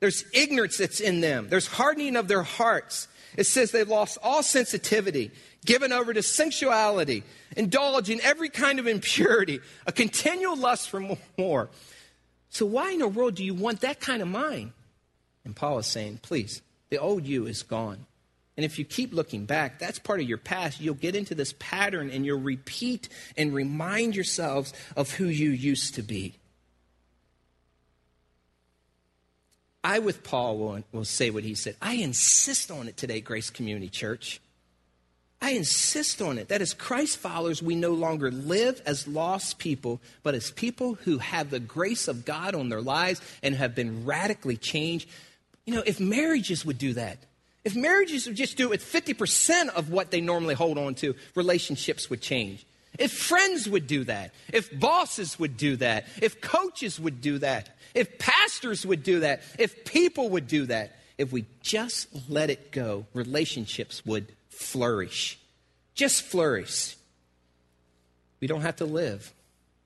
There's 0.00 0.24
ignorance 0.32 0.78
that's 0.78 1.00
in 1.00 1.20
them, 1.20 1.48
there's 1.48 1.66
hardening 1.66 2.16
of 2.16 2.28
their 2.28 2.42
hearts. 2.42 3.08
It 3.36 3.44
says 3.44 3.70
they've 3.70 3.88
lost 3.88 4.16
all 4.22 4.42
sensitivity, 4.42 5.30
given 5.64 5.92
over 5.92 6.14
to 6.14 6.22
sensuality, 6.22 7.24
indulging 7.56 8.20
every 8.22 8.48
kind 8.48 8.78
of 8.78 8.86
impurity, 8.86 9.60
a 9.86 9.92
continual 9.92 10.56
lust 10.56 10.88
for 10.88 11.16
more. 11.36 11.68
So, 12.48 12.64
why 12.64 12.92
in 12.92 13.00
the 13.00 13.08
world 13.08 13.34
do 13.34 13.44
you 13.44 13.54
want 13.54 13.82
that 13.82 14.00
kind 14.00 14.22
of 14.22 14.28
mind? 14.28 14.72
And 15.44 15.54
Paul 15.54 15.78
is 15.78 15.86
saying, 15.86 16.20
please, 16.22 16.62
the 16.90 16.98
old 16.98 17.26
you 17.26 17.46
is 17.46 17.62
gone. 17.62 18.06
And 18.56 18.64
if 18.64 18.78
you 18.78 18.84
keep 18.84 19.14
looking 19.14 19.44
back, 19.44 19.78
that's 19.78 20.00
part 20.00 20.20
of 20.20 20.28
your 20.28 20.38
past. 20.38 20.80
You'll 20.80 20.94
get 20.94 21.14
into 21.14 21.34
this 21.34 21.54
pattern 21.60 22.10
and 22.10 22.26
you'll 22.26 22.40
repeat 22.40 23.08
and 23.36 23.54
remind 23.54 24.16
yourselves 24.16 24.72
of 24.96 25.12
who 25.12 25.26
you 25.26 25.50
used 25.50 25.94
to 25.94 26.02
be. 26.02 26.37
I, 29.84 30.00
with 30.00 30.24
Paul, 30.24 30.58
will, 30.58 30.84
will 30.92 31.04
say 31.04 31.30
what 31.30 31.44
he 31.44 31.54
said. 31.54 31.76
I 31.80 31.94
insist 31.94 32.70
on 32.70 32.88
it 32.88 32.96
today, 32.96 33.20
Grace 33.20 33.50
Community 33.50 33.88
Church. 33.88 34.40
I 35.40 35.52
insist 35.52 36.20
on 36.20 36.36
it 36.36 36.48
that 36.48 36.60
as 36.60 36.74
Christ 36.74 37.18
followers, 37.18 37.62
we 37.62 37.76
no 37.76 37.92
longer 37.92 38.30
live 38.30 38.82
as 38.84 39.06
lost 39.06 39.58
people, 39.58 40.00
but 40.24 40.34
as 40.34 40.50
people 40.50 40.94
who 40.94 41.18
have 41.18 41.50
the 41.50 41.60
grace 41.60 42.08
of 42.08 42.24
God 42.24 42.56
on 42.56 42.70
their 42.70 42.80
lives 42.80 43.20
and 43.40 43.54
have 43.54 43.76
been 43.76 44.04
radically 44.04 44.56
changed 44.56 45.08
you 45.68 45.74
know, 45.74 45.82
if 45.84 46.00
marriages 46.00 46.64
would 46.64 46.78
do 46.78 46.94
that, 46.94 47.18
if 47.62 47.76
marriages 47.76 48.26
would 48.26 48.36
just 48.36 48.56
do 48.56 48.64
it 48.64 48.70
with 48.70 48.82
50% 48.82 49.68
of 49.68 49.90
what 49.90 50.10
they 50.10 50.22
normally 50.22 50.54
hold 50.54 50.78
on 50.78 50.94
to, 50.94 51.14
relationships 51.34 52.08
would 52.08 52.22
change. 52.22 52.64
If 52.98 53.12
friends 53.12 53.68
would 53.68 53.86
do 53.86 54.04
that, 54.04 54.34
if 54.52 54.76
bosses 54.78 55.38
would 55.38 55.56
do 55.56 55.76
that, 55.76 56.06
if 56.20 56.40
coaches 56.40 56.98
would 56.98 57.20
do 57.20 57.38
that, 57.38 57.70
if 57.94 58.18
pastors 58.18 58.84
would 58.84 59.02
do 59.02 59.20
that, 59.20 59.42
if 59.58 59.84
people 59.84 60.30
would 60.30 60.48
do 60.48 60.66
that, 60.66 60.96
if 61.16 61.32
we 61.32 61.46
just 61.62 62.08
let 62.28 62.50
it 62.50 62.72
go, 62.72 63.06
relationships 63.14 64.04
would 64.04 64.32
flourish. 64.50 65.38
Just 65.94 66.22
flourish. 66.22 66.96
We 68.40 68.48
don't 68.48 68.62
have 68.62 68.76
to 68.76 68.84
live 68.84 69.32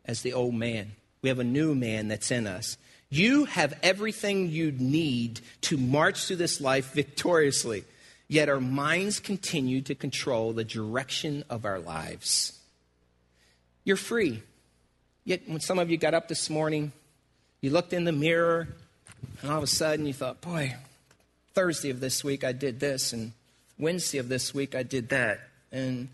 as 0.04 0.22
the 0.22 0.32
old 0.32 0.54
man. 0.54 0.92
We 1.22 1.28
have 1.28 1.38
a 1.38 1.44
new 1.44 1.74
man 1.74 2.08
that's 2.08 2.30
in 2.30 2.46
us. 2.46 2.76
You 3.08 3.44
have 3.44 3.78
everything 3.82 4.48
you 4.48 4.72
need 4.72 5.40
to 5.62 5.76
march 5.76 6.26
through 6.26 6.36
this 6.36 6.60
life 6.60 6.92
victoriously, 6.92 7.84
yet 8.26 8.48
our 8.48 8.60
minds 8.60 9.20
continue 9.20 9.82
to 9.82 9.94
control 9.94 10.52
the 10.54 10.64
direction 10.64 11.44
of 11.50 11.66
our 11.66 11.78
lives. 11.78 12.58
You're 13.84 13.96
free. 13.96 14.42
Yet, 15.24 15.42
when 15.46 15.60
some 15.60 15.78
of 15.78 15.90
you 15.90 15.96
got 15.96 16.14
up 16.14 16.28
this 16.28 16.48
morning, 16.48 16.92
you 17.60 17.70
looked 17.70 17.92
in 17.92 18.04
the 18.04 18.12
mirror, 18.12 18.68
and 19.40 19.50
all 19.50 19.58
of 19.58 19.64
a 19.64 19.68
sudden 19.68 20.06
you 20.06 20.12
thought, 20.12 20.40
boy, 20.40 20.74
Thursday 21.54 21.90
of 21.90 22.00
this 22.00 22.24
week 22.24 22.44
I 22.44 22.52
did 22.52 22.80
this, 22.80 23.12
and 23.12 23.32
Wednesday 23.78 24.18
of 24.18 24.28
this 24.28 24.54
week 24.54 24.74
I 24.74 24.82
did 24.82 25.08
that, 25.10 25.40
and 25.70 26.08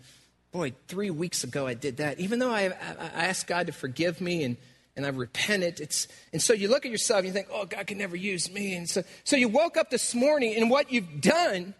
boy, 0.51 0.73
three 0.87 1.09
weeks 1.09 1.43
ago 1.43 1.67
I 1.67 1.73
did 1.73 1.97
that. 1.97 2.19
Even 2.19 2.39
though 2.39 2.51
I, 2.51 2.67
I, 2.67 2.71
I 3.15 3.25
asked 3.25 3.47
God 3.47 3.67
to 3.67 3.73
forgive 3.73 4.21
me 4.21 4.43
and 4.43 4.57
and 4.99 5.05
I've 5.05 5.17
repented. 5.17 5.79
It's, 5.79 6.09
and 6.33 6.41
so 6.41 6.51
you 6.51 6.67
look 6.67 6.85
at 6.85 6.91
yourself 6.91 7.19
and 7.19 7.27
you 7.27 7.33
think, 7.33 7.47
oh, 7.53 7.65
God 7.65 7.87
can 7.87 7.97
never 7.97 8.17
use 8.17 8.51
me. 8.51 8.75
And 8.75 8.89
so, 8.89 9.01
so 9.23 9.37
you 9.37 9.47
woke 9.47 9.77
up 9.77 9.89
this 9.89 10.13
morning 10.13 10.55
and 10.57 10.69
what 10.69 10.91
you've 10.91 11.21
done, 11.21 11.73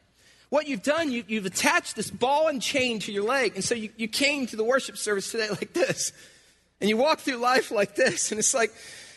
what 0.49 0.67
you've 0.67 0.83
done, 0.83 1.11
you, 1.11 1.23
you've 1.27 1.45
attached 1.45 1.95
this 1.95 2.09
ball 2.09 2.47
and 2.47 2.61
chain 2.61 2.99
to 2.99 3.11
your 3.11 3.23
leg. 3.23 3.53
And 3.55 3.63
so 3.63 3.75
you, 3.75 3.89
you 3.97 4.07
came 4.07 4.47
to 4.47 4.55
the 4.55 4.63
worship 4.63 4.97
service 4.97 5.31
today 5.31 5.49
like 5.49 5.73
this. 5.73 6.11
And 6.81 6.89
you 6.89 6.97
walk 6.97 7.19
through 7.19 7.37
life 7.37 7.71
like 7.71 7.95
this. 7.95 8.31
And 8.31 8.39
it's 8.39 8.53
like, 8.53 8.73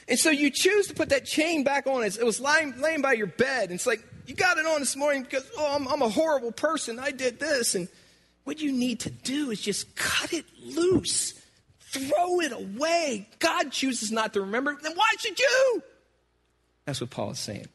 and 0.08 0.18
so 0.18 0.30
you 0.30 0.50
choose 0.50 0.88
to 0.88 0.94
put 0.94 1.10
that 1.10 1.24
chain 1.24 1.64
back 1.64 1.86
on. 1.86 2.02
It 2.04 2.24
was 2.24 2.40
lying, 2.40 2.80
laying 2.80 3.02
by 3.02 3.12
your 3.12 3.28
bed. 3.28 3.64
And 3.64 3.72
it's 3.72 3.86
like, 3.86 4.04
you 4.26 4.34
got 4.34 4.58
it 4.58 4.66
on 4.66 4.80
this 4.80 4.96
morning 4.96 5.22
because, 5.22 5.48
oh, 5.56 5.74
I'm, 5.74 5.88
I'm 5.88 6.02
a 6.02 6.08
horrible 6.08 6.52
person. 6.52 6.98
I 6.98 7.12
did 7.12 7.38
this. 7.40 7.74
And 7.74 7.88
what 8.44 8.60
you 8.60 8.72
need 8.72 9.00
to 9.00 9.10
do 9.10 9.50
is 9.50 9.60
just 9.60 9.94
cut 9.96 10.32
it 10.32 10.44
loose 10.64 11.34
Throw 11.92 12.40
it 12.40 12.52
away. 12.52 13.28
God 13.38 13.70
chooses 13.70 14.10
not 14.10 14.32
to 14.32 14.40
remember. 14.40 14.78
Then 14.82 14.92
why 14.94 15.10
should 15.18 15.38
you? 15.38 15.82
That's 16.86 17.02
what 17.02 17.10
Paul 17.10 17.32
is 17.32 17.38
saying. 17.38 17.66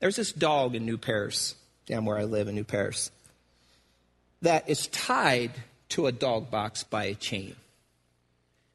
There's 0.00 0.16
this 0.16 0.32
dog 0.32 0.74
in 0.74 0.84
New 0.84 0.98
Paris, 0.98 1.54
down 1.90 2.04
where 2.04 2.18
I 2.18 2.24
live 2.24 2.48
in 2.48 2.54
New 2.54 2.64
Paris, 2.64 3.10
that 4.42 4.68
is 4.68 4.86
tied 4.88 5.52
to 5.90 6.06
a 6.06 6.12
dog 6.12 6.50
box 6.50 6.84
by 6.84 7.04
a 7.04 7.14
chain. 7.14 7.56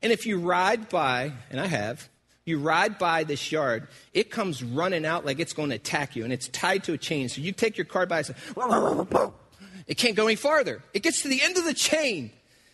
And 0.01 0.11
if 0.11 0.25
you 0.25 0.37
ride 0.37 0.89
by, 0.89 1.31
and 1.49 1.59
I 1.59 1.65
have, 1.65 2.07
you 2.45 2.59
ride 2.59 2.99
by 2.99 3.23
this 3.23 3.51
yard, 3.51 3.87
it 4.13 4.29
comes 4.29 4.63
running 4.63 5.05
out 5.05 5.25
like 5.25 5.39
it's 5.39 5.53
going 5.53 5.69
to 5.69 5.75
attack 5.75 6.15
you, 6.15 6.23
and 6.23 6.31
it's 6.31 6.47
tied 6.49 6.83
to 6.83 6.93
a 6.93 6.97
chain. 6.97 7.27
So 7.27 7.41
you 7.41 7.51
take 7.51 7.77
your 7.77 7.85
car 7.85 8.05
by 8.05 8.19
and 8.19 8.27
say, 8.27 8.35
it 9.87 9.97
can't 9.97 10.15
go 10.15 10.27
any 10.27 10.35
farther. 10.35 10.83
It 10.93 11.01
gets 11.01 11.23
to 11.23 11.27
the 11.27 11.41
end 11.41 11.57
of 11.57 11.65
the 11.65 11.73
chain, 11.73 12.31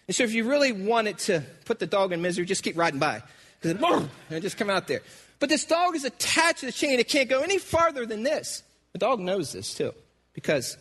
And 0.07 0.15
so 0.15 0.23
if 0.23 0.33
you 0.33 0.49
really 0.49 0.73
wanted 0.73 1.19
to 1.19 1.43
put 1.63 1.79
the 1.79 1.87
dog 1.87 2.11
in 2.11 2.21
misery, 2.21 2.45
just 2.45 2.63
keep 2.63 2.77
riding 2.77 2.99
by. 2.99 3.23
Because 3.61 4.07
it 4.31 4.39
just 4.41 4.57
come 4.57 4.71
out 4.71 4.87
there. 4.87 5.01
But 5.39 5.49
this 5.49 5.65
dog 5.65 5.95
is 5.95 6.03
attached 6.03 6.61
to 6.61 6.65
the 6.65 6.71
chain. 6.71 6.99
It 6.99 7.07
can't 7.07 7.29
go 7.29 7.41
any 7.41 7.59
farther 7.59 8.07
than 8.07 8.23
this. 8.23 8.63
The 8.93 8.97
dog 8.97 9.19
knows 9.19 9.53
this 9.53 9.75
too, 9.75 9.93
because 10.33 10.77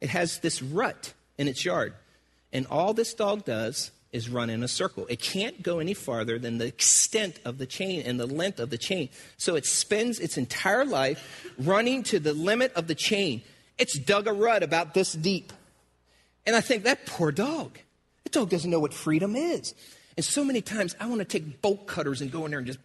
it 0.00 0.10
has 0.10 0.38
this 0.40 0.62
rut 0.62 1.12
in 1.36 1.48
its 1.48 1.64
yard. 1.64 1.94
And 2.52 2.66
all 2.66 2.94
this 2.94 3.14
dog 3.14 3.44
does 3.44 3.90
is 4.12 4.28
run 4.28 4.48
in 4.48 4.62
a 4.62 4.68
circle. 4.68 5.06
It 5.08 5.20
can't 5.20 5.62
go 5.62 5.80
any 5.80 5.94
farther 5.94 6.38
than 6.38 6.58
the 6.58 6.66
extent 6.66 7.38
of 7.44 7.58
the 7.58 7.66
chain 7.66 8.02
and 8.06 8.18
the 8.18 8.26
length 8.26 8.58
of 8.58 8.70
the 8.70 8.78
chain. 8.78 9.10
So 9.36 9.54
it 9.54 9.66
spends 9.66 10.18
its 10.18 10.38
entire 10.38 10.84
life 10.84 11.52
running 11.58 12.02
to 12.04 12.18
the 12.18 12.32
limit 12.32 12.72
of 12.74 12.86
the 12.86 12.94
chain. 12.94 13.42
It's 13.76 13.98
dug 13.98 14.26
a 14.26 14.32
rut 14.32 14.62
about 14.62 14.94
this 14.94 15.12
deep. 15.12 15.52
And 16.46 16.56
I 16.56 16.62
think, 16.62 16.84
that 16.84 17.04
poor 17.04 17.30
dog. 17.30 17.78
That 18.24 18.32
dog 18.32 18.48
doesn't 18.48 18.70
know 18.70 18.80
what 18.80 18.94
freedom 18.94 19.36
is. 19.36 19.74
And 20.16 20.24
so 20.24 20.42
many 20.42 20.62
times 20.62 20.96
I 20.98 21.06
want 21.06 21.20
to 21.20 21.26
take 21.26 21.60
bolt 21.60 21.86
cutters 21.86 22.22
and 22.22 22.32
go 22.32 22.44
in 22.46 22.50
there 22.50 22.58
and 22.58 22.66
just. 22.66 22.78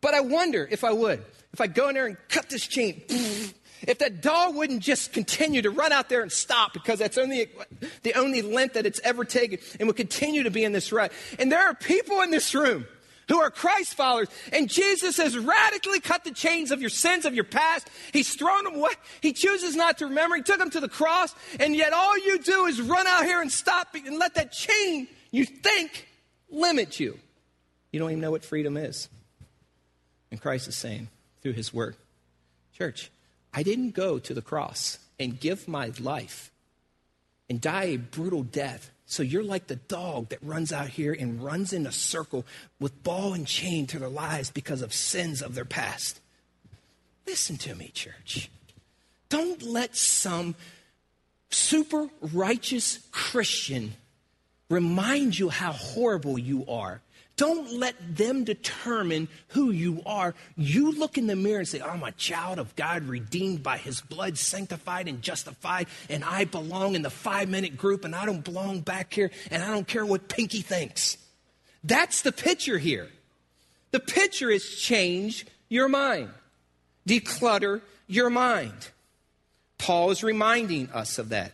But 0.00 0.14
I 0.14 0.20
wonder 0.20 0.68
if 0.70 0.84
I 0.84 0.92
would. 0.92 1.24
If 1.52 1.60
I 1.60 1.66
go 1.66 1.88
in 1.88 1.94
there 1.94 2.06
and 2.06 2.16
cut 2.28 2.50
this 2.50 2.66
chain, 2.66 3.02
if 3.86 3.98
that 3.98 4.22
dog 4.22 4.54
wouldn't 4.54 4.80
just 4.80 5.12
continue 5.12 5.62
to 5.62 5.70
run 5.70 5.92
out 5.92 6.08
there 6.08 6.22
and 6.22 6.30
stop 6.30 6.72
because 6.72 6.98
that's 6.98 7.18
only 7.18 7.48
the 8.02 8.14
only 8.14 8.42
length 8.42 8.74
that 8.74 8.86
it's 8.86 9.00
ever 9.04 9.24
taken 9.24 9.58
and 9.78 9.86
would 9.86 9.96
continue 9.96 10.42
to 10.44 10.50
be 10.50 10.64
in 10.64 10.72
this 10.72 10.92
rut. 10.92 11.12
And 11.38 11.50
there 11.50 11.66
are 11.66 11.74
people 11.74 12.20
in 12.20 12.30
this 12.30 12.54
room 12.54 12.86
who 13.28 13.38
are 13.40 13.50
Christ 13.50 13.94
followers, 13.94 14.28
and 14.52 14.68
Jesus 14.68 15.16
has 15.16 15.36
radically 15.38 16.00
cut 16.00 16.24
the 16.24 16.32
chains 16.32 16.70
of 16.70 16.80
your 16.80 16.90
sins 16.90 17.24
of 17.24 17.34
your 17.34 17.44
past. 17.44 17.88
He's 18.12 18.34
thrown 18.34 18.64
them 18.64 18.74
away. 18.76 18.92
He 19.20 19.32
chooses 19.32 19.76
not 19.76 19.98
to 19.98 20.06
remember. 20.06 20.36
He 20.36 20.42
took 20.42 20.58
them 20.58 20.70
to 20.70 20.80
the 20.80 20.88
cross, 20.88 21.34
and 21.58 21.74
yet 21.74 21.92
all 21.92 22.18
you 22.18 22.38
do 22.40 22.66
is 22.66 22.80
run 22.80 23.06
out 23.06 23.24
here 23.24 23.40
and 23.40 23.50
stop 23.50 23.94
and 23.94 24.18
let 24.18 24.34
that 24.34 24.52
chain 24.52 25.08
you 25.30 25.44
think 25.44 26.08
limit 26.50 27.00
you. 27.00 27.18
You 27.90 28.00
don't 28.00 28.10
even 28.10 28.20
know 28.20 28.30
what 28.30 28.44
freedom 28.44 28.76
is. 28.76 29.08
And 30.30 30.40
Christ 30.40 30.68
is 30.68 30.76
saying 30.76 31.08
through 31.42 31.52
his 31.52 31.72
word, 31.72 31.96
Church, 32.76 33.10
I 33.52 33.62
didn't 33.62 33.90
go 33.90 34.18
to 34.18 34.34
the 34.34 34.42
cross 34.42 34.98
and 35.18 35.38
give 35.38 35.68
my 35.68 35.92
life 36.00 36.50
and 37.48 37.60
die 37.60 37.84
a 37.84 37.96
brutal 37.96 38.42
death. 38.42 38.90
So 39.06 39.22
you're 39.22 39.42
like 39.42 39.66
the 39.66 39.76
dog 39.76 40.30
that 40.30 40.42
runs 40.42 40.72
out 40.72 40.88
here 40.88 41.12
and 41.12 41.42
runs 41.44 41.72
in 41.72 41.86
a 41.86 41.92
circle 41.92 42.46
with 42.80 43.02
ball 43.02 43.34
and 43.34 43.46
chain 43.46 43.86
to 43.88 43.98
their 43.98 44.08
lives 44.08 44.50
because 44.50 44.80
of 44.80 44.94
sins 44.94 45.42
of 45.42 45.54
their 45.54 45.66
past. 45.66 46.20
Listen 47.26 47.58
to 47.58 47.74
me, 47.74 47.88
church. 47.88 48.50
Don't 49.28 49.62
let 49.62 49.96
some 49.96 50.54
super 51.50 52.08
righteous 52.20 53.00
Christian 53.10 53.94
remind 54.70 55.38
you 55.38 55.50
how 55.50 55.72
horrible 55.72 56.38
you 56.38 56.64
are 56.66 57.02
don't 57.42 57.72
let 57.72 57.96
them 58.16 58.44
determine 58.44 59.26
who 59.48 59.72
you 59.72 60.00
are. 60.06 60.32
You 60.56 60.92
look 60.92 61.18
in 61.18 61.26
the 61.26 61.34
mirror 61.34 61.58
and 61.58 61.66
say, 61.66 61.80
I'm 61.80 62.04
a 62.04 62.12
child 62.12 62.60
of 62.60 62.76
God, 62.76 63.02
redeemed 63.02 63.64
by 63.64 63.78
his 63.78 64.00
blood, 64.00 64.38
sanctified 64.38 65.08
and 65.08 65.20
justified, 65.20 65.88
and 66.08 66.22
I 66.22 66.44
belong 66.44 66.94
in 66.94 67.02
the 67.02 67.10
five 67.10 67.48
minute 67.48 67.76
group, 67.76 68.04
and 68.04 68.14
I 68.14 68.26
don't 68.26 68.44
belong 68.44 68.78
back 68.78 69.12
here, 69.12 69.32
and 69.50 69.60
I 69.60 69.72
don't 69.72 69.88
care 69.88 70.06
what 70.06 70.28
Pinky 70.28 70.60
thinks. 70.60 71.18
That's 71.82 72.22
the 72.22 72.30
picture 72.30 72.78
here. 72.78 73.08
The 73.90 73.98
picture 73.98 74.48
is 74.48 74.76
change 74.76 75.44
your 75.68 75.88
mind, 75.88 76.30
declutter 77.08 77.80
your 78.06 78.30
mind. 78.30 78.90
Paul 79.78 80.12
is 80.12 80.22
reminding 80.22 80.90
us 80.90 81.18
of 81.18 81.30
that. 81.30 81.50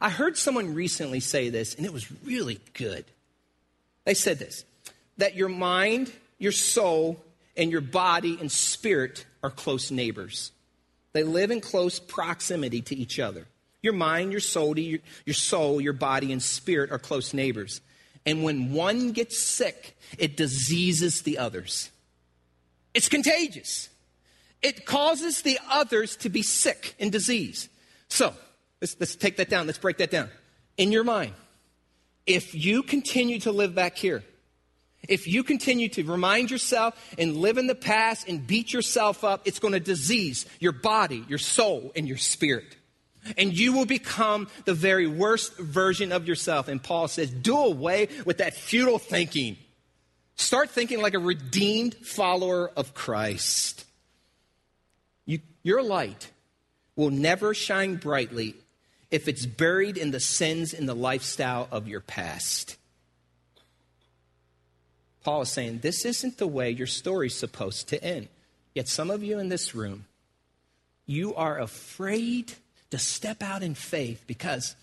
I 0.00 0.08
heard 0.08 0.38
someone 0.38 0.72
recently 0.72 1.20
say 1.20 1.50
this, 1.50 1.74
and 1.74 1.84
it 1.84 1.92
was 1.92 2.10
really 2.24 2.60
good. 2.72 3.04
They 4.06 4.14
said 4.14 4.38
this 4.38 4.64
that 5.18 5.36
your 5.36 5.48
mind, 5.48 6.10
your 6.38 6.52
soul, 6.52 7.22
and 7.56 7.70
your 7.70 7.80
body 7.80 8.38
and 8.40 8.50
spirit 8.50 9.26
are 9.42 9.50
close 9.50 9.90
neighbors. 9.90 10.52
They 11.12 11.24
live 11.24 11.50
in 11.50 11.60
close 11.60 11.98
proximity 11.98 12.80
to 12.82 12.96
each 12.96 13.18
other. 13.18 13.46
Your 13.82 13.92
mind, 13.92 14.32
your 14.32 14.40
soul, 14.40 14.78
your, 14.78 15.00
soul, 15.30 15.80
your 15.80 15.92
body, 15.92 16.32
and 16.32 16.42
spirit 16.42 16.90
are 16.90 16.98
close 16.98 17.32
neighbors. 17.32 17.80
And 18.26 18.42
when 18.42 18.72
one 18.72 19.12
gets 19.12 19.40
sick, 19.42 19.96
it 20.18 20.36
diseases 20.36 21.22
the 21.22 21.38
others. 21.38 21.90
It's 22.94 23.08
contagious. 23.08 23.88
It 24.62 24.84
causes 24.84 25.42
the 25.42 25.58
others 25.70 26.16
to 26.16 26.28
be 26.28 26.42
sick 26.42 26.96
and 26.98 27.12
disease. 27.12 27.68
So, 28.08 28.34
let's, 28.80 28.96
let's 28.98 29.14
take 29.14 29.36
that 29.36 29.48
down. 29.48 29.66
Let's 29.66 29.78
break 29.78 29.98
that 29.98 30.10
down. 30.10 30.30
In 30.76 30.90
your 30.90 31.04
mind, 31.04 31.34
if 32.26 32.54
you 32.54 32.82
continue 32.82 33.38
to 33.40 33.52
live 33.52 33.74
back 33.74 33.96
here, 33.96 34.24
if 35.06 35.28
you 35.28 35.44
continue 35.44 35.88
to 35.90 36.02
remind 36.02 36.50
yourself 36.50 36.94
and 37.18 37.36
live 37.36 37.58
in 37.58 37.66
the 37.66 37.74
past 37.74 38.28
and 38.28 38.46
beat 38.46 38.72
yourself 38.72 39.22
up, 39.22 39.42
it's 39.46 39.58
going 39.58 39.74
to 39.74 39.80
disease 39.80 40.46
your 40.58 40.72
body, 40.72 41.24
your 41.28 41.38
soul, 41.38 41.92
and 41.94 42.08
your 42.08 42.16
spirit. 42.16 42.76
And 43.36 43.56
you 43.56 43.72
will 43.72 43.84
become 43.84 44.48
the 44.64 44.74
very 44.74 45.06
worst 45.06 45.56
version 45.58 46.12
of 46.12 46.26
yourself. 46.26 46.68
And 46.68 46.82
Paul 46.82 47.08
says, 47.08 47.30
do 47.30 47.56
away 47.56 48.08
with 48.24 48.38
that 48.38 48.54
futile 48.54 48.98
thinking. 48.98 49.56
Start 50.34 50.70
thinking 50.70 51.02
like 51.02 51.14
a 51.14 51.18
redeemed 51.18 51.94
follower 51.94 52.70
of 52.76 52.94
Christ. 52.94 53.84
You, 55.26 55.40
your 55.62 55.82
light 55.82 56.30
will 56.96 57.10
never 57.10 57.54
shine 57.54 57.96
brightly 57.96 58.54
if 59.10 59.28
it's 59.28 59.46
buried 59.46 59.96
in 59.96 60.10
the 60.10 60.20
sins 60.20 60.72
and 60.72 60.88
the 60.88 60.94
lifestyle 60.94 61.68
of 61.70 61.86
your 61.86 62.00
past. 62.00 62.77
Paul 65.24 65.42
is 65.42 65.50
saying, 65.50 65.80
This 65.80 66.04
isn't 66.04 66.38
the 66.38 66.46
way 66.46 66.70
your 66.70 66.86
story's 66.86 67.34
supposed 67.34 67.88
to 67.88 68.02
end. 68.02 68.28
Yet 68.74 68.88
some 68.88 69.10
of 69.10 69.22
you 69.22 69.38
in 69.38 69.48
this 69.48 69.74
room, 69.74 70.04
you 71.06 71.34
are 71.34 71.58
afraid 71.58 72.52
to 72.90 72.98
step 72.98 73.42
out 73.42 73.62
in 73.62 73.74
faith 73.74 74.24
because, 74.26 74.76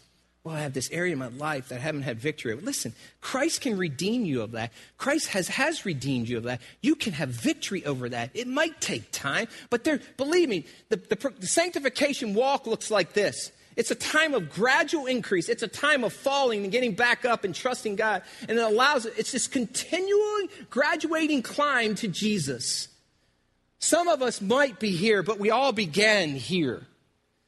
well, 0.44 0.56
I 0.56 0.62
have 0.62 0.74
this 0.74 0.92
area 0.92 1.14
in 1.14 1.20
my 1.20 1.28
life 1.28 1.70
that 1.70 1.76
I 1.76 1.82
haven't 1.82 2.04
had 2.04 2.20
victory. 2.20 2.54
Listen, 2.56 2.94
Christ 3.22 3.62
can 3.62 3.78
redeem 3.78 4.26
you 4.26 4.42
of 4.42 4.52
that. 4.52 4.72
Christ 4.98 5.30
has, 5.30 5.48
has 5.48 5.86
redeemed 5.86 6.28
you 6.28 6.38
of 6.38 6.44
that. 6.44 6.62
You 6.82 6.96
can 6.96 7.14
have 7.14 7.30
victory 7.30 7.86
over 7.86 8.10
that. 8.10 8.32
It 8.34 8.48
might 8.48 8.82
take 8.82 9.12
time, 9.12 9.48
but 9.70 9.84
there, 9.84 10.02
believe 10.18 10.50
me, 10.50 10.66
the, 10.90 10.98
the, 10.98 11.34
the 11.40 11.48
sanctification 11.48 12.34
walk 12.34 12.68
looks 12.68 12.92
like 12.92 13.14
this. 13.14 13.52
It's 13.76 13.92
a 13.92 13.96
time 13.96 14.34
of 14.34 14.50
gradual 14.50 15.06
increase. 15.06 15.50
It's 15.50 15.64
a 15.64 15.68
time 15.68 16.04
of 16.04 16.14
falling 16.14 16.64
and 16.64 16.72
getting 16.72 16.94
back 16.94 17.26
up 17.26 17.44
and 17.44 17.54
trusting 17.54 17.98
God. 17.98 18.24
And 18.48 18.58
it 18.58 18.64
allows 18.64 19.06
it's 19.06 19.34
this 19.34 19.48
continuing, 19.48 20.50
graduating 20.70 21.42
climb 21.42 21.96
to 21.96 22.08
Jesus. 22.08 22.88
Some 23.80 24.08
of 24.08 24.22
us 24.22 24.42
might 24.42 24.80
be 24.80 24.92
here, 24.92 25.24
but 25.24 25.40
we 25.40 25.52
all 25.52 25.74
began 25.74 26.30
here. 26.30 26.88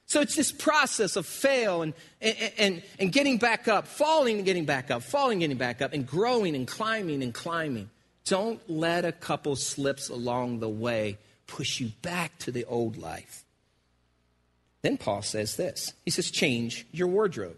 So 0.06 0.22
it's 0.22 0.36
this 0.36 0.52
process 0.52 1.16
of 1.16 1.26
fail 1.26 1.82
and, 1.82 1.94
and, 2.22 2.52
and, 2.58 2.84
and 3.00 3.12
getting 3.12 3.38
back 3.38 3.68
up, 3.68 3.88
falling 3.88 4.38
and 4.38 4.46
getting 4.46 4.66
back 4.66 4.90
up, 4.92 5.04
falling 5.04 5.34
and 5.34 5.42
getting 5.42 5.58
back 5.58 5.82
up, 5.82 5.94
and 5.94 6.06
growing 6.06 6.56
and 6.56 6.68
climbing 6.68 7.24
and 7.24 7.34
climbing. 7.34 7.90
Don't 8.24 8.62
let 8.70 9.04
a 9.04 9.12
couple 9.12 9.56
slips 9.56 10.10
along 10.10 10.60
the 10.60 10.70
way 10.70 11.18
push 11.46 11.80
you 11.80 11.92
back 12.02 12.38
to 12.40 12.52
the 12.52 12.66
old 12.66 12.98
life. 12.98 13.46
Then 14.82 14.98
Paul 14.98 15.22
says 15.22 15.56
this 15.56 15.94
He 16.06 16.12
says, 16.12 16.32
change 16.32 16.86
your 16.92 17.08
wardrobe. 17.08 17.58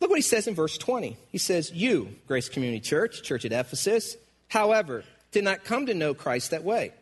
Look 0.00 0.10
what 0.10 0.18
he 0.18 0.22
says 0.22 0.48
in 0.48 0.56
verse 0.56 0.76
20. 0.78 1.16
He 1.30 1.38
says, 1.38 1.70
You, 1.70 2.16
Grace 2.26 2.48
Community 2.48 2.80
Church, 2.80 3.22
church 3.22 3.44
at 3.44 3.52
Ephesus, 3.52 4.16
however, 4.48 5.04
did 5.30 5.44
not 5.44 5.62
come 5.62 5.86
to 5.86 5.94
know 5.94 6.12
Christ 6.12 6.50
that 6.50 6.64
way. 6.64 6.92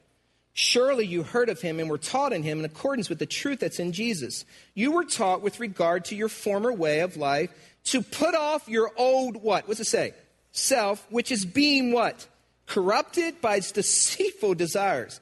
Surely 0.52 1.06
you 1.06 1.22
heard 1.22 1.48
of 1.48 1.62
him 1.62 1.80
and 1.80 1.88
were 1.88 1.96
taught 1.96 2.34
in 2.34 2.42
him 2.42 2.58
in 2.58 2.64
accordance 2.66 3.08
with 3.08 3.18
the 3.18 3.24
truth 3.24 3.60
that's 3.60 3.78
in 3.78 3.92
Jesus. 3.92 4.44
You 4.74 4.92
were 4.92 5.04
taught 5.04 5.40
with 5.40 5.60
regard 5.60 6.04
to 6.06 6.16
your 6.16 6.28
former 6.28 6.72
way 6.72 7.00
of 7.00 7.16
life 7.16 7.50
to 7.84 8.02
put 8.02 8.34
off 8.34 8.68
your 8.68 8.90
old 8.96 9.36
what? 9.36 9.66
What's 9.66 9.80
it 9.80 9.86
say? 9.86 10.12
Self, 10.52 11.06
which 11.10 11.32
is 11.32 11.46
being 11.46 11.92
what? 11.92 12.26
Corrupted 12.66 13.40
by 13.40 13.56
its 13.56 13.72
deceitful 13.72 14.54
desires. 14.54 15.20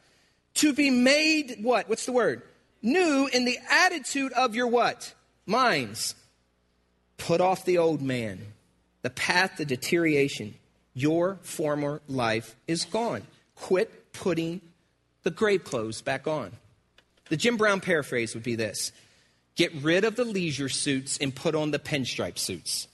To 0.54 0.72
be 0.72 0.90
made 0.90 1.58
what? 1.62 1.88
What's 1.88 2.06
the 2.06 2.12
word? 2.12 2.42
New 2.82 3.28
in 3.32 3.44
the 3.44 3.58
attitude 3.70 4.32
of 4.32 4.54
your 4.54 4.66
what? 4.66 5.14
Minds. 5.46 6.14
Put 7.16 7.40
off 7.40 7.64
the 7.64 7.78
old 7.78 8.00
man, 8.00 8.38
the 9.02 9.10
path 9.10 9.56
to 9.56 9.64
deterioration. 9.64 10.54
Your 10.94 11.38
former 11.42 12.00
life 12.08 12.56
is 12.66 12.84
gone. 12.84 13.22
Quit 13.54 14.12
putting 14.12 14.60
the 15.22 15.30
grave 15.30 15.64
clothes 15.64 16.02
back 16.02 16.26
on. 16.26 16.52
The 17.28 17.36
Jim 17.36 17.56
Brown 17.56 17.80
paraphrase 17.80 18.34
would 18.34 18.42
be 18.42 18.54
this 18.54 18.92
Get 19.56 19.74
rid 19.74 20.04
of 20.04 20.16
the 20.16 20.24
leisure 20.24 20.68
suits 20.68 21.18
and 21.18 21.34
put 21.34 21.54
on 21.54 21.72
the 21.72 21.78
pinstripe 21.78 22.38
suits. 22.38 22.86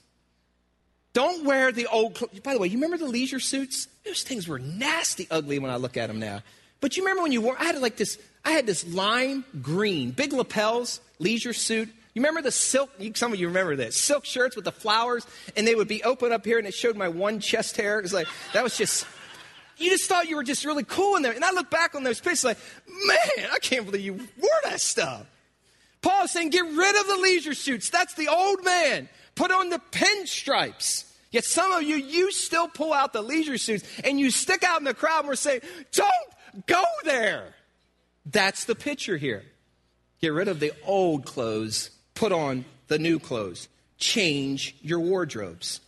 Don't 1.13 1.45
wear 1.45 1.71
the 1.71 1.87
old 1.87 2.15
clothes. 2.15 2.39
By 2.41 2.53
the 2.53 2.59
way, 2.59 2.67
you 2.67 2.77
remember 2.77 2.97
the 2.97 3.05
leisure 3.09 3.39
suits? 3.39 3.87
Those 4.03 4.23
things 4.23 4.47
were 4.47 4.59
nasty 4.59 5.27
ugly 5.31 5.59
when 5.59 5.71
I 5.71 5.77
look 5.77 5.95
at 5.95 6.07
them 6.07 6.19
now. 6.19 6.41
But 6.81 6.97
you 6.97 7.03
remember 7.03 7.23
when 7.23 7.31
you 7.31 7.41
wore, 7.41 7.55
I 7.57 7.65
had 7.65 7.79
like 7.79 7.95
this, 7.95 8.19
I 8.45 8.51
had 8.51 8.65
this 8.65 8.87
lime 8.93 9.43
green, 9.61 10.11
big 10.11 10.31
lapels, 10.31 11.01
leisure 11.19 11.53
suit, 11.53 11.89
You 12.15 12.21
remember 12.21 12.41
the 12.41 12.51
silk, 12.51 12.91
some 13.15 13.33
of 13.33 13.39
you 13.39 13.47
remember 13.47 13.75
this, 13.75 13.97
silk 13.97 14.23
shirts 14.23 14.55
with 14.55 14.63
the 14.63 14.71
flowers, 14.71 15.27
and 15.57 15.67
they 15.67 15.75
would 15.75 15.89
be 15.89 16.01
open 16.03 16.31
up 16.31 16.45
here, 16.45 16.57
and 16.57 16.65
it 16.65 16.73
showed 16.73 16.95
my 16.95 17.09
one 17.09 17.41
chest 17.41 17.75
hair. 17.75 17.99
It 17.99 18.03
was 18.03 18.13
like, 18.13 18.27
that 18.53 18.63
was 18.63 18.77
just, 18.77 19.05
you 19.75 19.89
just 19.89 20.07
thought 20.07 20.29
you 20.29 20.37
were 20.37 20.43
just 20.43 20.63
really 20.63 20.85
cool 20.85 21.17
in 21.17 21.23
there. 21.23 21.33
And 21.33 21.43
I 21.43 21.51
look 21.51 21.69
back 21.69 21.93
on 21.93 22.03
those 22.03 22.21
pictures 22.21 22.45
like, 22.45 22.57
man, 22.87 23.49
I 23.51 23.59
can't 23.59 23.85
believe 23.85 24.05
you 24.05 24.13
wore 24.13 24.61
that 24.63 24.79
stuff. 24.79 25.25
Paul 26.01 26.23
is 26.23 26.31
saying, 26.31 26.51
get 26.51 26.63
rid 26.63 27.01
of 27.01 27.07
the 27.07 27.17
leisure 27.21 27.53
suits. 27.53 27.89
That's 27.89 28.13
the 28.13 28.29
old 28.29 28.63
man. 28.63 29.09
Put 29.35 29.51
on 29.51 29.69
the 29.69 29.81
pinstripes. 29.91 31.11
Yet 31.31 31.43
some 31.43 31.73
of 31.73 31.83
you, 31.83 31.97
you 31.97 32.31
still 32.31 32.69
pull 32.69 32.93
out 32.93 33.11
the 33.11 33.21
leisure 33.21 33.57
suits 33.57 33.83
and 34.05 34.17
you 34.17 34.31
stick 34.31 34.63
out 34.63 34.79
in 34.79 34.85
the 34.85 34.93
crowd 34.93 35.21
and 35.21 35.27
we're 35.27 35.35
saying, 35.35 35.61
don't 35.91 36.65
go 36.67 36.83
there. 37.03 37.55
That's 38.25 38.65
the 38.65 38.75
picture 38.75 39.17
here. 39.17 39.43
Get 40.21 40.33
rid 40.33 40.47
of 40.47 40.59
the 40.59 40.73
old 40.85 41.25
clothes 41.25 41.91
put 42.15 42.31
on 42.31 42.65
the 42.87 42.97
new 42.97 43.19
clothes. 43.19 43.67
Change 43.97 44.75
your 44.81 44.99
wardrobes. 44.99 45.81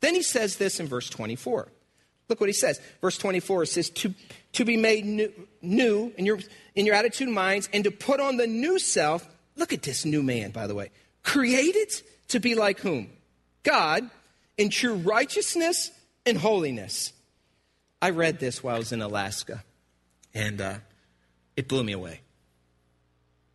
Then 0.00 0.14
he 0.14 0.22
says 0.22 0.56
this 0.56 0.80
in 0.80 0.88
verse 0.88 1.08
24. 1.08 1.68
Look 2.28 2.40
what 2.40 2.48
he 2.48 2.54
says. 2.54 2.80
Verse 3.00 3.18
24 3.18 3.66
says, 3.66 3.90
To, 3.90 4.14
to 4.52 4.64
be 4.64 4.76
made 4.76 5.04
new, 5.04 5.32
new 5.62 6.12
in, 6.16 6.26
your, 6.26 6.38
in 6.74 6.86
your 6.86 6.94
attitude 6.94 7.28
and 7.28 7.34
minds, 7.34 7.68
and 7.72 7.84
to 7.84 7.90
put 7.90 8.20
on 8.20 8.36
the 8.36 8.46
new 8.46 8.78
self. 8.78 9.28
Look 9.56 9.72
at 9.72 9.82
this 9.82 10.04
new 10.04 10.22
man, 10.22 10.50
by 10.50 10.66
the 10.66 10.74
way. 10.74 10.90
Created 11.22 11.92
to 12.28 12.40
be 12.40 12.54
like 12.54 12.80
whom? 12.80 13.10
God 13.62 14.08
in 14.56 14.70
true 14.70 14.94
righteousness 14.94 15.90
and 16.24 16.38
holiness. 16.38 17.12
I 18.00 18.10
read 18.10 18.38
this 18.38 18.62
while 18.62 18.76
I 18.76 18.78
was 18.78 18.92
in 18.92 19.02
Alaska, 19.02 19.62
and 20.32 20.60
uh, 20.60 20.74
it 21.60 21.68
blew 21.68 21.84
me 21.84 21.92
away. 21.92 22.20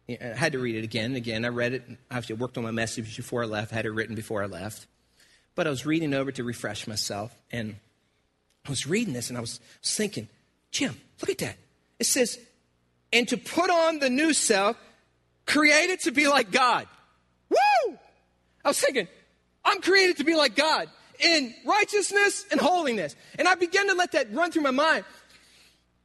I 0.08 0.38
had 0.38 0.52
to 0.52 0.60
read 0.60 0.76
it 0.76 0.84
again 0.84 1.15
again. 1.15 1.44
I 1.44 1.48
read 1.48 1.74
it. 1.74 1.84
I 2.12 2.22
worked 2.38 2.56
on 2.56 2.63
my 2.63 2.70
message 2.70 3.18
before 3.18 3.41
I 3.41 3.48
left. 3.48 3.74
I 3.74 3.78
had 3.78 3.88
it 3.88 3.91
written 3.91 4.13
before 4.13 4.44
I 4.44 4.46
left. 4.46 4.86
But 5.56 5.65
I 5.65 5.72
was 5.72 5.88
reading 5.88 6.13
over 6.13 6.32
to 6.32 6.44
refresh 6.44 6.86
myself. 6.86 7.36
And 7.52 7.78
I 8.63 8.70
was 8.70 8.86
reading 8.86 9.13
this 9.13 9.30
and 9.30 9.38
I 9.39 9.41
was 9.41 9.60
thinking, 9.84 10.30
Jim, 10.70 10.96
look 11.20 11.32
at 11.32 11.39
that. 11.39 11.58
It 11.98 12.06
says, 12.06 12.38
and 13.12 13.28
to 13.30 13.38
put 13.38 13.72
on 13.72 13.98
the 13.98 14.12
new 14.12 14.34
self, 14.34 14.78
created 15.48 16.02
to 16.02 16.12
be 16.12 16.28
like 16.28 16.52
God. 16.52 16.88
Woo! 17.50 17.98
I 18.63 18.68
was 18.68 18.80
thinking, 18.80 19.08
I'm 19.63 19.82
created 19.82 20.18
to 20.18 20.24
be 20.24 20.36
like 20.36 20.56
God 20.56 20.89
in 21.20 21.56
righteousness 21.65 22.46
and 22.52 22.62
holiness. 22.62 23.15
And 23.39 23.48
I 23.48 23.56
began 23.56 23.88
to 23.88 23.96
let 23.96 24.12
that 24.12 24.32
run 24.32 24.52
through 24.52 24.63
my 24.63 24.72
mind. 24.72 25.06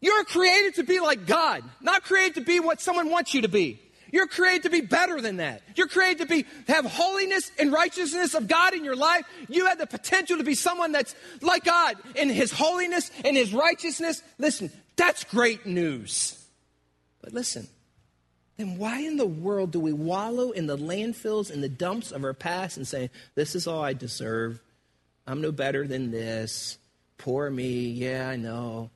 You're 0.01 0.25
created 0.25 0.77
to 0.77 0.83
be 0.83 1.01
like 1.01 1.27
God, 1.27 1.63
not 1.81 2.03
created 2.03 2.37
to 2.37 2.41
be 2.41 2.61
what 2.61 2.81
someone 2.81 3.11
wants 3.11 3.35
you 3.35 3.43
to 3.43 3.49
be. 3.49 3.81
You're 4.13 4.27
created 4.27 4.65
to 4.65 4.71
be 4.71 4.81
better 4.81 5.21
than 5.21 5.37
that. 5.37 5.63
You're 5.77 5.87
created 5.87 6.19
to 6.19 6.27
be 6.27 6.47
have 6.67 6.85
holiness 6.85 7.51
and 7.59 7.73
righteousness 7.73 8.35
of 8.35 8.49
God 8.49 8.75
in 8.75 8.85
your 8.85 8.97
life. 8.97 9.25
You 9.49 9.67
have 9.67 9.79
the 9.79 9.87
potential 9.87 10.39
to 10.39 10.45
be 10.45 10.55
someone 10.55 10.93
that's 10.93 11.15
like 11.41 11.65
God 11.65 11.97
in 12.17 12.29
his 12.29 12.51
holiness 12.51 13.11
and 13.25 13.37
his 13.37 13.53
righteousness. 13.53 14.23
Listen, 14.39 14.73
that's 14.97 15.25
great 15.25 15.65
news. 15.67 16.37
But 17.23 17.33
listen, 17.33 17.69
then 18.57 18.79
why 18.79 19.01
in 19.01 19.17
the 19.17 19.27
world 19.27 19.71
do 19.71 19.81
we 19.81 19.93
wallow 19.93 20.51
in 20.51 20.67
the 20.67 20.77
landfills 20.77 21.51
and 21.51 21.63
the 21.63 21.69
dumps 21.69 22.11
of 22.11 22.25
our 22.25 22.35
past 22.35 22.77
and 22.77 22.87
say, 22.87 23.11
This 23.35 23.55
is 23.55 23.67
all 23.67 23.83
I 23.83 23.93
deserve? 23.93 24.61
I'm 25.27 25.41
no 25.41 25.53
better 25.53 25.87
than 25.87 26.11
this. 26.11 26.79
Poor 27.19 27.49
me. 27.51 27.91
Yeah, 27.91 28.29
I 28.29 28.37
know. 28.37 28.91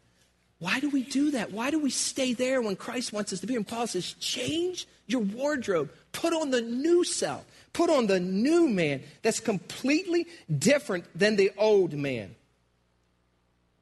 Why 0.64 0.80
do 0.80 0.88
we 0.88 1.02
do 1.02 1.32
that? 1.32 1.52
Why 1.52 1.70
do 1.70 1.78
we 1.78 1.90
stay 1.90 2.32
there 2.32 2.62
when 2.62 2.74
Christ 2.74 3.12
wants 3.12 3.34
us 3.34 3.40
to 3.40 3.46
be? 3.46 3.54
And 3.54 3.68
Paul 3.68 3.86
says, 3.86 4.14
change 4.14 4.88
your 5.06 5.20
wardrobe. 5.20 5.90
Put 6.12 6.32
on 6.32 6.48
the 6.48 6.62
new 6.62 7.04
self. 7.04 7.44
Put 7.74 7.90
on 7.90 8.06
the 8.06 8.18
new 8.18 8.66
man 8.66 9.02
that's 9.20 9.40
completely 9.40 10.26
different 10.58 11.04
than 11.14 11.36
the 11.36 11.52
old 11.58 11.92
man. 11.92 12.34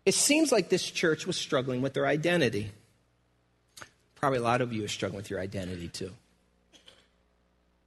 It 0.05 0.15
seems 0.15 0.51
like 0.51 0.71
this 0.71 0.91
church 0.91 1.25
was 1.25 1.37
struggling 1.37 1.83
with 1.83 1.95
their 1.95 2.05
identity. 2.09 2.73
Probably 4.17 4.41
a 4.41 4.43
lot 4.43 4.61
of 4.61 4.73
you 4.73 4.85
are 4.85 4.89
struggling 4.89 5.19
with 5.19 5.31
your 5.31 5.39
identity 5.39 5.87
too. 5.87 6.11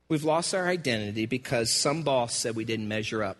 We've 0.07 0.23
lost 0.23 0.55
our 0.55 0.69
identity 0.69 1.25
because 1.25 1.73
some 1.73 2.03
boss 2.03 2.33
said 2.33 2.55
we 2.55 2.63
didn't 2.63 2.87
measure 2.87 3.23
up. 3.23 3.39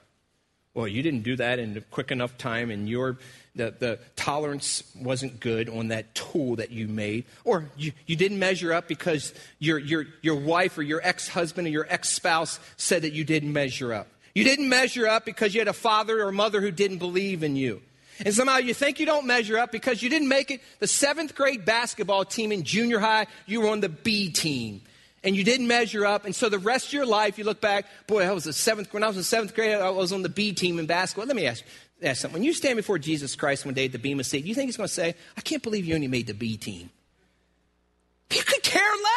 Well, 0.74 0.90
you 0.90 1.02
didn't 1.02 1.24
do 1.24 1.38
that 1.38 1.60
in 1.60 1.78
a 1.78 1.82
quick 1.82 2.12
enough 2.12 2.38
time, 2.38 2.70
and 2.70 2.90
your 2.90 3.18
the, 3.56 3.74
the 3.78 4.00
tolerance 4.16 4.84
wasn't 4.96 5.40
good 5.40 5.70
on 5.70 5.88
that 5.90 6.14
tool 6.14 6.58
that 6.58 6.72
you 6.72 6.88
made. 6.88 7.26
Or 7.44 7.70
you, 7.78 7.94
you 8.06 8.16
didn't 8.16 8.40
measure 8.40 8.74
up 8.74 8.88
because 8.88 9.34
your, 9.60 9.80
your, 9.80 10.06
your 10.22 10.36
wife 10.36 10.78
or 10.78 10.84
your 10.84 11.02
ex 11.04 11.28
husband 11.28 11.68
or 11.68 11.72
your 11.72 11.88
ex 11.90 12.10
spouse 12.10 12.60
said 12.78 13.04
that 13.04 13.14
you 13.14 13.24
didn't 13.24 13.52
measure 13.52 13.94
up. 13.94 14.08
You 14.34 14.44
didn't 14.44 14.68
measure 14.68 15.08
up 15.08 15.26
because 15.26 15.54
you 15.54 15.62
had 15.62 15.70
a 15.70 15.74
father 15.74 16.22
or 16.22 16.32
mother 16.32 16.60
who 16.60 16.72
didn't 16.72 16.98
believe 16.98 17.44
in 17.44 17.56
you. 17.56 17.82
And 18.24 18.34
somehow 18.34 18.58
you 18.58 18.74
think 18.74 19.00
you 19.00 19.06
don't 19.06 19.26
measure 19.26 19.58
up 19.58 19.72
because 19.72 20.02
you 20.02 20.10
didn't 20.10 20.28
make 20.28 20.52
it 20.52 20.62
the 20.80 20.88
seventh 20.88 21.36
grade 21.36 21.66
basketball 21.66 22.26
team 22.26 22.52
in 22.52 22.64
junior 22.64 23.00
high, 23.00 23.28
you 23.46 23.62
were 23.62 23.70
on 23.70 23.82
the 23.82 23.90
B 23.90 24.30
team 24.30 24.82
and 25.26 25.36
you 25.36 25.44
didn't 25.44 25.68
measure 25.68 26.06
up. 26.06 26.26
And 26.26 26.36
so 26.36 26.50
the 26.50 26.60
rest 26.60 26.88
of 26.88 26.94
your 26.94 27.06
life, 27.06 27.38
you 27.38 27.44
look 27.44 27.60
back, 27.60 27.88
boy, 28.08 28.24
I 28.24 28.32
was 28.32 28.44
the 28.44 28.54
seventh, 28.54 28.94
when 28.94 29.04
I 29.04 29.08
was 29.08 29.18
in 29.18 29.24
seventh 29.24 29.56
grade, 29.56 29.74
I 29.74 29.90
was 29.90 30.14
on 30.14 30.22
the 30.22 30.30
B 30.30 30.54
team 30.54 30.78
in 30.80 30.86
basketball. 30.86 31.26
Let 31.26 31.36
me 31.36 31.48
ask, 31.48 31.64
ask 32.02 32.22
something. 32.22 32.40
When 32.40 32.44
you 32.44 32.54
stand 32.54 32.78
before 32.78 33.00
Jesus 33.00 33.36
Christ 33.36 33.66
one 33.66 33.74
day 33.74 33.86
at 33.86 33.92
the 33.92 34.00
Bema 34.00 34.24
Seat, 34.24 34.46
you 34.46 34.56
think 34.56 34.68
he's 34.68 34.78
going 34.78 34.88
to 34.88 34.94
say, 34.94 35.16
I 35.38 35.42
can't 35.42 35.64
believe 35.64 35.86
you 35.86 35.96
only 35.96 36.08
made 36.08 36.28
the 36.28 36.34
B 36.34 36.58
team? 36.58 36.90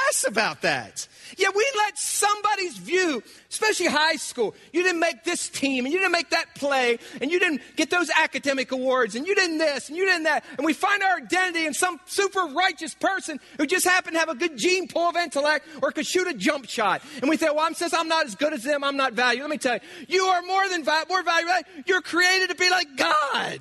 Care 0.08 0.18
less 0.18 0.26
about 0.26 0.62
that. 0.62 1.08
Yeah, 1.36 1.48
we 1.54 1.66
let 1.76 1.98
somebody's 1.98 2.76
view, 2.78 3.22
especially 3.50 3.86
high 3.86 4.16
school, 4.16 4.54
you 4.72 4.82
didn't 4.82 5.00
make 5.00 5.24
this 5.24 5.48
team 5.48 5.84
and 5.84 5.92
you 5.92 5.98
didn't 5.98 6.12
make 6.12 6.30
that 6.30 6.54
play 6.54 6.98
and 7.20 7.30
you 7.30 7.38
didn't 7.38 7.60
get 7.76 7.90
those 7.90 8.10
academic 8.18 8.72
awards 8.72 9.14
and 9.14 9.26
you 9.26 9.34
didn't 9.34 9.58
this 9.58 9.88
and 9.88 9.96
you 9.96 10.06
didn't 10.06 10.24
that. 10.24 10.44
And 10.56 10.64
we 10.64 10.72
find 10.72 11.02
our 11.02 11.16
identity 11.16 11.66
in 11.66 11.74
some 11.74 12.00
super 12.06 12.46
righteous 12.46 12.94
person 12.94 13.38
who 13.58 13.66
just 13.66 13.84
happened 13.84 14.14
to 14.14 14.20
have 14.20 14.28
a 14.28 14.34
good 14.34 14.56
gene 14.56 14.88
pool 14.88 15.08
of 15.08 15.16
intellect 15.16 15.66
or 15.82 15.92
could 15.92 16.06
shoot 16.06 16.26
a 16.26 16.34
jump 16.34 16.66
shot. 16.66 17.02
And 17.20 17.28
we 17.28 17.36
say, 17.36 17.50
well, 17.50 17.60
I'm, 17.60 17.74
since 17.74 17.92
I'm 17.92 18.08
not 18.08 18.26
as 18.26 18.34
good 18.34 18.52
as 18.52 18.62
them, 18.62 18.82
I'm 18.82 18.96
not 18.96 19.12
valued. 19.12 19.42
Let 19.42 19.50
me 19.50 19.58
tell 19.58 19.74
you, 19.74 19.80
you 20.08 20.24
are 20.24 20.42
more 20.42 20.68
than 20.68 20.84
va- 20.84 21.06
more 21.08 21.22
valuable. 21.22 21.54
You're 21.86 22.02
created 22.02 22.48
to 22.50 22.54
be 22.54 22.70
like 22.70 22.96
God. 22.96 23.60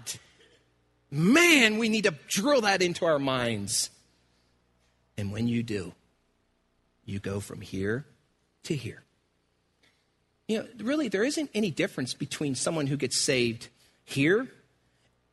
Man, 1.10 1.78
we 1.78 1.90
need 1.90 2.04
to 2.04 2.14
drill 2.28 2.62
that 2.62 2.82
into 2.82 3.06
our 3.06 3.20
minds. 3.20 3.90
And 5.18 5.32
when 5.32 5.48
you 5.48 5.64
do, 5.64 5.94
you 7.08 7.20
go 7.20 7.40
from 7.40 7.62
here 7.62 8.06
to 8.64 8.76
here. 8.76 9.02
You 10.48 10.60
know, 10.60 10.68
really, 10.80 11.08
there 11.08 11.24
isn't 11.24 11.50
any 11.54 11.72
difference 11.72 12.14
between 12.14 12.56
someone 12.56 12.88
who 12.88 12.98
gets 12.98 13.20
saved 13.20 13.68
here 14.06 14.48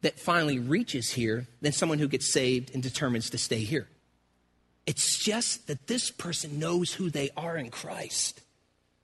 that 0.00 0.18
finally 0.18 0.58
reaches 0.58 1.12
here 1.12 1.46
than 1.60 1.72
someone 1.72 1.98
who 1.98 2.08
gets 2.08 2.26
saved 2.26 2.72
and 2.74 2.82
determines 2.82 3.30
to 3.30 3.38
stay 3.38 3.60
here. 3.60 3.88
It's 4.86 5.18
just 5.18 5.66
that 5.68 5.86
this 5.86 6.10
person 6.10 6.58
knows 6.58 6.92
who 6.92 7.10
they 7.10 7.30
are 7.36 7.56
in 7.56 7.70
Christ. 7.70 8.40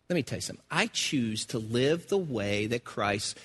Let 0.09 0.15
me 0.15 0.23
tell 0.23 0.39
you 0.39 0.43
something. 0.43 0.65
I 0.71 0.89
choose 0.89 1.45
to 1.47 1.59
live 1.59 2.09
the 2.09 2.19
way 2.19 2.67
that 2.67 2.85
Christ 2.85 3.39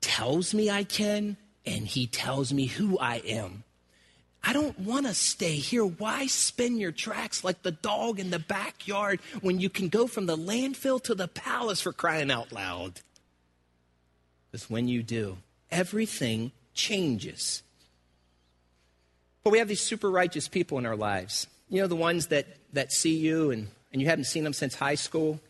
tells 0.00 0.54
me 0.54 0.70
I 0.70 0.84
can, 0.84 1.36
and 1.66 1.86
he 1.86 2.06
tells 2.06 2.52
me 2.52 2.66
who 2.66 2.98
I 2.98 3.16
am. 3.16 3.63
I 4.46 4.52
don't 4.52 4.78
want 4.78 5.06
to 5.06 5.14
stay 5.14 5.54
here. 5.54 5.86
Why 5.86 6.26
spin 6.26 6.76
your 6.78 6.92
tracks 6.92 7.42
like 7.42 7.62
the 7.62 7.70
dog 7.72 8.20
in 8.20 8.30
the 8.30 8.38
backyard 8.38 9.20
when 9.40 9.58
you 9.58 9.70
can 9.70 9.88
go 9.88 10.06
from 10.06 10.26
the 10.26 10.36
landfill 10.36 11.02
to 11.04 11.14
the 11.14 11.28
palace 11.28 11.80
for 11.80 11.92
crying 11.92 12.30
out 12.30 12.52
loud? 12.52 13.00
Because 14.50 14.68
when 14.68 14.86
you 14.86 15.02
do, 15.02 15.38
everything 15.70 16.52
changes. 16.74 17.62
But 19.42 19.50
we 19.50 19.58
have 19.58 19.68
these 19.68 19.80
super 19.80 20.10
righteous 20.10 20.46
people 20.46 20.78
in 20.78 20.84
our 20.84 20.96
lives. 20.96 21.46
You 21.70 21.80
know, 21.80 21.86
the 21.86 21.96
ones 21.96 22.26
that, 22.26 22.46
that 22.74 22.92
see 22.92 23.16
you 23.16 23.50
and, 23.50 23.68
and 23.92 24.02
you 24.02 24.08
haven't 24.08 24.24
seen 24.24 24.44
them 24.44 24.52
since 24.52 24.74
high 24.74 24.94
school, 24.94 25.40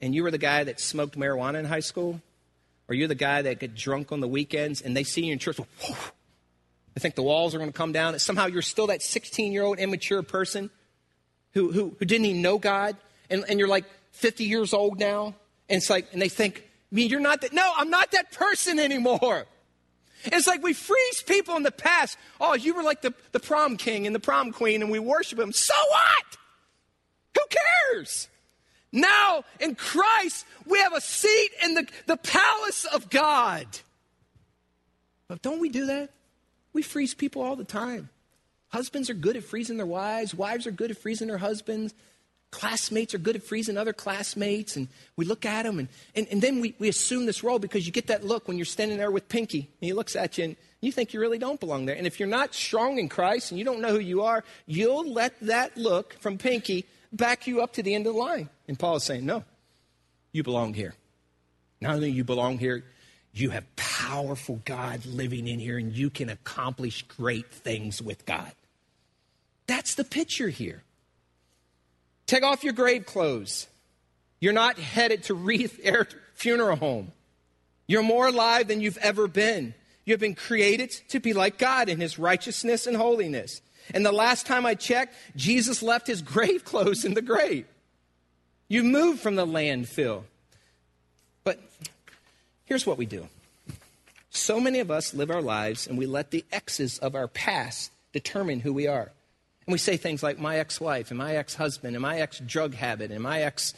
and 0.00 0.14
you 0.14 0.24
were 0.24 0.30
the 0.30 0.38
guy 0.38 0.64
that 0.64 0.80
smoked 0.80 1.16
marijuana 1.16 1.60
in 1.60 1.66
high 1.66 1.80
school, 1.80 2.20
or 2.88 2.94
you're 2.94 3.08
the 3.08 3.14
guy 3.14 3.42
that 3.42 3.60
get 3.60 3.76
drunk 3.76 4.10
on 4.10 4.20
the 4.20 4.28
weekends, 4.28 4.82
and 4.82 4.96
they 4.96 5.04
see 5.04 5.26
you 5.26 5.32
in 5.32 5.38
church. 5.38 5.58
Whoa, 5.58 5.96
I 6.98 7.00
think 7.00 7.14
the 7.14 7.22
walls 7.22 7.54
are 7.54 7.58
going 7.58 7.70
to 7.70 7.76
come 7.76 7.92
down. 7.92 8.18
Somehow 8.18 8.46
you're 8.46 8.60
still 8.60 8.88
that 8.88 9.02
16 9.02 9.52
year 9.52 9.62
old 9.62 9.78
immature 9.78 10.20
person 10.24 10.68
who, 11.52 11.70
who, 11.70 11.94
who 11.96 12.04
didn't 12.04 12.26
even 12.26 12.42
know 12.42 12.58
God, 12.58 12.96
and, 13.30 13.44
and 13.48 13.60
you're 13.60 13.68
like 13.68 13.84
50 14.14 14.42
years 14.42 14.74
old 14.74 14.98
now. 14.98 15.26
And 15.68 15.76
it's 15.76 15.88
like, 15.88 16.08
and 16.12 16.20
they 16.20 16.28
think, 16.28 16.64
I 16.90 16.94
mean, 16.96 17.08
you're 17.08 17.20
not 17.20 17.42
that. 17.42 17.52
No, 17.52 17.72
I'm 17.76 17.88
not 17.88 18.10
that 18.10 18.32
person 18.32 18.80
anymore. 18.80 19.46
It's 20.24 20.48
like 20.48 20.60
we 20.64 20.72
freeze 20.72 21.22
people 21.22 21.54
in 21.54 21.62
the 21.62 21.70
past. 21.70 22.18
Oh, 22.40 22.54
you 22.54 22.74
were 22.74 22.82
like 22.82 23.02
the, 23.02 23.14
the 23.30 23.38
prom 23.38 23.76
king 23.76 24.04
and 24.04 24.12
the 24.12 24.18
prom 24.18 24.50
queen, 24.50 24.82
and 24.82 24.90
we 24.90 24.98
worship 24.98 25.38
him. 25.38 25.52
So 25.52 25.74
what? 25.90 26.36
Who 27.36 27.44
cares? 27.94 28.26
Now, 28.90 29.44
in 29.60 29.76
Christ, 29.76 30.46
we 30.66 30.80
have 30.80 30.94
a 30.94 31.00
seat 31.00 31.50
in 31.62 31.74
the, 31.74 31.86
the 32.06 32.16
palace 32.16 32.86
of 32.86 33.08
God. 33.08 33.68
But 35.28 35.42
don't 35.42 35.60
we 35.60 35.68
do 35.68 35.86
that? 35.86 36.10
We 36.72 36.82
freeze 36.82 37.14
people 37.14 37.42
all 37.42 37.56
the 37.56 37.64
time. 37.64 38.08
Husbands 38.68 39.08
are 39.08 39.14
good 39.14 39.36
at 39.36 39.44
freezing 39.44 39.78
their 39.78 39.86
wives, 39.86 40.34
wives 40.34 40.66
are 40.66 40.70
good 40.70 40.90
at 40.90 40.98
freezing 40.98 41.28
their 41.28 41.38
husbands. 41.38 41.94
Classmates 42.50 43.12
are 43.12 43.18
good 43.18 43.36
at 43.36 43.42
freezing 43.42 43.76
other 43.76 43.92
classmates, 43.92 44.74
and 44.74 44.88
we 45.16 45.26
look 45.26 45.44
at 45.44 45.64
them, 45.64 45.78
and, 45.78 45.88
and, 46.14 46.26
and 46.30 46.40
then 46.40 46.62
we, 46.62 46.74
we 46.78 46.88
assume 46.88 47.26
this 47.26 47.44
role 47.44 47.58
because 47.58 47.84
you 47.84 47.92
get 47.92 48.06
that 48.06 48.24
look 48.24 48.48
when 48.48 48.56
you're 48.56 48.64
standing 48.64 48.96
there 48.96 49.10
with 49.10 49.28
Pinky, 49.28 49.58
and 49.58 49.86
he 49.86 49.92
looks 49.92 50.16
at 50.16 50.38
you, 50.38 50.44
and 50.44 50.56
you 50.80 50.90
think 50.90 51.12
you 51.12 51.20
really 51.20 51.38
don't 51.38 51.60
belong 51.60 51.84
there. 51.84 51.94
And 51.94 52.06
if 52.06 52.18
you're 52.18 52.28
not 52.28 52.54
strong 52.54 52.98
in 52.98 53.10
Christ 53.10 53.50
and 53.50 53.58
you 53.58 53.64
don't 53.64 53.80
know 53.80 53.90
who 53.90 53.98
you 53.98 54.22
are, 54.22 54.44
you'll 54.66 55.12
let 55.12 55.38
that 55.40 55.76
look 55.76 56.14
from 56.20 56.38
Pinky 56.38 56.86
back 57.12 57.46
you 57.46 57.60
up 57.60 57.74
to 57.74 57.82
the 57.82 57.94
end 57.94 58.06
of 58.06 58.14
the 58.14 58.18
line. 58.18 58.48
And 58.66 58.78
Paul 58.78 58.96
is 58.96 59.04
saying, 59.04 59.26
No, 59.26 59.44
you 60.32 60.42
belong 60.42 60.74
here. 60.74 60.94
Not 61.80 61.96
only 61.96 62.10
you 62.10 62.24
belong 62.24 62.58
here, 62.58 62.84
you 63.40 63.50
have 63.50 63.64
powerful 63.76 64.60
God 64.64 65.04
living 65.06 65.46
in 65.46 65.58
here, 65.58 65.78
and 65.78 65.92
you 65.92 66.10
can 66.10 66.28
accomplish 66.28 67.02
great 67.02 67.52
things 67.52 68.00
with 68.00 68.26
God. 68.26 68.52
That's 69.66 69.94
the 69.94 70.04
picture 70.04 70.48
here. 70.48 70.82
Take 72.26 72.42
off 72.42 72.64
your 72.64 72.72
grave 72.72 73.06
clothes. 73.06 73.66
You're 74.40 74.52
not 74.52 74.78
headed 74.78 75.24
to 75.24 75.34
Wreath 75.34 75.80
Air 75.84 76.06
Funeral 76.34 76.76
Home. 76.76 77.12
You're 77.86 78.02
more 78.02 78.28
alive 78.28 78.68
than 78.68 78.80
you've 78.80 78.98
ever 78.98 79.26
been. 79.26 79.74
You 80.04 80.12
have 80.12 80.20
been 80.20 80.34
created 80.34 80.90
to 81.08 81.20
be 81.20 81.32
like 81.32 81.58
God 81.58 81.88
in 81.88 82.00
his 82.00 82.18
righteousness 82.18 82.86
and 82.86 82.96
holiness. 82.96 83.60
And 83.92 84.04
the 84.04 84.12
last 84.12 84.46
time 84.46 84.66
I 84.66 84.74
checked, 84.74 85.14
Jesus 85.36 85.82
left 85.82 86.06
his 86.06 86.22
grave 86.22 86.64
clothes 86.66 87.04
in 87.04 87.14
the 87.14 87.22
grave. 87.22 87.66
You 88.68 88.84
moved 88.84 89.20
from 89.20 89.36
the 89.36 89.46
landfill. 89.46 90.24
But 91.44 91.60
here's 92.68 92.86
what 92.86 92.98
we 92.98 93.06
do 93.06 93.26
so 94.30 94.60
many 94.60 94.78
of 94.78 94.90
us 94.90 95.14
live 95.14 95.30
our 95.30 95.42
lives 95.42 95.86
and 95.86 95.98
we 95.98 96.06
let 96.06 96.30
the 96.30 96.44
X's 96.52 96.98
of 96.98 97.14
our 97.14 97.28
past 97.28 97.90
determine 98.12 98.60
who 98.60 98.72
we 98.72 98.86
are. 98.86 99.10
And 99.66 99.72
we 99.72 99.78
say 99.78 99.96
things 99.96 100.22
like 100.22 100.38
my 100.38 100.58
ex 100.58 100.80
wife 100.80 101.10
and 101.10 101.18
my 101.18 101.36
ex 101.36 101.54
husband 101.54 101.96
and 101.96 102.02
my 102.02 102.20
ex 102.20 102.38
drug 102.40 102.74
habit 102.74 103.10
and 103.10 103.22
my 103.22 103.42
ex. 103.42 103.74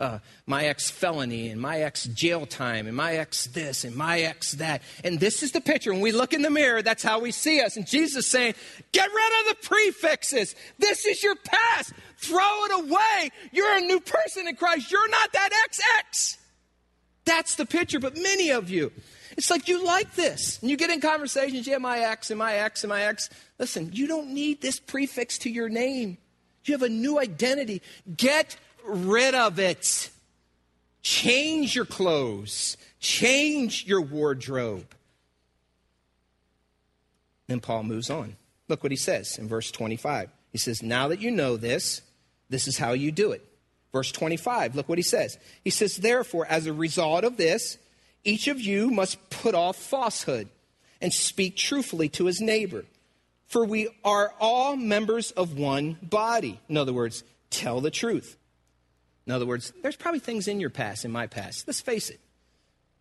Uh, 0.00 0.18
my 0.44 0.64
ex 0.64 0.90
felony 0.90 1.50
and 1.50 1.60
my 1.60 1.82
ex 1.82 2.06
jail 2.06 2.46
time 2.46 2.88
and 2.88 2.96
my 2.96 3.14
ex 3.14 3.46
this 3.46 3.84
and 3.84 3.94
my 3.94 4.22
ex 4.22 4.52
that. 4.52 4.82
And 5.04 5.20
this 5.20 5.44
is 5.44 5.52
the 5.52 5.60
picture. 5.60 5.92
When 5.92 6.00
we 6.00 6.10
look 6.10 6.32
in 6.32 6.42
the 6.42 6.50
mirror, 6.50 6.82
that's 6.82 7.04
how 7.04 7.20
we 7.20 7.30
see 7.30 7.60
us. 7.60 7.76
And 7.76 7.86
Jesus 7.86 8.26
saying, 8.26 8.54
get 8.90 9.08
rid 9.08 9.40
of 9.40 9.56
the 9.56 9.68
prefixes. 9.68 10.56
This 10.80 11.06
is 11.06 11.22
your 11.22 11.36
past. 11.36 11.92
Throw 12.16 12.64
it 12.64 12.84
away. 12.84 13.30
You're 13.52 13.76
a 13.76 13.82
new 13.82 14.00
person 14.00 14.48
in 14.48 14.56
Christ. 14.56 14.90
You're 14.90 15.08
not 15.10 15.32
that 15.32 15.50
XX. 15.70 16.38
That's 17.24 17.54
the 17.54 17.66
picture. 17.66 18.00
But 18.00 18.16
many 18.16 18.50
of 18.50 18.70
you, 18.70 18.92
it's 19.36 19.50
like 19.50 19.68
you 19.68 19.84
like 19.84 20.14
this. 20.14 20.58
And 20.60 20.70
you 20.70 20.76
get 20.76 20.90
in 20.90 21.00
conversations, 21.00 21.66
yeah, 21.66 21.78
my 21.78 21.98
ex 22.00 22.30
and 22.30 22.38
my 22.38 22.54
ex 22.54 22.84
and 22.84 22.88
my 22.88 23.02
ex. 23.02 23.30
Listen, 23.58 23.90
you 23.92 24.06
don't 24.06 24.28
need 24.28 24.60
this 24.60 24.78
prefix 24.78 25.38
to 25.38 25.50
your 25.50 25.68
name. 25.68 26.18
You 26.64 26.72
have 26.72 26.82
a 26.82 26.88
new 26.88 27.18
identity. 27.18 27.82
Get 28.16 28.56
rid 28.86 29.34
of 29.34 29.58
it. 29.58 30.10
Change 31.02 31.76
your 31.76 31.84
clothes, 31.84 32.78
change 32.98 33.84
your 33.84 34.00
wardrobe. 34.00 34.86
Then 37.46 37.60
Paul 37.60 37.82
moves 37.82 38.08
on. 38.08 38.36
Look 38.68 38.82
what 38.82 38.90
he 38.90 38.96
says 38.96 39.36
in 39.38 39.46
verse 39.46 39.70
25. 39.70 40.30
He 40.50 40.56
says, 40.56 40.82
Now 40.82 41.08
that 41.08 41.20
you 41.20 41.30
know 41.30 41.58
this, 41.58 42.00
this 42.48 42.66
is 42.66 42.78
how 42.78 42.92
you 42.92 43.12
do 43.12 43.32
it. 43.32 43.46
Verse 43.94 44.10
25, 44.10 44.74
look 44.74 44.88
what 44.88 44.98
he 44.98 45.04
says. 45.04 45.38
He 45.62 45.70
says, 45.70 45.98
Therefore, 45.98 46.46
as 46.46 46.66
a 46.66 46.72
result 46.72 47.22
of 47.22 47.36
this, 47.36 47.78
each 48.24 48.48
of 48.48 48.60
you 48.60 48.90
must 48.90 49.30
put 49.30 49.54
off 49.54 49.76
falsehood 49.76 50.48
and 51.00 51.12
speak 51.12 51.56
truthfully 51.56 52.08
to 52.08 52.24
his 52.24 52.40
neighbor. 52.40 52.86
For 53.46 53.64
we 53.64 53.86
are 54.04 54.34
all 54.40 54.74
members 54.74 55.30
of 55.30 55.56
one 55.56 55.96
body. 56.02 56.58
In 56.68 56.76
other 56.76 56.92
words, 56.92 57.22
tell 57.50 57.80
the 57.80 57.92
truth. 57.92 58.36
In 59.28 59.32
other 59.32 59.46
words, 59.46 59.72
there's 59.80 59.94
probably 59.94 60.18
things 60.18 60.48
in 60.48 60.58
your 60.58 60.70
past, 60.70 61.04
in 61.04 61.12
my 61.12 61.28
past. 61.28 61.68
Let's 61.68 61.80
face 61.80 62.10
it. 62.10 62.18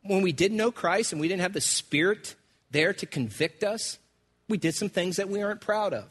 When 0.03 0.21
we 0.21 0.31
didn't 0.31 0.57
know 0.57 0.71
Christ 0.71 1.11
and 1.11 1.19
we 1.19 1.27
didn't 1.27 1.41
have 1.41 1.53
the 1.53 1.61
Spirit 1.61 2.35
there 2.69 2.93
to 2.93 3.07
convict 3.07 3.63
us, 3.63 3.97
we 4.47 4.59
did 4.59 4.75
some 4.75 4.89
things 4.89 5.15
that 5.15 5.27
we 5.27 5.41
aren't 5.41 5.59
proud 5.59 5.95
of. 5.95 6.05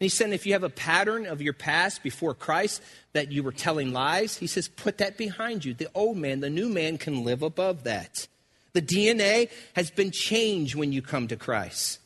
He 0.00 0.08
said, 0.08 0.32
if 0.32 0.46
you 0.46 0.54
have 0.54 0.64
a 0.64 0.70
pattern 0.70 1.26
of 1.26 1.42
your 1.42 1.52
past 1.52 2.02
before 2.02 2.32
Christ 2.34 2.82
that 3.12 3.30
you 3.30 3.42
were 3.42 3.52
telling 3.52 3.92
lies, 3.92 4.38
he 4.38 4.46
says, 4.46 4.66
put 4.66 4.96
that 4.98 5.18
behind 5.18 5.64
you. 5.64 5.74
The 5.74 5.90
old 5.94 6.16
man, 6.16 6.40
the 6.40 6.48
new 6.48 6.70
man 6.70 6.96
can 6.96 7.22
live 7.22 7.42
above 7.42 7.84
that. 7.84 8.26
The 8.72 8.80
DNA 8.80 9.50
has 9.74 9.90
been 9.90 10.10
changed 10.10 10.74
when 10.74 10.90
you 10.90 11.02
come 11.02 11.28
to 11.28 11.36
Christ. 11.36 11.98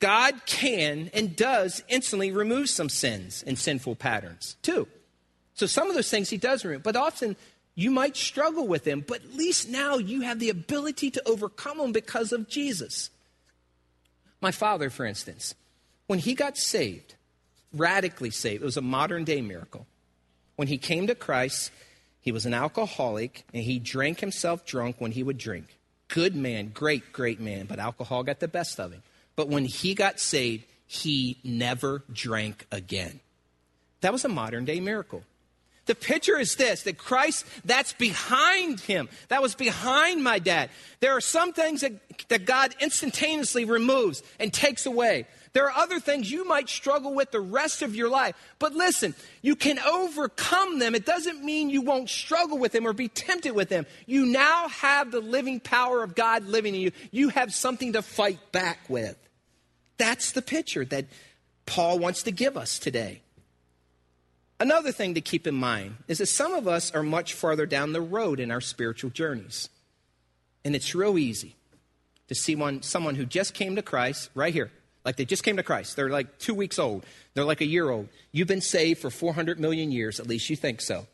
God 0.00 0.34
can 0.46 1.10
and 1.14 1.36
does 1.36 1.82
instantly 1.88 2.32
remove 2.32 2.68
some 2.68 2.88
sins 2.88 3.44
and 3.46 3.56
sinful 3.56 3.96
patterns, 3.96 4.56
too. 4.62 4.88
So 5.54 5.66
some 5.66 5.88
of 5.88 5.94
those 5.94 6.10
things 6.10 6.28
he 6.28 6.36
does 6.38 6.64
remove, 6.64 6.82
but 6.82 6.96
often 6.96 7.36
you 7.76 7.92
might 7.92 8.16
struggle 8.16 8.66
with 8.66 8.84
them, 8.84 9.04
but 9.06 9.22
at 9.22 9.34
least 9.34 9.68
now 9.68 9.96
you 9.96 10.22
have 10.22 10.40
the 10.40 10.50
ability 10.50 11.12
to 11.12 11.28
overcome 11.28 11.78
them 11.78 11.92
because 11.92 12.32
of 12.32 12.48
Jesus. 12.48 13.10
My 14.40 14.50
father, 14.50 14.90
for 14.90 15.06
instance, 15.06 15.54
when 16.06 16.18
he 16.18 16.34
got 16.34 16.56
saved, 16.56 17.14
radically 17.72 18.30
saved, 18.30 18.62
it 18.62 18.64
was 18.64 18.76
a 18.76 18.82
modern 18.82 19.24
day 19.24 19.40
miracle. 19.40 19.86
When 20.56 20.68
he 20.68 20.78
came 20.78 21.06
to 21.06 21.14
Christ, 21.14 21.70
he 22.20 22.32
was 22.32 22.46
an 22.46 22.54
alcoholic 22.54 23.44
and 23.52 23.62
he 23.62 23.78
drank 23.78 24.20
himself 24.20 24.64
drunk 24.64 24.96
when 24.98 25.12
he 25.12 25.22
would 25.22 25.38
drink. 25.38 25.78
Good 26.08 26.34
man, 26.34 26.70
great, 26.72 27.12
great 27.12 27.40
man, 27.40 27.66
but 27.66 27.78
alcohol 27.78 28.22
got 28.22 28.40
the 28.40 28.48
best 28.48 28.78
of 28.80 28.92
him. 28.92 29.02
But 29.34 29.48
when 29.48 29.64
he 29.64 29.94
got 29.94 30.20
saved, 30.20 30.64
he 30.86 31.38
never 31.44 32.02
drank 32.12 32.66
again. 32.70 33.20
That 34.00 34.12
was 34.12 34.24
a 34.24 34.28
modern 34.28 34.64
day 34.64 34.80
miracle. 34.80 35.24
The 35.86 35.94
picture 35.94 36.38
is 36.38 36.56
this 36.56 36.82
that 36.82 36.98
Christ, 36.98 37.46
that's 37.64 37.92
behind 37.92 38.80
him. 38.80 39.08
That 39.28 39.40
was 39.40 39.54
behind 39.54 40.22
my 40.22 40.38
dad. 40.38 40.70
There 41.00 41.16
are 41.16 41.20
some 41.20 41.52
things 41.52 41.80
that, 41.80 41.92
that 42.28 42.44
God 42.44 42.74
instantaneously 42.80 43.64
removes 43.64 44.22
and 44.40 44.52
takes 44.52 44.84
away. 44.86 45.26
There 45.56 45.70
are 45.70 45.82
other 45.84 46.00
things 46.00 46.30
you 46.30 46.44
might 46.44 46.68
struggle 46.68 47.14
with 47.14 47.30
the 47.30 47.40
rest 47.40 47.80
of 47.80 47.96
your 47.96 48.10
life. 48.10 48.36
But 48.58 48.74
listen, 48.74 49.14
you 49.40 49.56
can 49.56 49.78
overcome 49.78 50.78
them. 50.78 50.94
It 50.94 51.06
doesn't 51.06 51.42
mean 51.42 51.70
you 51.70 51.80
won't 51.80 52.10
struggle 52.10 52.58
with 52.58 52.72
them 52.72 52.86
or 52.86 52.92
be 52.92 53.08
tempted 53.08 53.52
with 53.52 53.70
them. 53.70 53.86
You 54.04 54.26
now 54.26 54.68
have 54.68 55.10
the 55.10 55.22
living 55.22 55.60
power 55.60 56.02
of 56.02 56.14
God 56.14 56.44
living 56.44 56.74
in 56.74 56.82
you. 56.82 56.92
You 57.10 57.30
have 57.30 57.54
something 57.54 57.94
to 57.94 58.02
fight 58.02 58.52
back 58.52 58.80
with. 58.90 59.16
That's 59.96 60.32
the 60.32 60.42
picture 60.42 60.84
that 60.84 61.06
Paul 61.64 62.00
wants 62.00 62.22
to 62.24 62.32
give 62.32 62.58
us 62.58 62.78
today. 62.78 63.22
Another 64.60 64.92
thing 64.92 65.14
to 65.14 65.22
keep 65.22 65.46
in 65.46 65.54
mind 65.54 65.96
is 66.06 66.18
that 66.18 66.26
some 66.26 66.52
of 66.52 66.68
us 66.68 66.94
are 66.94 67.02
much 67.02 67.32
farther 67.32 67.64
down 67.64 67.94
the 67.94 68.02
road 68.02 68.40
in 68.40 68.50
our 68.50 68.60
spiritual 68.60 69.08
journeys. 69.08 69.70
And 70.66 70.76
it's 70.76 70.94
real 70.94 71.16
easy 71.16 71.56
to 72.28 72.34
see 72.34 72.54
one, 72.54 72.82
someone 72.82 73.14
who 73.14 73.24
just 73.24 73.54
came 73.54 73.74
to 73.76 73.82
Christ 73.82 74.28
right 74.34 74.52
here, 74.52 74.70
like 75.06 75.16
they 75.16 75.24
just 75.24 75.44
came 75.44 75.56
to 75.56 75.62
Christ. 75.62 75.94
They're 75.94 76.10
like 76.10 76.38
two 76.38 76.52
weeks 76.52 76.78
old, 76.78 77.06
they're 77.32 77.44
like 77.44 77.60
a 77.62 77.66
year 77.66 77.88
old. 77.88 78.08
You've 78.32 78.48
been 78.48 78.60
saved 78.60 79.00
for 79.00 79.08
400 79.08 79.58
million 79.58 79.92
years, 79.92 80.18
at 80.20 80.26
least 80.26 80.50
you 80.50 80.56
think 80.56 80.80
so. 80.80 81.06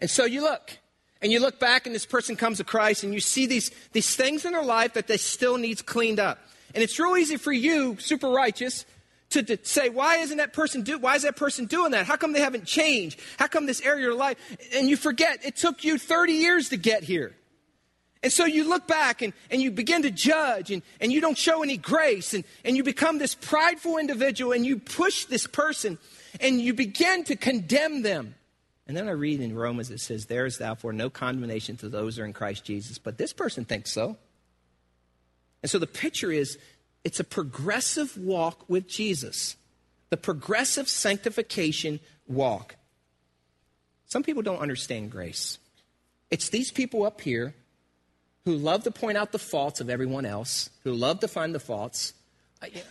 And 0.00 0.08
so 0.08 0.24
you 0.24 0.40
look, 0.40 0.78
and 1.20 1.32
you 1.32 1.40
look 1.40 1.58
back, 1.58 1.86
and 1.86 1.94
this 1.94 2.06
person 2.06 2.36
comes 2.36 2.58
to 2.58 2.64
Christ, 2.64 3.02
and 3.02 3.12
you 3.12 3.20
see 3.20 3.46
these, 3.46 3.70
these 3.92 4.14
things 4.14 4.44
in 4.44 4.52
their 4.52 4.64
life 4.64 4.94
that 4.94 5.08
they 5.08 5.16
still 5.16 5.58
needs 5.58 5.82
cleaned 5.82 6.20
up. 6.20 6.38
And 6.74 6.82
it's 6.82 6.98
real 6.98 7.16
easy 7.16 7.36
for 7.36 7.52
you, 7.52 7.96
super 7.98 8.28
righteous, 8.28 8.86
to, 9.30 9.42
to, 9.42 9.58
say, 9.64 9.88
why 9.88 10.18
isn't 10.18 10.38
that 10.38 10.52
person 10.52 10.82
do, 10.82 10.98
why 10.98 11.16
is 11.16 11.22
that 11.22 11.34
person 11.34 11.66
doing 11.66 11.90
that? 11.90 12.06
How 12.06 12.16
come 12.16 12.32
they 12.32 12.40
haven't 12.40 12.66
changed? 12.66 13.20
How 13.36 13.48
come 13.48 13.66
this 13.66 13.80
area 13.80 14.10
of 14.10 14.16
life? 14.16 14.36
And 14.76 14.88
you 14.88 14.96
forget 14.96 15.44
it 15.44 15.56
took 15.56 15.82
you 15.82 15.98
30 15.98 16.34
years 16.34 16.68
to 16.68 16.76
get 16.76 17.02
here. 17.02 17.34
And 18.24 18.32
so 18.32 18.46
you 18.46 18.66
look 18.66 18.88
back 18.88 19.20
and, 19.20 19.34
and 19.50 19.60
you 19.60 19.70
begin 19.70 20.00
to 20.02 20.10
judge 20.10 20.70
and, 20.70 20.82
and 20.98 21.12
you 21.12 21.20
don't 21.20 21.36
show 21.36 21.62
any 21.62 21.76
grace 21.76 22.32
and, 22.32 22.42
and 22.64 22.74
you 22.74 22.82
become 22.82 23.18
this 23.18 23.34
prideful 23.34 23.98
individual 23.98 24.52
and 24.52 24.64
you 24.64 24.78
push 24.78 25.26
this 25.26 25.46
person 25.46 25.98
and 26.40 26.58
you 26.58 26.72
begin 26.72 27.24
to 27.24 27.36
condemn 27.36 28.00
them. 28.00 28.34
And 28.86 28.96
then 28.96 29.08
I 29.08 29.10
read 29.10 29.42
in 29.42 29.54
Romans 29.54 29.90
it 29.90 30.00
says, 30.00 30.24
There 30.24 30.46
is 30.46 30.56
therefore 30.56 30.94
no 30.94 31.10
condemnation 31.10 31.76
to 31.76 31.90
those 31.90 32.16
who 32.16 32.22
are 32.22 32.24
in 32.24 32.32
Christ 32.32 32.64
Jesus. 32.64 32.96
But 32.96 33.18
this 33.18 33.34
person 33.34 33.66
thinks 33.66 33.92
so. 33.92 34.16
And 35.62 35.70
so 35.70 35.78
the 35.78 35.86
picture 35.86 36.32
is 36.32 36.58
it's 37.04 37.20
a 37.20 37.24
progressive 37.24 38.16
walk 38.16 38.66
with 38.70 38.88
Jesus, 38.88 39.56
the 40.08 40.16
progressive 40.16 40.88
sanctification 40.88 42.00
walk. 42.26 42.76
Some 44.06 44.22
people 44.22 44.42
don't 44.42 44.60
understand 44.60 45.10
grace. 45.10 45.58
It's 46.30 46.48
these 46.48 46.72
people 46.72 47.04
up 47.04 47.20
here 47.20 47.54
who 48.44 48.56
love 48.56 48.84
to 48.84 48.90
point 48.90 49.16
out 49.16 49.32
the 49.32 49.38
faults 49.38 49.80
of 49.80 49.88
everyone 49.88 50.26
else, 50.26 50.70
who 50.84 50.92
love 50.92 51.20
to 51.20 51.28
find 51.28 51.54
the 51.54 51.60
faults. 51.60 52.12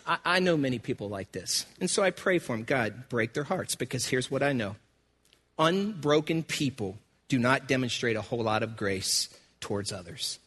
I, 0.06 0.18
I, 0.24 0.39
know 0.39 0.56
many 0.56 0.78
people 0.78 1.10
like 1.10 1.32
this. 1.32 1.66
And 1.80 1.89
so 1.89 2.04
I 2.04 2.12
pray 2.12 2.38
for 2.38 2.56
them 2.56 2.64
God, 2.64 3.10
break 3.10 3.34
their 3.34 3.43
hearts, 3.43 3.76
because 3.76 4.06
here's 4.06 4.30
what 4.30 4.43
I 4.43 4.54
know 4.54 4.76
unbroken 5.58 6.43
people 6.43 6.97
do 7.28 7.39
not 7.39 7.68
demonstrate 7.68 8.16
a 8.16 8.22
whole 8.22 8.43
lot 8.43 8.64
of 8.64 8.76
grace 8.76 9.30
towards 9.60 9.91
others. 9.91 10.39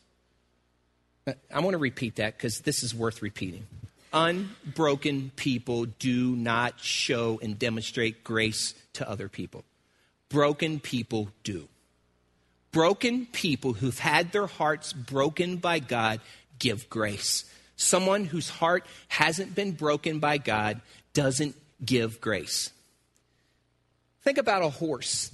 I 1.53 1.61
want 1.61 1.75
to 1.75 1.79
repeat 1.79 2.17
that 2.17 2.37
because 2.37 2.61
this 2.61 2.83
is 2.85 2.95
worth 2.95 3.23
repeating. 3.23 3.67
Unbroken 4.13 5.33
people 5.35 5.87
do 5.87 6.37
not 6.37 6.79
show 6.81 7.41
and 7.43 7.59
demonstrate 7.59 8.23
grace 8.23 8.75
to 8.95 9.09
other 9.09 9.29
people. 9.29 9.65
broken 10.29 10.81
people 10.81 11.29
do. 11.45 11.69
Broken 12.77 13.25
people 13.33 13.73
who've 13.73 13.99
had 13.99 14.33
their 14.33 14.47
hearts 14.47 14.93
broken 14.93 15.57
by 15.57 15.79
God 15.79 16.21
give 16.59 16.91
grace. 16.91 17.51
Someone 17.75 18.27
whose 18.27 18.51
heart 18.51 18.85
hasn't 19.09 19.55
been 19.55 19.73
broken 19.73 20.19
by 20.19 20.37
God 20.37 20.83
doesn't 21.15 21.57
give 21.83 22.21
grace. 22.21 22.71
Think 24.25 24.37
about 24.37 24.63
a 24.63 24.69
horse 24.69 25.31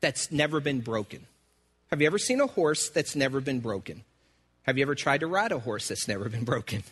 that's 0.00 0.32
never 0.32 0.58
been 0.58 0.80
broken. 0.80 1.24
Have 1.92 2.00
you 2.00 2.08
ever 2.08 2.18
seen 2.18 2.40
a 2.40 2.48
horse 2.48 2.88
that's 2.88 3.14
never 3.14 3.40
been 3.40 3.60
broken? 3.60 4.02
Have 4.62 4.78
you 4.78 4.82
ever 4.82 4.96
tried 4.96 5.20
to 5.20 5.28
ride 5.28 5.52
a 5.52 5.60
horse 5.60 5.86
that's 5.86 6.08
never 6.08 6.28
been 6.28 6.44
broken? 6.44 6.82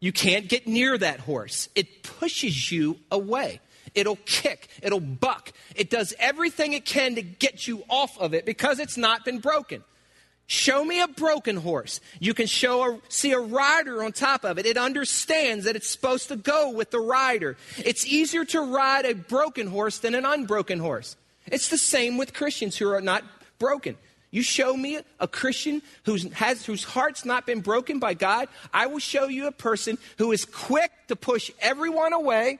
You 0.00 0.10
can't 0.10 0.48
get 0.48 0.66
near 0.66 0.98
that 0.98 1.20
horse. 1.20 1.68
It 1.76 2.02
pushes 2.02 2.72
you 2.72 2.98
away. 3.12 3.60
It'll 3.94 4.18
kick, 4.26 4.68
it'll 4.82 5.00
buck. 5.00 5.52
It 5.76 5.90
does 5.90 6.14
everything 6.18 6.72
it 6.72 6.84
can 6.84 7.14
to 7.14 7.22
get 7.22 7.66
you 7.66 7.84
off 7.88 8.18
of 8.18 8.34
it 8.34 8.44
because 8.44 8.78
it's 8.78 8.96
not 8.96 9.24
been 9.24 9.38
broken. 9.38 9.84
Show 10.46 10.84
me 10.84 11.00
a 11.00 11.08
broken 11.08 11.56
horse. 11.56 12.00
You 12.20 12.34
can 12.34 12.46
show 12.46 12.96
a, 12.96 13.00
see 13.08 13.32
a 13.32 13.38
rider 13.38 14.02
on 14.02 14.12
top 14.12 14.44
of 14.44 14.58
it. 14.58 14.66
It 14.66 14.76
understands 14.76 15.64
that 15.64 15.74
it's 15.74 15.88
supposed 15.88 16.28
to 16.28 16.36
go 16.36 16.70
with 16.70 16.90
the 16.90 17.00
rider. 17.00 17.56
It's 17.78 18.04
easier 18.04 18.44
to 18.46 18.60
ride 18.60 19.06
a 19.06 19.14
broken 19.14 19.68
horse 19.68 19.98
than 19.98 20.14
an 20.14 20.26
unbroken 20.26 20.80
horse. 20.80 21.16
It's 21.46 21.68
the 21.68 21.78
same 21.78 22.18
with 22.18 22.34
Christians 22.34 22.76
who 22.76 22.90
are 22.90 23.00
not 23.00 23.24
broken. 23.58 23.96
You 24.30 24.42
show 24.42 24.76
me 24.76 24.98
a 25.20 25.28
Christian 25.28 25.80
who's, 26.04 26.30
has, 26.32 26.66
whose 26.66 26.84
heart's 26.84 27.24
not 27.24 27.46
been 27.46 27.60
broken 27.60 27.98
by 27.98 28.14
God, 28.14 28.48
I 28.72 28.86
will 28.86 28.98
show 28.98 29.28
you 29.28 29.46
a 29.46 29.52
person 29.52 29.96
who 30.18 30.32
is 30.32 30.44
quick 30.44 30.90
to 31.08 31.16
push 31.16 31.52
everyone 31.60 32.12
away 32.12 32.58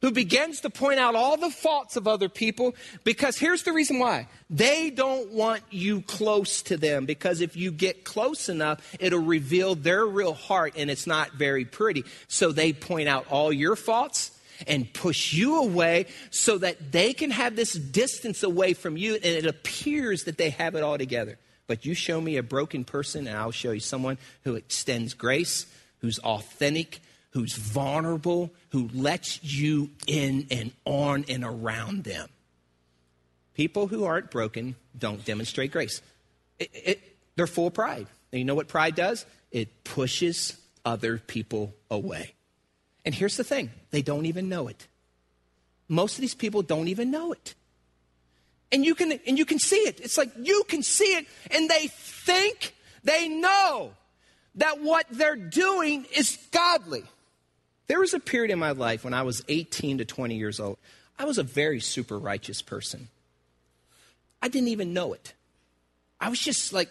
who 0.00 0.10
begins 0.10 0.60
to 0.60 0.70
point 0.70 1.00
out 1.00 1.14
all 1.14 1.36
the 1.36 1.50
faults 1.50 1.96
of 1.96 2.06
other 2.06 2.28
people 2.28 2.74
because 3.04 3.36
here's 3.38 3.64
the 3.64 3.72
reason 3.72 3.98
why. 3.98 4.28
They 4.48 4.90
don't 4.90 5.30
want 5.30 5.62
you 5.70 6.02
close 6.02 6.62
to 6.62 6.76
them 6.76 7.04
because 7.06 7.40
if 7.40 7.56
you 7.56 7.70
get 7.70 8.04
close 8.04 8.48
enough, 8.48 8.96
it'll 9.00 9.18
reveal 9.20 9.74
their 9.74 10.06
real 10.06 10.34
heart 10.34 10.74
and 10.76 10.90
it's 10.90 11.06
not 11.06 11.32
very 11.32 11.64
pretty. 11.64 12.04
So 12.28 12.52
they 12.52 12.72
point 12.72 13.08
out 13.08 13.26
all 13.30 13.52
your 13.52 13.76
faults 13.76 14.30
and 14.66 14.92
push 14.92 15.32
you 15.32 15.62
away 15.62 16.06
so 16.30 16.58
that 16.58 16.92
they 16.92 17.12
can 17.12 17.30
have 17.30 17.56
this 17.56 17.72
distance 17.72 18.42
away 18.42 18.74
from 18.74 18.96
you 18.96 19.14
and 19.14 19.24
it 19.24 19.46
appears 19.46 20.24
that 20.24 20.38
they 20.38 20.50
have 20.50 20.74
it 20.74 20.82
all 20.82 20.98
together. 20.98 21.38
But 21.66 21.84
you 21.84 21.94
show 21.94 22.20
me 22.20 22.36
a 22.36 22.42
broken 22.42 22.84
person 22.84 23.26
and 23.26 23.36
I'll 23.36 23.50
show 23.50 23.72
you 23.72 23.80
someone 23.80 24.18
who 24.44 24.54
extends 24.54 25.14
grace, 25.14 25.66
who's 26.00 26.18
authentic, 26.20 27.00
who's 27.38 27.54
vulnerable, 27.54 28.50
who 28.70 28.90
lets 28.92 29.44
you 29.44 29.88
in 30.08 30.44
and 30.50 30.72
on 30.84 31.24
and 31.28 31.44
around 31.44 32.02
them. 32.02 32.28
People 33.54 33.86
who 33.86 34.04
aren't 34.04 34.32
broken 34.32 34.74
don't 34.98 35.24
demonstrate 35.24 35.70
grace. 35.70 36.02
It, 36.58 36.70
it, 36.74 37.16
they're 37.36 37.46
full 37.46 37.68
of 37.68 37.74
pride. 37.74 38.08
And 38.32 38.40
you 38.40 38.44
know 38.44 38.56
what 38.56 38.66
pride 38.66 38.96
does? 38.96 39.24
It 39.52 39.84
pushes 39.84 40.56
other 40.84 41.18
people 41.18 41.72
away. 41.88 42.34
And 43.04 43.14
here's 43.14 43.36
the 43.36 43.44
thing 43.44 43.70
they 43.92 44.02
don't 44.02 44.26
even 44.26 44.48
know 44.48 44.66
it. 44.66 44.88
Most 45.86 46.16
of 46.16 46.22
these 46.22 46.34
people 46.34 46.62
don't 46.62 46.88
even 46.88 47.12
know 47.12 47.30
it. 47.30 47.54
And 48.72 48.84
you 48.84 48.96
can 48.96 49.12
and 49.28 49.38
you 49.38 49.44
can 49.44 49.60
see 49.60 49.76
it. 49.76 50.00
It's 50.00 50.18
like 50.18 50.32
you 50.42 50.64
can 50.66 50.82
see 50.82 51.14
it 51.14 51.26
and 51.52 51.70
they 51.70 51.86
think 51.86 52.74
they 53.04 53.28
know 53.28 53.92
that 54.56 54.82
what 54.82 55.06
they're 55.08 55.36
doing 55.36 56.04
is 56.16 56.36
godly. 56.50 57.04
There 57.88 58.00
was 58.00 58.14
a 58.14 58.20
period 58.20 58.50
in 58.50 58.58
my 58.58 58.72
life 58.72 59.02
when 59.02 59.14
I 59.14 59.22
was 59.22 59.42
18 59.48 59.98
to 59.98 60.04
20 60.04 60.36
years 60.36 60.60
old. 60.60 60.78
I 61.18 61.24
was 61.24 61.38
a 61.38 61.42
very 61.42 61.80
super 61.80 62.18
righteous 62.18 62.62
person. 62.62 63.08
I 64.40 64.48
didn't 64.48 64.68
even 64.68 64.92
know 64.92 65.14
it. 65.14 65.32
I 66.20 66.28
was 66.28 66.38
just 66.38 66.72
like, 66.72 66.90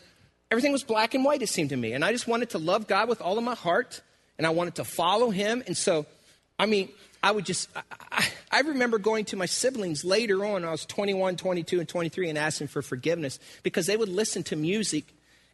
everything 0.52 0.72
was 0.72 0.84
black 0.84 1.14
and 1.14 1.24
white, 1.24 1.42
it 1.42 1.48
seemed 1.48 1.70
to 1.70 1.78
me. 1.78 1.94
And 1.94 2.04
I 2.04 2.12
just 2.12 2.28
wanted 2.28 2.50
to 2.52 2.58
love 2.58 2.88
God 2.88 3.08
with 3.08 3.22
all 3.22 3.38
of 3.38 3.44
my 3.44 3.56
heart, 3.56 4.02
and 4.38 4.46
I 4.46 4.50
wanted 4.50 4.76
to 4.76 4.84
follow 4.84 5.30
Him. 5.30 5.64
And 5.68 5.78
so, 5.78 6.06
I 6.60 6.66
mean, 6.66 6.90
I 7.24 7.32
would 7.32 7.46
just, 7.46 7.70
I, 8.12 8.28
I, 8.52 8.62
remember 8.62 8.98
going 8.98 9.26
to 9.26 9.38
my 9.38 9.46
siblings 9.46 10.04
later 10.04 10.46
on, 10.46 10.66
I 10.66 10.72
was 10.72 10.86
21, 10.86 11.36
22, 11.36 11.80
and 11.80 11.88
23, 11.88 12.30
and 12.30 12.38
asking 12.38 12.68
for 12.68 12.82
forgiveness 12.82 13.40
because 13.64 13.86
they 13.86 13.98
would 13.98 14.10
listen 14.10 14.44
to 14.44 14.56
music. 14.56 15.06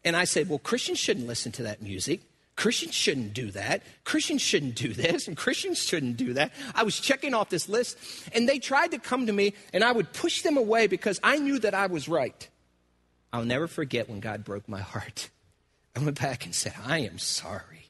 And 0.05 0.15
I 0.15 0.25
said, 0.25 0.49
well, 0.49 0.59
Christians 0.59 0.99
shouldn't 0.99 1.27
listen 1.27 1.51
to 1.53 1.63
that 1.63 1.81
music. 1.81 2.21
Christians 2.55 2.93
shouldn't 2.93 3.33
do 3.33 3.49
that. 3.51 3.81
Christians 4.03 4.41
shouldn't 4.41 4.75
do 4.75 4.93
this, 4.93 5.27
and 5.27 5.35
Christians 5.35 5.79
shouldn't 5.79 6.17
do 6.17 6.33
that. 6.33 6.51
I 6.75 6.83
was 6.83 6.99
checking 6.99 7.33
off 7.33 7.49
this 7.49 7.67
list, 7.67 7.97
and 8.33 8.47
they 8.47 8.59
tried 8.59 8.91
to 8.91 8.99
come 8.99 9.25
to 9.25 9.33
me, 9.33 9.53
and 9.73 9.83
I 9.83 9.91
would 9.91 10.13
push 10.13 10.43
them 10.43 10.57
away 10.57 10.87
because 10.87 11.19
I 11.23 11.37
knew 11.37 11.57
that 11.59 11.73
I 11.73 11.87
was 11.87 12.07
right. 12.07 12.47
I'll 13.31 13.45
never 13.45 13.67
forget 13.67 14.07
when 14.07 14.19
God 14.19 14.43
broke 14.43 14.69
my 14.69 14.81
heart. 14.81 15.29
I 15.95 15.99
went 15.99 16.19
back 16.19 16.45
and 16.45 16.53
said, 16.53 16.73
I 16.85 16.99
am 16.99 17.17
sorry. 17.17 17.89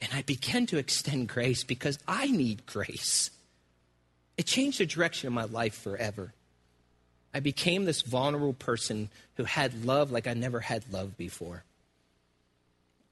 And 0.00 0.10
I 0.14 0.22
began 0.22 0.64
to 0.66 0.78
extend 0.78 1.28
grace 1.28 1.62
because 1.62 1.98
I 2.08 2.28
need 2.28 2.64
grace. 2.64 3.30
It 4.38 4.46
changed 4.46 4.78
the 4.78 4.86
direction 4.86 5.26
of 5.26 5.34
my 5.34 5.44
life 5.44 5.74
forever. 5.74 6.32
I 7.34 7.40
became 7.40 7.84
this 7.84 8.00
vulnerable 8.00 8.54
person 8.54 9.10
who 9.34 9.44
had 9.44 9.84
love 9.84 10.10
like 10.10 10.26
I 10.26 10.32
never 10.32 10.60
had 10.60 10.90
love 10.90 11.18
before. 11.18 11.64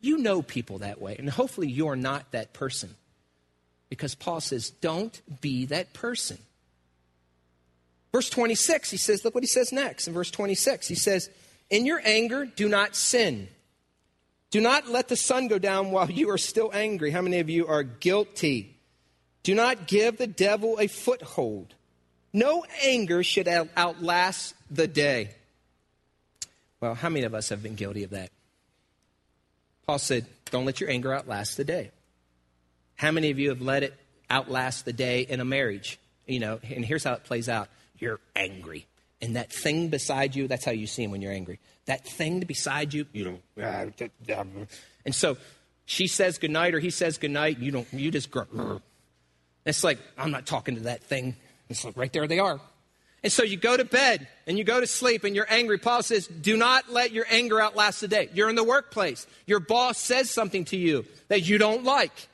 You 0.01 0.19
know 0.19 0.43
people 0.43 0.79
that 0.79 1.01
way, 1.01 1.17
and 1.19 1.29
hopefully 1.29 1.69
you're 1.69 1.97
not 1.97 2.31
that 2.33 2.53
person. 2.53 2.95
Because 3.89 4.15
Paul 4.15 4.41
says, 4.41 4.71
don't 4.71 5.21
be 5.41 5.67
that 5.67 5.93
person. 5.93 6.39
Verse 8.13 8.31
26, 8.31 8.91
he 8.91 8.97
says, 8.97 9.25
look 9.25 9.35
what 9.35 9.43
he 9.43 9.49
says 9.49 9.73
next. 9.73 10.07
In 10.09 10.15
verse 10.15 10.31
26, 10.31 10.89
he 10.89 10.95
says, 10.95 11.31
In 11.71 11.85
your 11.87 12.01
anger, 12.05 12.47
do 12.47 12.69
not 12.69 12.97
sin. 12.97 13.49
Do 14.51 14.61
not 14.61 14.89
let 14.89 15.09
the 15.09 15.17
sun 15.17 15.49
go 15.49 15.59
down 15.59 15.91
while 15.91 16.11
you 16.11 16.31
are 16.31 16.39
still 16.39 16.71
angry. 16.73 17.11
How 17.11 17.21
many 17.21 17.39
of 17.41 17.51
you 17.51 17.67
are 17.67 17.83
guilty? 17.83 18.77
Do 19.43 19.55
not 19.55 19.87
give 19.87 20.17
the 20.17 20.27
devil 20.27 20.79
a 20.81 20.87
foothold. 20.87 21.75
No 22.33 22.65
anger 22.83 23.23
should 23.23 23.49
outlast 23.49 24.55
the 24.71 24.87
day. 24.87 25.31
Well, 26.81 26.95
how 26.95 27.09
many 27.09 27.25
of 27.25 27.35
us 27.35 27.49
have 27.49 27.63
been 27.63 27.75
guilty 27.75 28.05
of 28.05 28.11
that? 28.11 28.31
Paul 29.89 29.99
said, 29.99 30.27
Don't 30.51 30.67
let 30.67 30.83
your 30.83 30.91
anger 30.91 31.15
outlast 31.15 31.57
the 31.57 31.65
day. 31.65 31.91
How 32.97 33.11
many 33.11 33.31
of 33.31 33.39
you 33.39 33.49
have 33.49 33.63
let 33.63 33.83
it 33.83 33.95
outlast 34.29 34.85
the 34.85 34.93
day 34.93 35.23
in 35.23 35.41
a 35.41 35.47
marriage? 35.47 35.99
You 36.27 36.41
know, 36.41 36.61
and 36.63 36.85
here's 36.85 37.05
how 37.05 37.15
it 37.15 37.25
plays 37.25 37.49
out 37.49 37.69
you're 37.97 38.21
angry. 38.37 38.87
And 39.23 39.37
that 39.37 39.51
thing 39.51 39.89
beside 39.89 40.37
you, 40.37 40.47
that's 40.47 40.65
how 40.65 40.73
you 40.73 40.87
see 40.87 41.05
him 41.05 41.11
when 41.11 41.23
you're 41.23 41.33
angry. 41.33 41.59
That 41.87 42.07
thing 42.07 42.41
beside 42.41 42.93
you, 42.93 43.07
you 43.15 43.25
don't. 43.25 43.43
Ah, 43.61 43.87
and 45.07 45.15
so 45.15 45.39
she 45.87 46.07
says 46.07 46.37
goodnight 46.37 46.75
or 46.75 46.81
he 46.81 46.91
says 46.91 47.17
goodnight, 47.17 47.59
you 47.59 47.71
don't, 47.73 47.91
you 47.95 48.11
just, 48.11 48.29
it's 49.65 49.83
like, 49.83 49.99
I'm 50.19 50.31
not 50.31 50.45
talking 50.45 50.75
to 50.75 50.83
that 50.83 51.03
thing. 51.03 51.35
It's 51.71 51.83
like, 51.83 51.97
right 51.97 52.13
there 52.13 52.27
they 52.27 52.41
are. 52.41 52.61
And 53.23 53.33
so 53.33 53.43
you 53.43 53.57
go 53.57 53.77
to 53.77 53.85
bed 53.85 54.29
and 54.47 54.57
you 54.57 54.65
go 54.65 54.81
to 54.81 54.87
sleep 54.87 55.25
and 55.25 55.35
you're 55.35 55.51
angry. 55.51 55.79
Paul 55.79 56.03
says, 56.03 56.27
do 56.29 56.57
not 56.57 56.91
let 56.91 57.13
your 57.13 57.27
anger 57.29 57.61
outlast 57.61 58.01
the 58.01 58.09
day. 58.09 58.29
You're 58.33 58.49
in 58.49 58.55
the 58.55 58.65
workplace. 58.65 59.27
Your 59.47 59.61
boss 59.61 59.99
says 59.99 60.31
something 60.31 60.65
to 60.67 60.77
you 60.77 61.05
that 61.27 61.41
you 61.41 61.59
don't 61.59 61.85
like. 61.85 62.29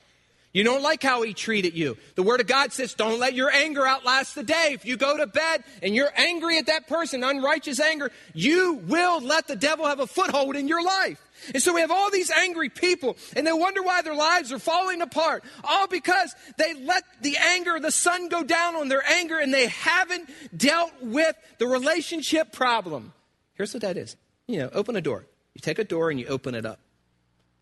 You 0.54 0.62
don't 0.62 0.82
like 0.82 1.02
how 1.02 1.22
he 1.22 1.34
treated 1.34 1.74
you. 1.74 1.98
The 2.14 2.22
Word 2.22 2.40
of 2.40 2.46
God 2.46 2.72
says, 2.72 2.94
don't 2.94 3.18
let 3.18 3.34
your 3.34 3.50
anger 3.50 3.84
outlast 3.84 4.36
the 4.36 4.44
day. 4.44 4.70
If 4.70 4.86
you 4.86 4.96
go 4.96 5.16
to 5.16 5.26
bed 5.26 5.64
and 5.82 5.96
you're 5.96 6.12
angry 6.16 6.58
at 6.58 6.66
that 6.66 6.86
person, 6.86 7.24
unrighteous 7.24 7.80
anger, 7.80 8.12
you 8.34 8.74
will 8.86 9.20
let 9.20 9.48
the 9.48 9.56
devil 9.56 9.84
have 9.84 9.98
a 9.98 10.06
foothold 10.06 10.54
in 10.54 10.68
your 10.68 10.82
life. 10.82 11.20
And 11.52 11.60
so 11.60 11.74
we 11.74 11.80
have 11.80 11.90
all 11.90 12.08
these 12.08 12.30
angry 12.30 12.68
people, 12.68 13.16
and 13.34 13.44
they 13.44 13.52
wonder 13.52 13.82
why 13.82 14.02
their 14.02 14.14
lives 14.14 14.52
are 14.52 14.60
falling 14.60 15.02
apart. 15.02 15.42
All 15.64 15.88
because 15.88 16.32
they 16.56 16.72
let 16.72 17.02
the 17.20 17.36
anger, 17.36 17.80
the 17.80 17.90
sun 17.90 18.28
go 18.28 18.44
down 18.44 18.76
on 18.76 18.88
their 18.88 19.04
anger, 19.04 19.38
and 19.38 19.52
they 19.52 19.66
haven't 19.66 20.30
dealt 20.56 20.92
with 21.02 21.36
the 21.58 21.66
relationship 21.66 22.52
problem. 22.52 23.12
Here's 23.54 23.74
what 23.74 23.82
that 23.82 23.96
is 23.96 24.16
you 24.46 24.60
know, 24.60 24.70
open 24.72 24.94
a 24.94 25.00
door. 25.00 25.26
You 25.54 25.60
take 25.60 25.80
a 25.80 25.84
door 25.84 26.10
and 26.10 26.20
you 26.20 26.26
open 26.26 26.54
it 26.54 26.64
up. 26.64 26.78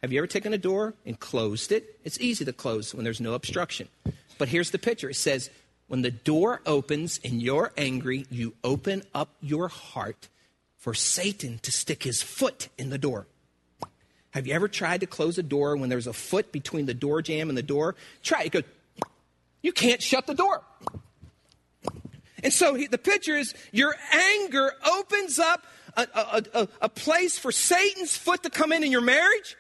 Have 0.03 0.13
you 0.13 0.19
ever 0.19 0.27
taken 0.27 0.53
a 0.53 0.59
door 0.59 0.95
and 1.07 1.19
closed 1.19 1.71
it? 1.71 2.01
It's 2.03 2.21
easy 2.21 2.45
to 2.45 2.53
close 2.53 2.93
when 2.93 3.05
there's 3.05 3.21
no 3.21 3.35
obstruction. 3.35 3.89
But 4.37 4.49
here's 4.49 4.73
the 4.73 4.79
picture 4.79 5.09
it 5.09 5.15
says, 5.15 5.49
when 5.87 6.03
the 6.03 6.11
door 6.11 6.61
opens 6.67 7.21
and 7.25 7.41
you're 7.41 7.73
angry, 7.77 8.27
you 8.29 8.55
open 8.65 9.05
up 9.15 9.29
your 9.41 9.69
heart 9.69 10.29
for 10.77 10.93
Satan 10.93 11.61
to 11.63 11.71
stick 11.71 12.03
his 12.03 12.21
foot 12.21 12.69
in 12.77 12.91
the 12.91 12.99
door. 12.99 13.29
Have 14.31 14.49
you 14.49 14.55
ever 14.55 14.67
tried 14.67 15.01
to 15.01 15.07
close 15.07 15.39
a 15.39 15.43
door 15.43 15.77
when 15.77 15.89
there's 15.89 16.09
a 16.09 16.13
foot 16.13 16.51
between 16.51 16.87
the 16.87 16.95
door 16.95 17.23
jamb 17.23 17.49
and 17.49 17.57
the 17.57 17.63
door? 17.63 17.95
Try 18.25 18.45
it. 18.45 18.53
Go. 18.53 18.63
You 19.63 19.73
can't 19.73 20.03
shut 20.03 20.27
the 20.27 20.35
door. 20.35 20.63
And 22.43 22.53
so 22.53 22.75
he, 22.75 22.89
the 22.89 22.99
picture 22.99 23.37
is 23.37 23.55
your 23.71 23.95
anger 24.13 24.73
opens 24.85 25.39
up 25.39 25.65
a, 25.97 26.09
a, 26.15 26.43
a, 26.55 26.69
a 26.81 26.89
place 26.89 27.39
for 27.39 27.53
Satan's 27.53 28.17
foot 28.17 28.43
to 28.43 28.51
come 28.51 28.73
in 28.73 28.83
in 28.83 28.91
your 28.91 29.03
marriage. 29.03 29.57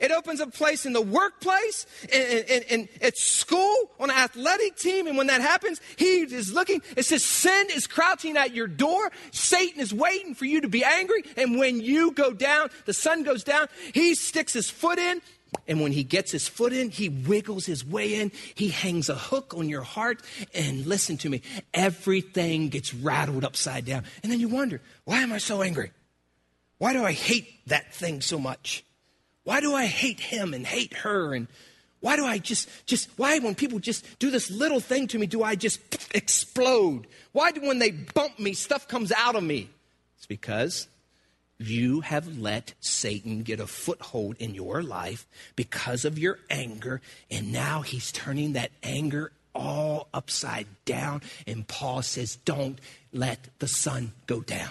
It 0.00 0.10
opens 0.10 0.40
a 0.40 0.46
place 0.46 0.86
in 0.86 0.92
the 0.92 1.00
workplace, 1.00 1.86
and, 2.12 2.64
and, 2.70 2.88
at 3.00 3.16
school, 3.16 3.90
on 3.98 4.10
an 4.10 4.16
athletic 4.16 4.76
team. 4.76 5.06
And 5.06 5.16
when 5.16 5.28
that 5.28 5.40
happens, 5.40 5.80
he 5.96 6.22
is 6.22 6.52
looking. 6.52 6.82
It 6.96 7.04
says 7.04 7.24
sin 7.24 7.68
is 7.74 7.86
crouching 7.86 8.36
at 8.36 8.54
your 8.54 8.66
door. 8.66 9.10
Satan 9.30 9.80
is 9.80 9.92
waiting 9.92 10.34
for 10.34 10.44
you 10.44 10.60
to 10.60 10.68
be 10.68 10.84
angry. 10.84 11.24
And 11.36 11.58
when 11.58 11.80
you 11.80 12.12
go 12.12 12.32
down, 12.32 12.70
the 12.86 12.94
sun 12.94 13.22
goes 13.22 13.44
down, 13.44 13.68
he 13.92 14.14
sticks 14.14 14.52
his 14.52 14.70
foot 14.70 14.98
in. 14.98 15.20
And 15.68 15.80
when 15.80 15.92
he 15.92 16.02
gets 16.02 16.32
his 16.32 16.48
foot 16.48 16.72
in, 16.72 16.90
he 16.90 17.08
wiggles 17.08 17.64
his 17.64 17.84
way 17.84 18.14
in. 18.14 18.32
He 18.54 18.68
hangs 18.68 19.08
a 19.08 19.14
hook 19.14 19.54
on 19.56 19.68
your 19.68 19.82
heart. 19.82 20.20
And 20.52 20.84
listen 20.86 21.16
to 21.18 21.30
me, 21.30 21.42
everything 21.72 22.68
gets 22.68 22.92
rattled 22.92 23.44
upside 23.44 23.84
down. 23.84 24.04
And 24.22 24.32
then 24.32 24.40
you 24.40 24.48
wonder, 24.48 24.80
why 25.04 25.20
am 25.20 25.32
I 25.32 25.38
so 25.38 25.62
angry? 25.62 25.92
Why 26.78 26.92
do 26.92 27.04
I 27.04 27.12
hate 27.12 27.66
that 27.68 27.94
thing 27.94 28.20
so 28.20 28.38
much? 28.38 28.84
Why 29.44 29.60
do 29.60 29.74
I 29.74 29.86
hate 29.86 30.20
him 30.20 30.54
and 30.54 30.66
hate 30.66 30.94
her? 30.98 31.34
And 31.34 31.46
why 32.00 32.16
do 32.16 32.24
I 32.24 32.38
just, 32.38 32.68
just, 32.86 33.08
why 33.16 33.38
when 33.38 33.54
people 33.54 33.78
just 33.78 34.18
do 34.18 34.30
this 34.30 34.50
little 34.50 34.80
thing 34.80 35.06
to 35.08 35.18
me, 35.18 35.26
do 35.26 35.42
I 35.42 35.54
just 35.54 35.80
explode? 36.14 37.06
Why 37.32 37.52
do 37.52 37.62
when 37.62 37.78
they 37.78 37.90
bump 37.92 38.38
me, 38.38 38.54
stuff 38.54 38.88
comes 38.88 39.12
out 39.12 39.36
of 39.36 39.42
me? 39.42 39.68
It's 40.16 40.26
because 40.26 40.88
you 41.58 42.00
have 42.00 42.38
let 42.38 42.74
Satan 42.80 43.42
get 43.42 43.60
a 43.60 43.66
foothold 43.66 44.36
in 44.38 44.54
your 44.54 44.82
life 44.82 45.26
because 45.56 46.04
of 46.04 46.18
your 46.18 46.38
anger, 46.50 47.00
and 47.30 47.52
now 47.52 47.82
he's 47.82 48.12
turning 48.12 48.54
that 48.54 48.70
anger 48.82 49.32
all 49.54 50.08
upside 50.12 50.66
down. 50.84 51.22
And 51.46 51.66
Paul 51.66 52.02
says, 52.02 52.36
Don't 52.44 52.78
let 53.12 53.48
the 53.60 53.68
sun 53.68 54.12
go 54.26 54.40
down. 54.40 54.70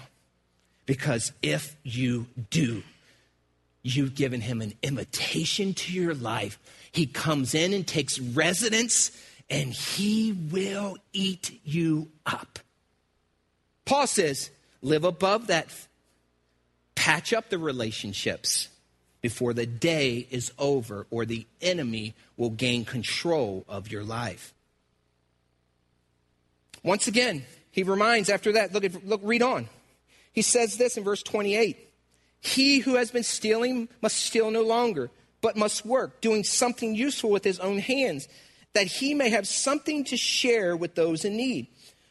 Because 0.85 1.31
if 1.41 1.75
you 1.83 2.27
do, 2.49 2.83
you've 3.83 4.15
given 4.15 4.41
him 4.41 4.61
an 4.61 4.73
invitation 4.81 5.73
to 5.73 5.93
your 5.93 6.15
life. 6.15 6.57
He 6.91 7.05
comes 7.05 7.53
in 7.53 7.73
and 7.73 7.85
takes 7.85 8.19
residence, 8.19 9.11
and 9.49 9.71
he 9.71 10.31
will 10.31 10.97
eat 11.11 11.59
you 11.63 12.07
up. 12.25 12.59
Paul 13.85 14.07
says, 14.07 14.49
live 14.81 15.03
above 15.03 15.47
that. 15.47 15.67
Patch 16.95 17.33
up 17.33 17.49
the 17.49 17.57
relationships 17.57 18.69
before 19.21 19.53
the 19.53 19.65
day 19.65 20.27
is 20.31 20.51
over 20.57 21.05
or 21.09 21.25
the 21.25 21.45
enemy 21.61 22.13
will 22.37 22.49
gain 22.49 22.85
control 22.85 23.65
of 23.67 23.91
your 23.91 24.03
life. 24.03 24.53
Once 26.83 27.07
again, 27.07 27.43
he 27.71 27.83
reminds 27.83 28.29
after 28.29 28.53
that, 28.53 28.73
look 28.73 28.83
at 28.83 29.05
look 29.05 29.21
read 29.23 29.41
on. 29.41 29.67
He 30.33 30.41
says 30.41 30.77
this 30.77 30.97
in 30.97 31.03
verse 31.03 31.23
28 31.23 31.92
He 32.43 32.79
who 32.79 32.95
has 32.95 33.09
been 33.09 33.23
stealing 33.23 33.87
must 34.01 34.17
steal 34.17 34.51
no 34.51 34.63
longer, 34.63 35.09
but 35.41 35.55
must 35.55 35.85
work, 35.85 36.19
doing 36.19 36.43
something 36.43 36.93
useful 36.93 37.29
with 37.29 37.45
his 37.45 37.57
own 37.59 37.79
hands, 37.79 38.27
that 38.73 38.87
he 38.87 39.13
may 39.13 39.29
have 39.29 39.47
something 39.47 40.03
to 40.05 40.17
share 40.17 40.75
with 40.75 40.95
those 40.95 41.23
in 41.23 41.37
need. 41.37 41.67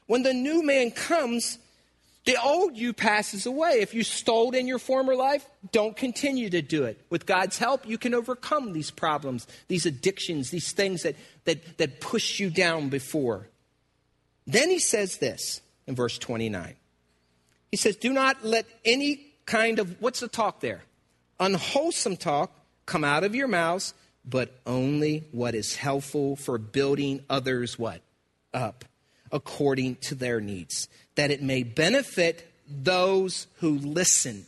When 0.07 0.23
the 0.23 0.33
new 0.33 0.63
man 0.63 0.91
comes, 0.91 1.59
the 2.25 2.41
old 2.43 2.79
you 2.79 2.95
passes 2.95 3.45
away. 3.45 3.81
If 3.81 3.93
you 3.93 4.03
stole 4.03 4.55
in 4.55 4.67
your 4.67 4.79
former 4.79 5.15
life, 5.15 5.45
don't 5.71 5.97
continue 5.97 6.49
to 6.51 6.63
do 6.63 6.85
it. 6.85 7.05
With 7.11 7.27
God's 7.27 7.59
help, 7.59 7.87
you 7.87 7.99
can 7.99 8.15
overcome 8.15 8.73
these 8.73 8.91
problems, 8.91 9.47
these 9.69 9.85
addictions, 9.85 10.51
these 10.51 10.73
things 10.73 11.03
that, 11.03 11.17
that, 11.45 11.77
that 11.77 12.01
push 12.01 12.41
you 12.41 12.49
down 12.49 12.89
before. 12.89 13.49
Then 14.47 14.71
he 14.71 14.79
says 14.79 15.19
this 15.19 15.61
in 15.87 15.95
verse 15.95 16.17
29 16.19 16.77
he 17.71 17.79
says, 17.79 17.97
Do 17.97 18.13
not 18.13 18.45
let 18.45 18.67
any 18.85 19.32
kind 19.47 19.79
of, 19.79 20.01
what's 20.01 20.21
the 20.21 20.29
talk 20.29 20.61
there? 20.61 20.83
Unwholesome 21.41 22.17
talk 22.17 22.51
come 22.87 23.05
out 23.05 23.25
of 23.25 23.35
your 23.35 23.49
mouths, 23.49 23.95
but 24.25 24.53
only 24.67 25.25
what 25.33 25.55
is 25.55 25.77
helpful 25.77 26.37
for 26.37 26.59
building 26.59 27.25
others 27.29 27.79
what? 27.79 28.01
Up, 28.55 28.85
according 29.31 29.97
to 29.97 30.15
their 30.15 30.41
needs, 30.41 30.89
that 31.15 31.31
it 31.31 31.43
may 31.43 31.63
benefit 31.63 32.49
those 32.69 33.47
who 33.57 33.79
listen. 33.79 34.47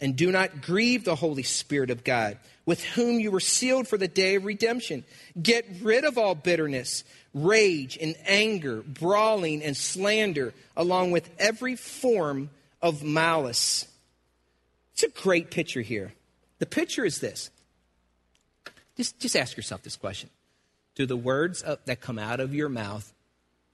And 0.00 0.16
do 0.16 0.30
not 0.30 0.60
grieve 0.60 1.04
the 1.04 1.14
Holy 1.14 1.44
Spirit 1.44 1.90
of 1.90 2.04
God, 2.04 2.38
with 2.66 2.82
whom 2.82 3.20
you 3.20 3.30
were 3.30 3.40
sealed 3.40 3.86
for 3.86 3.96
the 3.96 4.08
day 4.08 4.34
of 4.34 4.44
redemption. 4.44 5.04
Get 5.40 5.66
rid 5.82 6.04
of 6.04 6.18
all 6.18 6.34
bitterness, 6.34 7.04
rage, 7.32 7.96
and 8.00 8.14
anger, 8.26 8.82
brawling, 8.82 9.62
and 9.62 9.76
slander, 9.76 10.52
along 10.76 11.12
with 11.12 11.30
every 11.38 11.76
form 11.76 12.50
of 12.82 13.02
malice. 13.02 13.86
It's 14.94 15.02
a 15.02 15.08
great 15.08 15.50
picture 15.50 15.82
here. 15.82 16.14
The 16.60 16.66
picture 16.66 17.04
is 17.04 17.18
this. 17.18 17.50
Just, 18.96 19.18
just 19.18 19.36
ask 19.36 19.56
yourself 19.56 19.82
this 19.82 19.96
question. 19.96 20.30
Do 20.94 21.04
the 21.04 21.16
words 21.16 21.62
of, 21.62 21.80
that 21.86 22.00
come 22.00 22.18
out 22.18 22.38
of 22.38 22.54
your 22.54 22.68
mouth, 22.68 23.12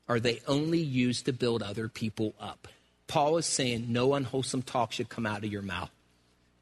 are 0.09 0.19
they 0.19 0.41
only 0.49 0.81
used 0.81 1.27
to 1.27 1.33
build 1.33 1.63
other 1.63 1.89
people 1.89 2.35
up? 2.41 2.67
Paul 3.07 3.37
is 3.37 3.45
saying 3.45 3.87
no 3.93 4.15
unwholesome 4.15 4.63
talk 4.63 4.93
should 4.93 5.11
come 5.11 5.27
out 5.27 5.45
of 5.45 5.53
your 5.53 5.63
mouth. 5.63 5.91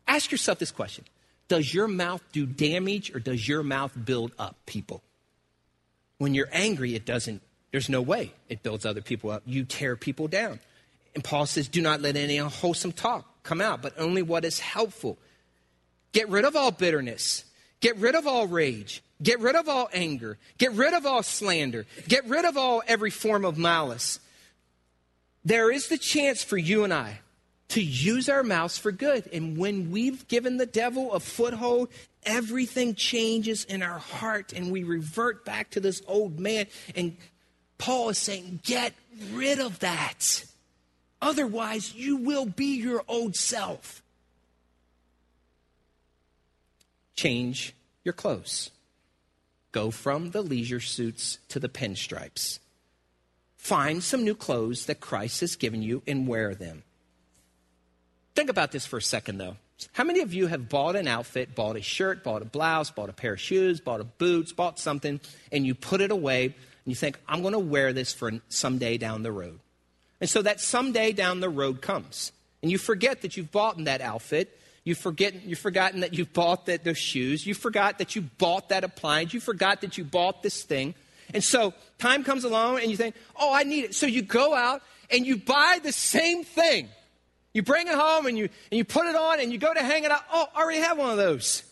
Ask 0.08 0.32
yourself 0.32 0.58
this 0.58 0.72
question. 0.72 1.04
Does 1.46 1.72
your 1.72 1.86
mouth 1.86 2.22
do 2.32 2.44
damage 2.44 3.14
or 3.14 3.20
does 3.20 3.46
your 3.46 3.62
mouth 3.62 3.92
build 4.04 4.32
up 4.38 4.56
people? 4.66 5.02
When 6.18 6.34
you're 6.34 6.48
angry, 6.52 6.94
it 6.96 7.04
doesn't, 7.04 7.42
there's 7.70 7.88
no 7.88 8.02
way 8.02 8.32
it 8.48 8.64
builds 8.64 8.84
other 8.84 9.02
people 9.02 9.30
up. 9.30 9.42
You 9.46 9.64
tear 9.64 9.94
people 9.94 10.26
down. 10.26 10.58
And 11.14 11.22
Paul 11.22 11.46
says, 11.46 11.68
do 11.68 11.80
not 11.80 12.00
let 12.00 12.16
any 12.16 12.38
unwholesome 12.38 12.92
talk 12.92 13.37
come 13.48 13.60
out, 13.60 13.80
but 13.80 13.94
only 13.98 14.22
what 14.22 14.44
is 14.44 14.60
helpful. 14.60 15.18
Get 16.12 16.28
rid 16.28 16.44
of 16.44 16.54
all 16.54 16.70
bitterness. 16.70 17.44
Get 17.80 17.96
rid 17.96 18.14
of 18.14 18.26
all 18.26 18.46
rage. 18.46 19.02
Get 19.22 19.40
rid 19.40 19.56
of 19.56 19.68
all 19.68 19.88
anger. 19.92 20.38
Get 20.58 20.72
rid 20.72 20.94
of 20.94 21.06
all 21.06 21.22
slander. 21.22 21.86
Get 22.06 22.26
rid 22.26 22.44
of 22.44 22.56
all 22.56 22.82
every 22.86 23.10
form 23.10 23.44
of 23.44 23.56
malice. 23.56 24.20
There 25.44 25.70
is 25.70 25.88
the 25.88 25.98
chance 25.98 26.42
for 26.44 26.58
you 26.58 26.84
and 26.84 26.92
I 26.92 27.20
to 27.68 27.82
use 27.82 28.28
our 28.28 28.42
mouths 28.42 28.78
for 28.78 28.92
good. 28.92 29.28
And 29.32 29.56
when 29.56 29.90
we've 29.90 30.26
given 30.28 30.56
the 30.56 30.66
devil 30.66 31.12
a 31.12 31.20
foothold, 31.20 31.88
everything 32.24 32.94
changes 32.94 33.64
in 33.64 33.82
our 33.82 33.98
heart 33.98 34.52
and 34.52 34.70
we 34.70 34.84
revert 34.84 35.44
back 35.44 35.70
to 35.70 35.80
this 35.80 36.02
old 36.06 36.38
man. 36.38 36.66
And 36.94 37.16
Paul 37.78 38.10
is 38.10 38.18
saying, 38.18 38.60
get 38.64 38.92
rid 39.32 39.58
of 39.58 39.78
that. 39.80 40.44
Otherwise, 41.20 41.94
you 41.94 42.16
will 42.16 42.46
be 42.46 42.76
your 42.76 43.02
old 43.08 43.34
self. 43.34 44.02
Change 47.14 47.74
your 48.04 48.12
clothes. 48.12 48.70
Go 49.72 49.90
from 49.90 50.30
the 50.30 50.42
leisure 50.42 50.80
suits 50.80 51.38
to 51.48 51.58
the 51.58 51.68
pinstripes. 51.68 52.58
Find 53.56 54.02
some 54.02 54.24
new 54.24 54.34
clothes 54.34 54.86
that 54.86 55.00
Christ 55.00 55.40
has 55.40 55.56
given 55.56 55.82
you 55.82 56.02
and 56.06 56.28
wear 56.28 56.54
them. 56.54 56.84
Think 58.34 58.50
about 58.50 58.70
this 58.70 58.86
for 58.86 58.98
a 58.98 59.02
second, 59.02 59.38
though. 59.38 59.56
How 59.92 60.04
many 60.04 60.20
of 60.20 60.32
you 60.32 60.46
have 60.46 60.68
bought 60.68 60.96
an 60.96 61.06
outfit, 61.06 61.54
bought 61.54 61.76
a 61.76 61.82
shirt, 61.82 62.24
bought 62.24 62.42
a 62.42 62.44
blouse, 62.44 62.90
bought 62.90 63.08
a 63.08 63.12
pair 63.12 63.34
of 63.34 63.40
shoes, 63.40 63.80
bought 63.80 64.00
a 64.00 64.04
boots, 64.04 64.52
bought 64.52 64.78
something, 64.78 65.20
and 65.52 65.66
you 65.66 65.74
put 65.74 66.00
it 66.00 66.10
away 66.10 66.46
and 66.46 66.54
you 66.86 66.94
think, 66.94 67.18
I'm 67.28 67.42
going 67.42 67.52
to 67.52 67.58
wear 67.58 67.92
this 67.92 68.12
for 68.12 68.32
some 68.48 68.78
day 68.78 68.96
down 68.96 69.22
the 69.22 69.32
road? 69.32 69.60
And 70.20 70.28
so 70.28 70.42
that 70.42 70.60
someday 70.60 71.12
down 71.12 71.40
the 71.40 71.48
road 71.48 71.80
comes. 71.80 72.32
And 72.62 72.70
you 72.70 72.78
forget 72.78 73.22
that 73.22 73.36
you've 73.36 73.52
bought 73.52 73.82
that 73.84 74.00
outfit. 74.00 74.58
You 74.84 74.94
forget, 74.94 75.44
you've 75.44 75.58
forgotten 75.58 76.00
that 76.00 76.14
you've 76.14 76.32
bought 76.32 76.66
that, 76.66 76.82
those 76.82 76.98
shoes. 76.98 77.46
You 77.46 77.54
forgot 77.54 77.98
that 77.98 78.16
you 78.16 78.22
bought 78.22 78.70
that 78.70 78.84
appliance. 78.84 79.34
You 79.34 79.40
forgot 79.40 79.82
that 79.82 79.98
you 79.98 80.04
bought 80.04 80.42
this 80.42 80.62
thing. 80.62 80.94
And 81.34 81.44
so 81.44 81.74
time 81.98 82.24
comes 82.24 82.44
along 82.44 82.80
and 82.80 82.90
you 82.90 82.96
think, 82.96 83.14
oh, 83.38 83.52
I 83.52 83.62
need 83.64 83.84
it. 83.84 83.94
So 83.94 84.06
you 84.06 84.22
go 84.22 84.54
out 84.54 84.82
and 85.10 85.26
you 85.26 85.36
buy 85.36 85.78
the 85.82 85.92
same 85.92 86.42
thing. 86.42 86.88
You 87.52 87.62
bring 87.62 87.86
it 87.86 87.94
home 87.94 88.26
and 88.26 88.36
you, 88.36 88.44
and 88.44 88.78
you 88.78 88.84
put 88.84 89.06
it 89.06 89.14
on 89.14 89.40
and 89.40 89.52
you 89.52 89.58
go 89.58 89.72
to 89.72 89.82
hang 89.82 90.04
it 90.04 90.10
out. 90.10 90.22
Oh, 90.32 90.46
I 90.54 90.62
already 90.62 90.80
have 90.80 90.98
one 90.98 91.10
of 91.10 91.16
those. 91.16 91.62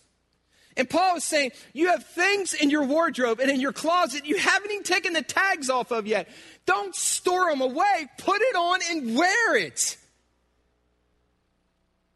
And 0.76 0.88
Paul 0.88 1.16
is 1.16 1.24
saying, 1.24 1.52
you 1.72 1.88
have 1.88 2.04
things 2.04 2.52
in 2.52 2.68
your 2.68 2.84
wardrobe 2.84 3.40
and 3.40 3.50
in 3.50 3.60
your 3.60 3.72
closet 3.72 4.26
you 4.26 4.36
haven't 4.36 4.70
even 4.70 4.82
taken 4.82 5.14
the 5.14 5.22
tags 5.22 5.70
off 5.70 5.90
of 5.90 6.06
yet. 6.06 6.28
Don't 6.66 6.94
store 6.94 7.50
them 7.50 7.62
away. 7.62 8.08
Put 8.18 8.42
it 8.42 8.56
on 8.56 8.80
and 8.90 9.16
wear 9.16 9.56
it. 9.56 9.96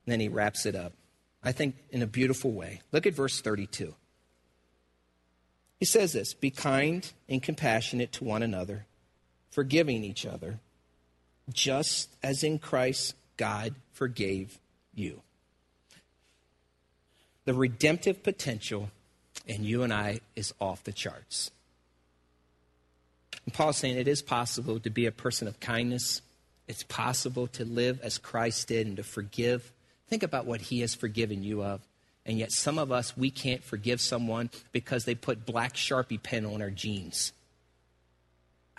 And 0.05 0.13
then 0.13 0.21
he 0.21 0.29
wraps 0.29 0.67
it 0.67 0.75
up, 0.75 0.93
I 1.43 1.53
think, 1.53 1.77
in 1.91 2.03
a 2.03 2.07
beautiful 2.07 2.53
way. 2.53 2.83
Look 2.93 3.07
at 3.07 3.15
verse 3.15 3.41
32. 3.41 3.95
He 5.79 5.87
says 5.87 6.13
this 6.13 6.35
Be 6.35 6.51
kind 6.51 7.11
and 7.29 7.43
compassionate 7.43 8.13
to 8.13 8.25
one 8.25 8.43
another, 8.43 8.87
forgiving 9.51 10.05
each 10.05 10.27
other, 10.27 10.61
just 11.51 12.11
as 12.23 12.43
in 12.43 12.59
Christ 12.59 13.15
God 13.39 13.75
forgave 13.93 14.59
you 14.95 15.23
the 17.51 17.55
redemptive 17.55 18.23
potential 18.23 18.93
in 19.45 19.65
you 19.65 19.83
and 19.83 19.93
I 19.93 20.21
is 20.37 20.55
off 20.61 20.85
the 20.85 20.93
charts. 20.93 21.51
And 23.45 23.53
Paul's 23.53 23.77
saying 23.77 23.97
it 23.97 24.07
is 24.07 24.23
possible 24.23 24.79
to 24.79 24.89
be 24.89 25.07
a 25.07 25.11
person 25.11 25.49
of 25.49 25.59
kindness. 25.59 26.23
It's 26.69 26.85
possible 26.85 27.49
to 27.49 27.65
live 27.65 28.01
as 28.03 28.19
Christ 28.19 28.69
did 28.69 28.87
and 28.87 28.99
to 28.99 29.03
forgive. 29.03 29.73
Think 30.07 30.23
about 30.23 30.47
what 30.47 30.61
he 30.61 30.79
has 30.83 30.95
forgiven 30.95 31.43
you 31.43 31.65
of. 31.65 31.81
And 32.25 32.39
yet, 32.39 32.53
some 32.53 32.79
of 32.79 32.93
us, 32.93 33.17
we 33.17 33.33
can't 33.33 33.65
forgive 33.65 34.01
someone 34.01 34.51
because 34.71 35.05
they 35.05 35.17
put 35.17 35.45
black 35.45 35.75
Sharpie 35.75 36.23
pen 36.23 36.47
on 36.47 36.63
our 36.63 36.71
jeans. 36.71 37.33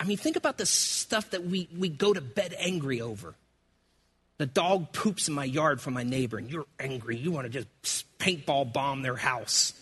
I 0.00 0.04
mean, 0.04 0.16
think 0.16 0.36
about 0.36 0.56
the 0.56 0.64
stuff 0.64 1.28
that 1.32 1.44
we, 1.44 1.68
we 1.76 1.90
go 1.90 2.14
to 2.14 2.22
bed 2.22 2.56
angry 2.58 3.02
over. 3.02 3.34
The 4.38 4.46
dog 4.46 4.92
poops 4.92 5.28
in 5.28 5.34
my 5.34 5.44
yard 5.44 5.80
from 5.80 5.94
my 5.94 6.02
neighbor, 6.02 6.38
and 6.38 6.50
you're 6.50 6.66
angry. 6.80 7.16
You 7.16 7.30
want 7.30 7.44
to 7.44 7.50
just 7.50 8.18
paintball 8.18 8.72
bomb 8.72 9.02
their 9.02 9.16
house. 9.16 9.74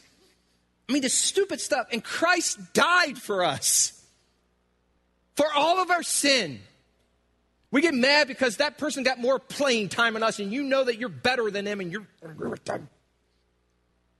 I 0.88 0.92
mean, 0.92 1.02
the 1.02 1.08
stupid 1.08 1.60
stuff. 1.60 1.86
And 1.92 2.02
Christ 2.02 2.72
died 2.72 3.16
for 3.16 3.44
us, 3.44 4.02
for 5.36 5.46
all 5.54 5.80
of 5.80 5.90
our 5.90 6.02
sin. 6.02 6.60
We 7.70 7.80
get 7.80 7.94
mad 7.94 8.26
because 8.26 8.56
that 8.56 8.78
person 8.78 9.04
got 9.04 9.20
more 9.20 9.38
playing 9.38 9.90
time 9.90 10.14
than 10.14 10.22
us, 10.24 10.40
and 10.40 10.52
you 10.52 10.64
know 10.64 10.82
that 10.84 10.98
you're 10.98 11.08
better 11.08 11.50
than 11.50 11.64
them, 11.64 11.80
and 11.80 11.92
you're 11.92 12.06
angry 12.24 12.50
with 12.50 12.64
them. 12.64 12.88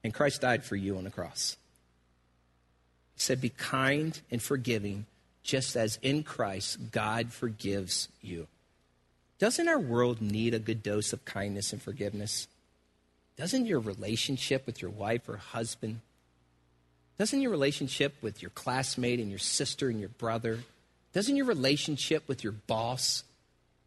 And 0.05 0.15
Christ 0.15 0.41
died 0.41 0.65
for 0.65 0.77
you 0.77 0.97
on 0.97 1.05
the 1.05 1.11
cross. 1.11 1.57
He 3.15 3.21
said, 3.21 3.41
Be 3.41 3.51
kind 3.51 4.19
and 4.31 4.41
forgiving, 4.41 5.07
just 5.43 5.77
as 5.77 5.99
in 6.03 6.23
Christ 6.23 6.93
God 6.93 7.33
forgives 7.33 8.09
you. 8.23 8.47
Doesn't 9.41 9.69
our 9.69 9.79
world 9.79 10.21
need 10.21 10.55
a 10.55 10.59
good 10.59 10.83
dose 10.83 11.13
of 11.13 11.25
kindness 11.25 11.73
and 11.73 11.83
forgiveness? 11.83 12.47
Doesn't 13.37 13.65
your 13.65 13.81
relationship 13.81 14.67
with 14.67 14.83
your 14.83 14.91
wife 14.91 15.29
or 15.29 15.39
husband, 15.39 16.03
doesn't 17.19 17.41
your 17.41 17.51
relationship 17.51 18.15
with 18.23 18.41
your 18.41 18.51
classmate 18.51 19.19
and 19.19 19.31
your 19.31 19.39
sister 19.39 19.89
and 19.89 19.99
your 19.99 20.11
brother, 20.11 20.61
doesn't 21.13 21.37
your 21.37 21.47
relationship 21.47 22.29
with 22.29 22.45
your 22.45 22.53
boss 22.53 23.25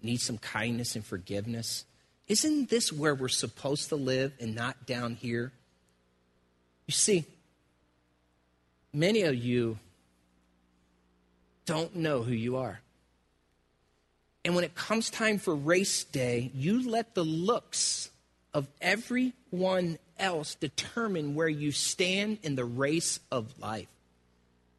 need 0.02 0.22
some 0.22 0.38
kindness 0.38 0.96
and 0.96 1.06
forgiveness? 1.06 1.86
Isn't 2.28 2.70
this 2.70 2.92
where 2.92 3.16
we're 3.16 3.30
supposed 3.30 3.90
to 3.90 3.96
live 3.96 4.34
and 4.40 4.56
not 4.56 4.86
down 4.86 5.16
here? 5.16 5.52
You 6.88 6.94
see, 6.94 7.26
many 8.92 9.22
of 9.22 9.36
you 9.36 9.78
don't 11.66 11.96
know 11.96 12.24
who 12.24 12.34
you 12.34 12.58
are. 12.58 12.82
And 14.46 14.56
when 14.56 14.64
it 14.64 14.76
comes 14.76 15.10
time 15.10 15.38
for 15.38 15.56
race 15.56 16.04
day, 16.04 16.52
you 16.54 16.90
let 16.90 17.16
the 17.16 17.24
looks 17.24 18.10
of 18.54 18.68
everyone 18.82 19.98
else 20.20 20.56
determine 20.56 21.36
where 21.36 21.48
you 21.48 21.72
stand 21.72 22.40
in 22.44 22.56
the 22.56 22.66
race 22.66 23.20
of 23.32 23.58
life. 23.60 23.88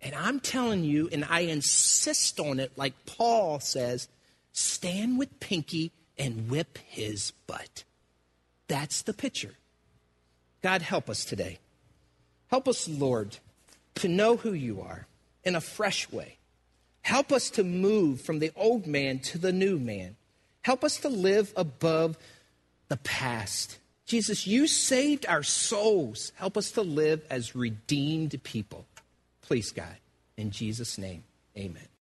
And 0.02 0.14
I'm 0.14 0.38
telling 0.38 0.84
you, 0.84 1.08
and 1.10 1.24
I 1.24 1.40
insist 1.40 2.38
on 2.38 2.60
it, 2.60 2.72
like 2.76 2.92
Paul 3.06 3.58
says, 3.58 4.08
stand 4.52 5.18
with 5.18 5.40
Pinky 5.40 5.92
and 6.18 6.50
whip 6.50 6.78
his 6.86 7.30
butt. 7.46 7.84
That's 8.68 9.02
the 9.02 9.14
picture. 9.14 9.54
God, 10.62 10.82
help 10.82 11.08
us 11.08 11.24
today. 11.24 11.58
Help 12.48 12.68
us, 12.68 12.88
Lord, 12.88 13.38
to 13.96 14.08
know 14.08 14.36
who 14.36 14.52
you 14.52 14.80
are 14.82 15.06
in 15.42 15.56
a 15.56 15.60
fresh 15.60 16.10
way. 16.12 16.36
Help 17.04 17.32
us 17.32 17.50
to 17.50 17.62
move 17.62 18.22
from 18.22 18.38
the 18.38 18.50
old 18.56 18.86
man 18.86 19.18
to 19.18 19.36
the 19.36 19.52
new 19.52 19.78
man. 19.78 20.16
Help 20.62 20.82
us 20.82 20.96
to 20.96 21.08
live 21.10 21.52
above 21.54 22.16
the 22.88 22.96
past. 22.96 23.78
Jesus, 24.06 24.46
you 24.46 24.66
saved 24.66 25.26
our 25.26 25.42
souls. 25.42 26.32
Help 26.36 26.56
us 26.56 26.70
to 26.72 26.80
live 26.80 27.22
as 27.28 27.54
redeemed 27.54 28.42
people. 28.42 28.86
Please, 29.42 29.70
God, 29.70 29.96
in 30.38 30.50
Jesus' 30.50 30.96
name, 30.96 31.24
amen. 31.58 31.88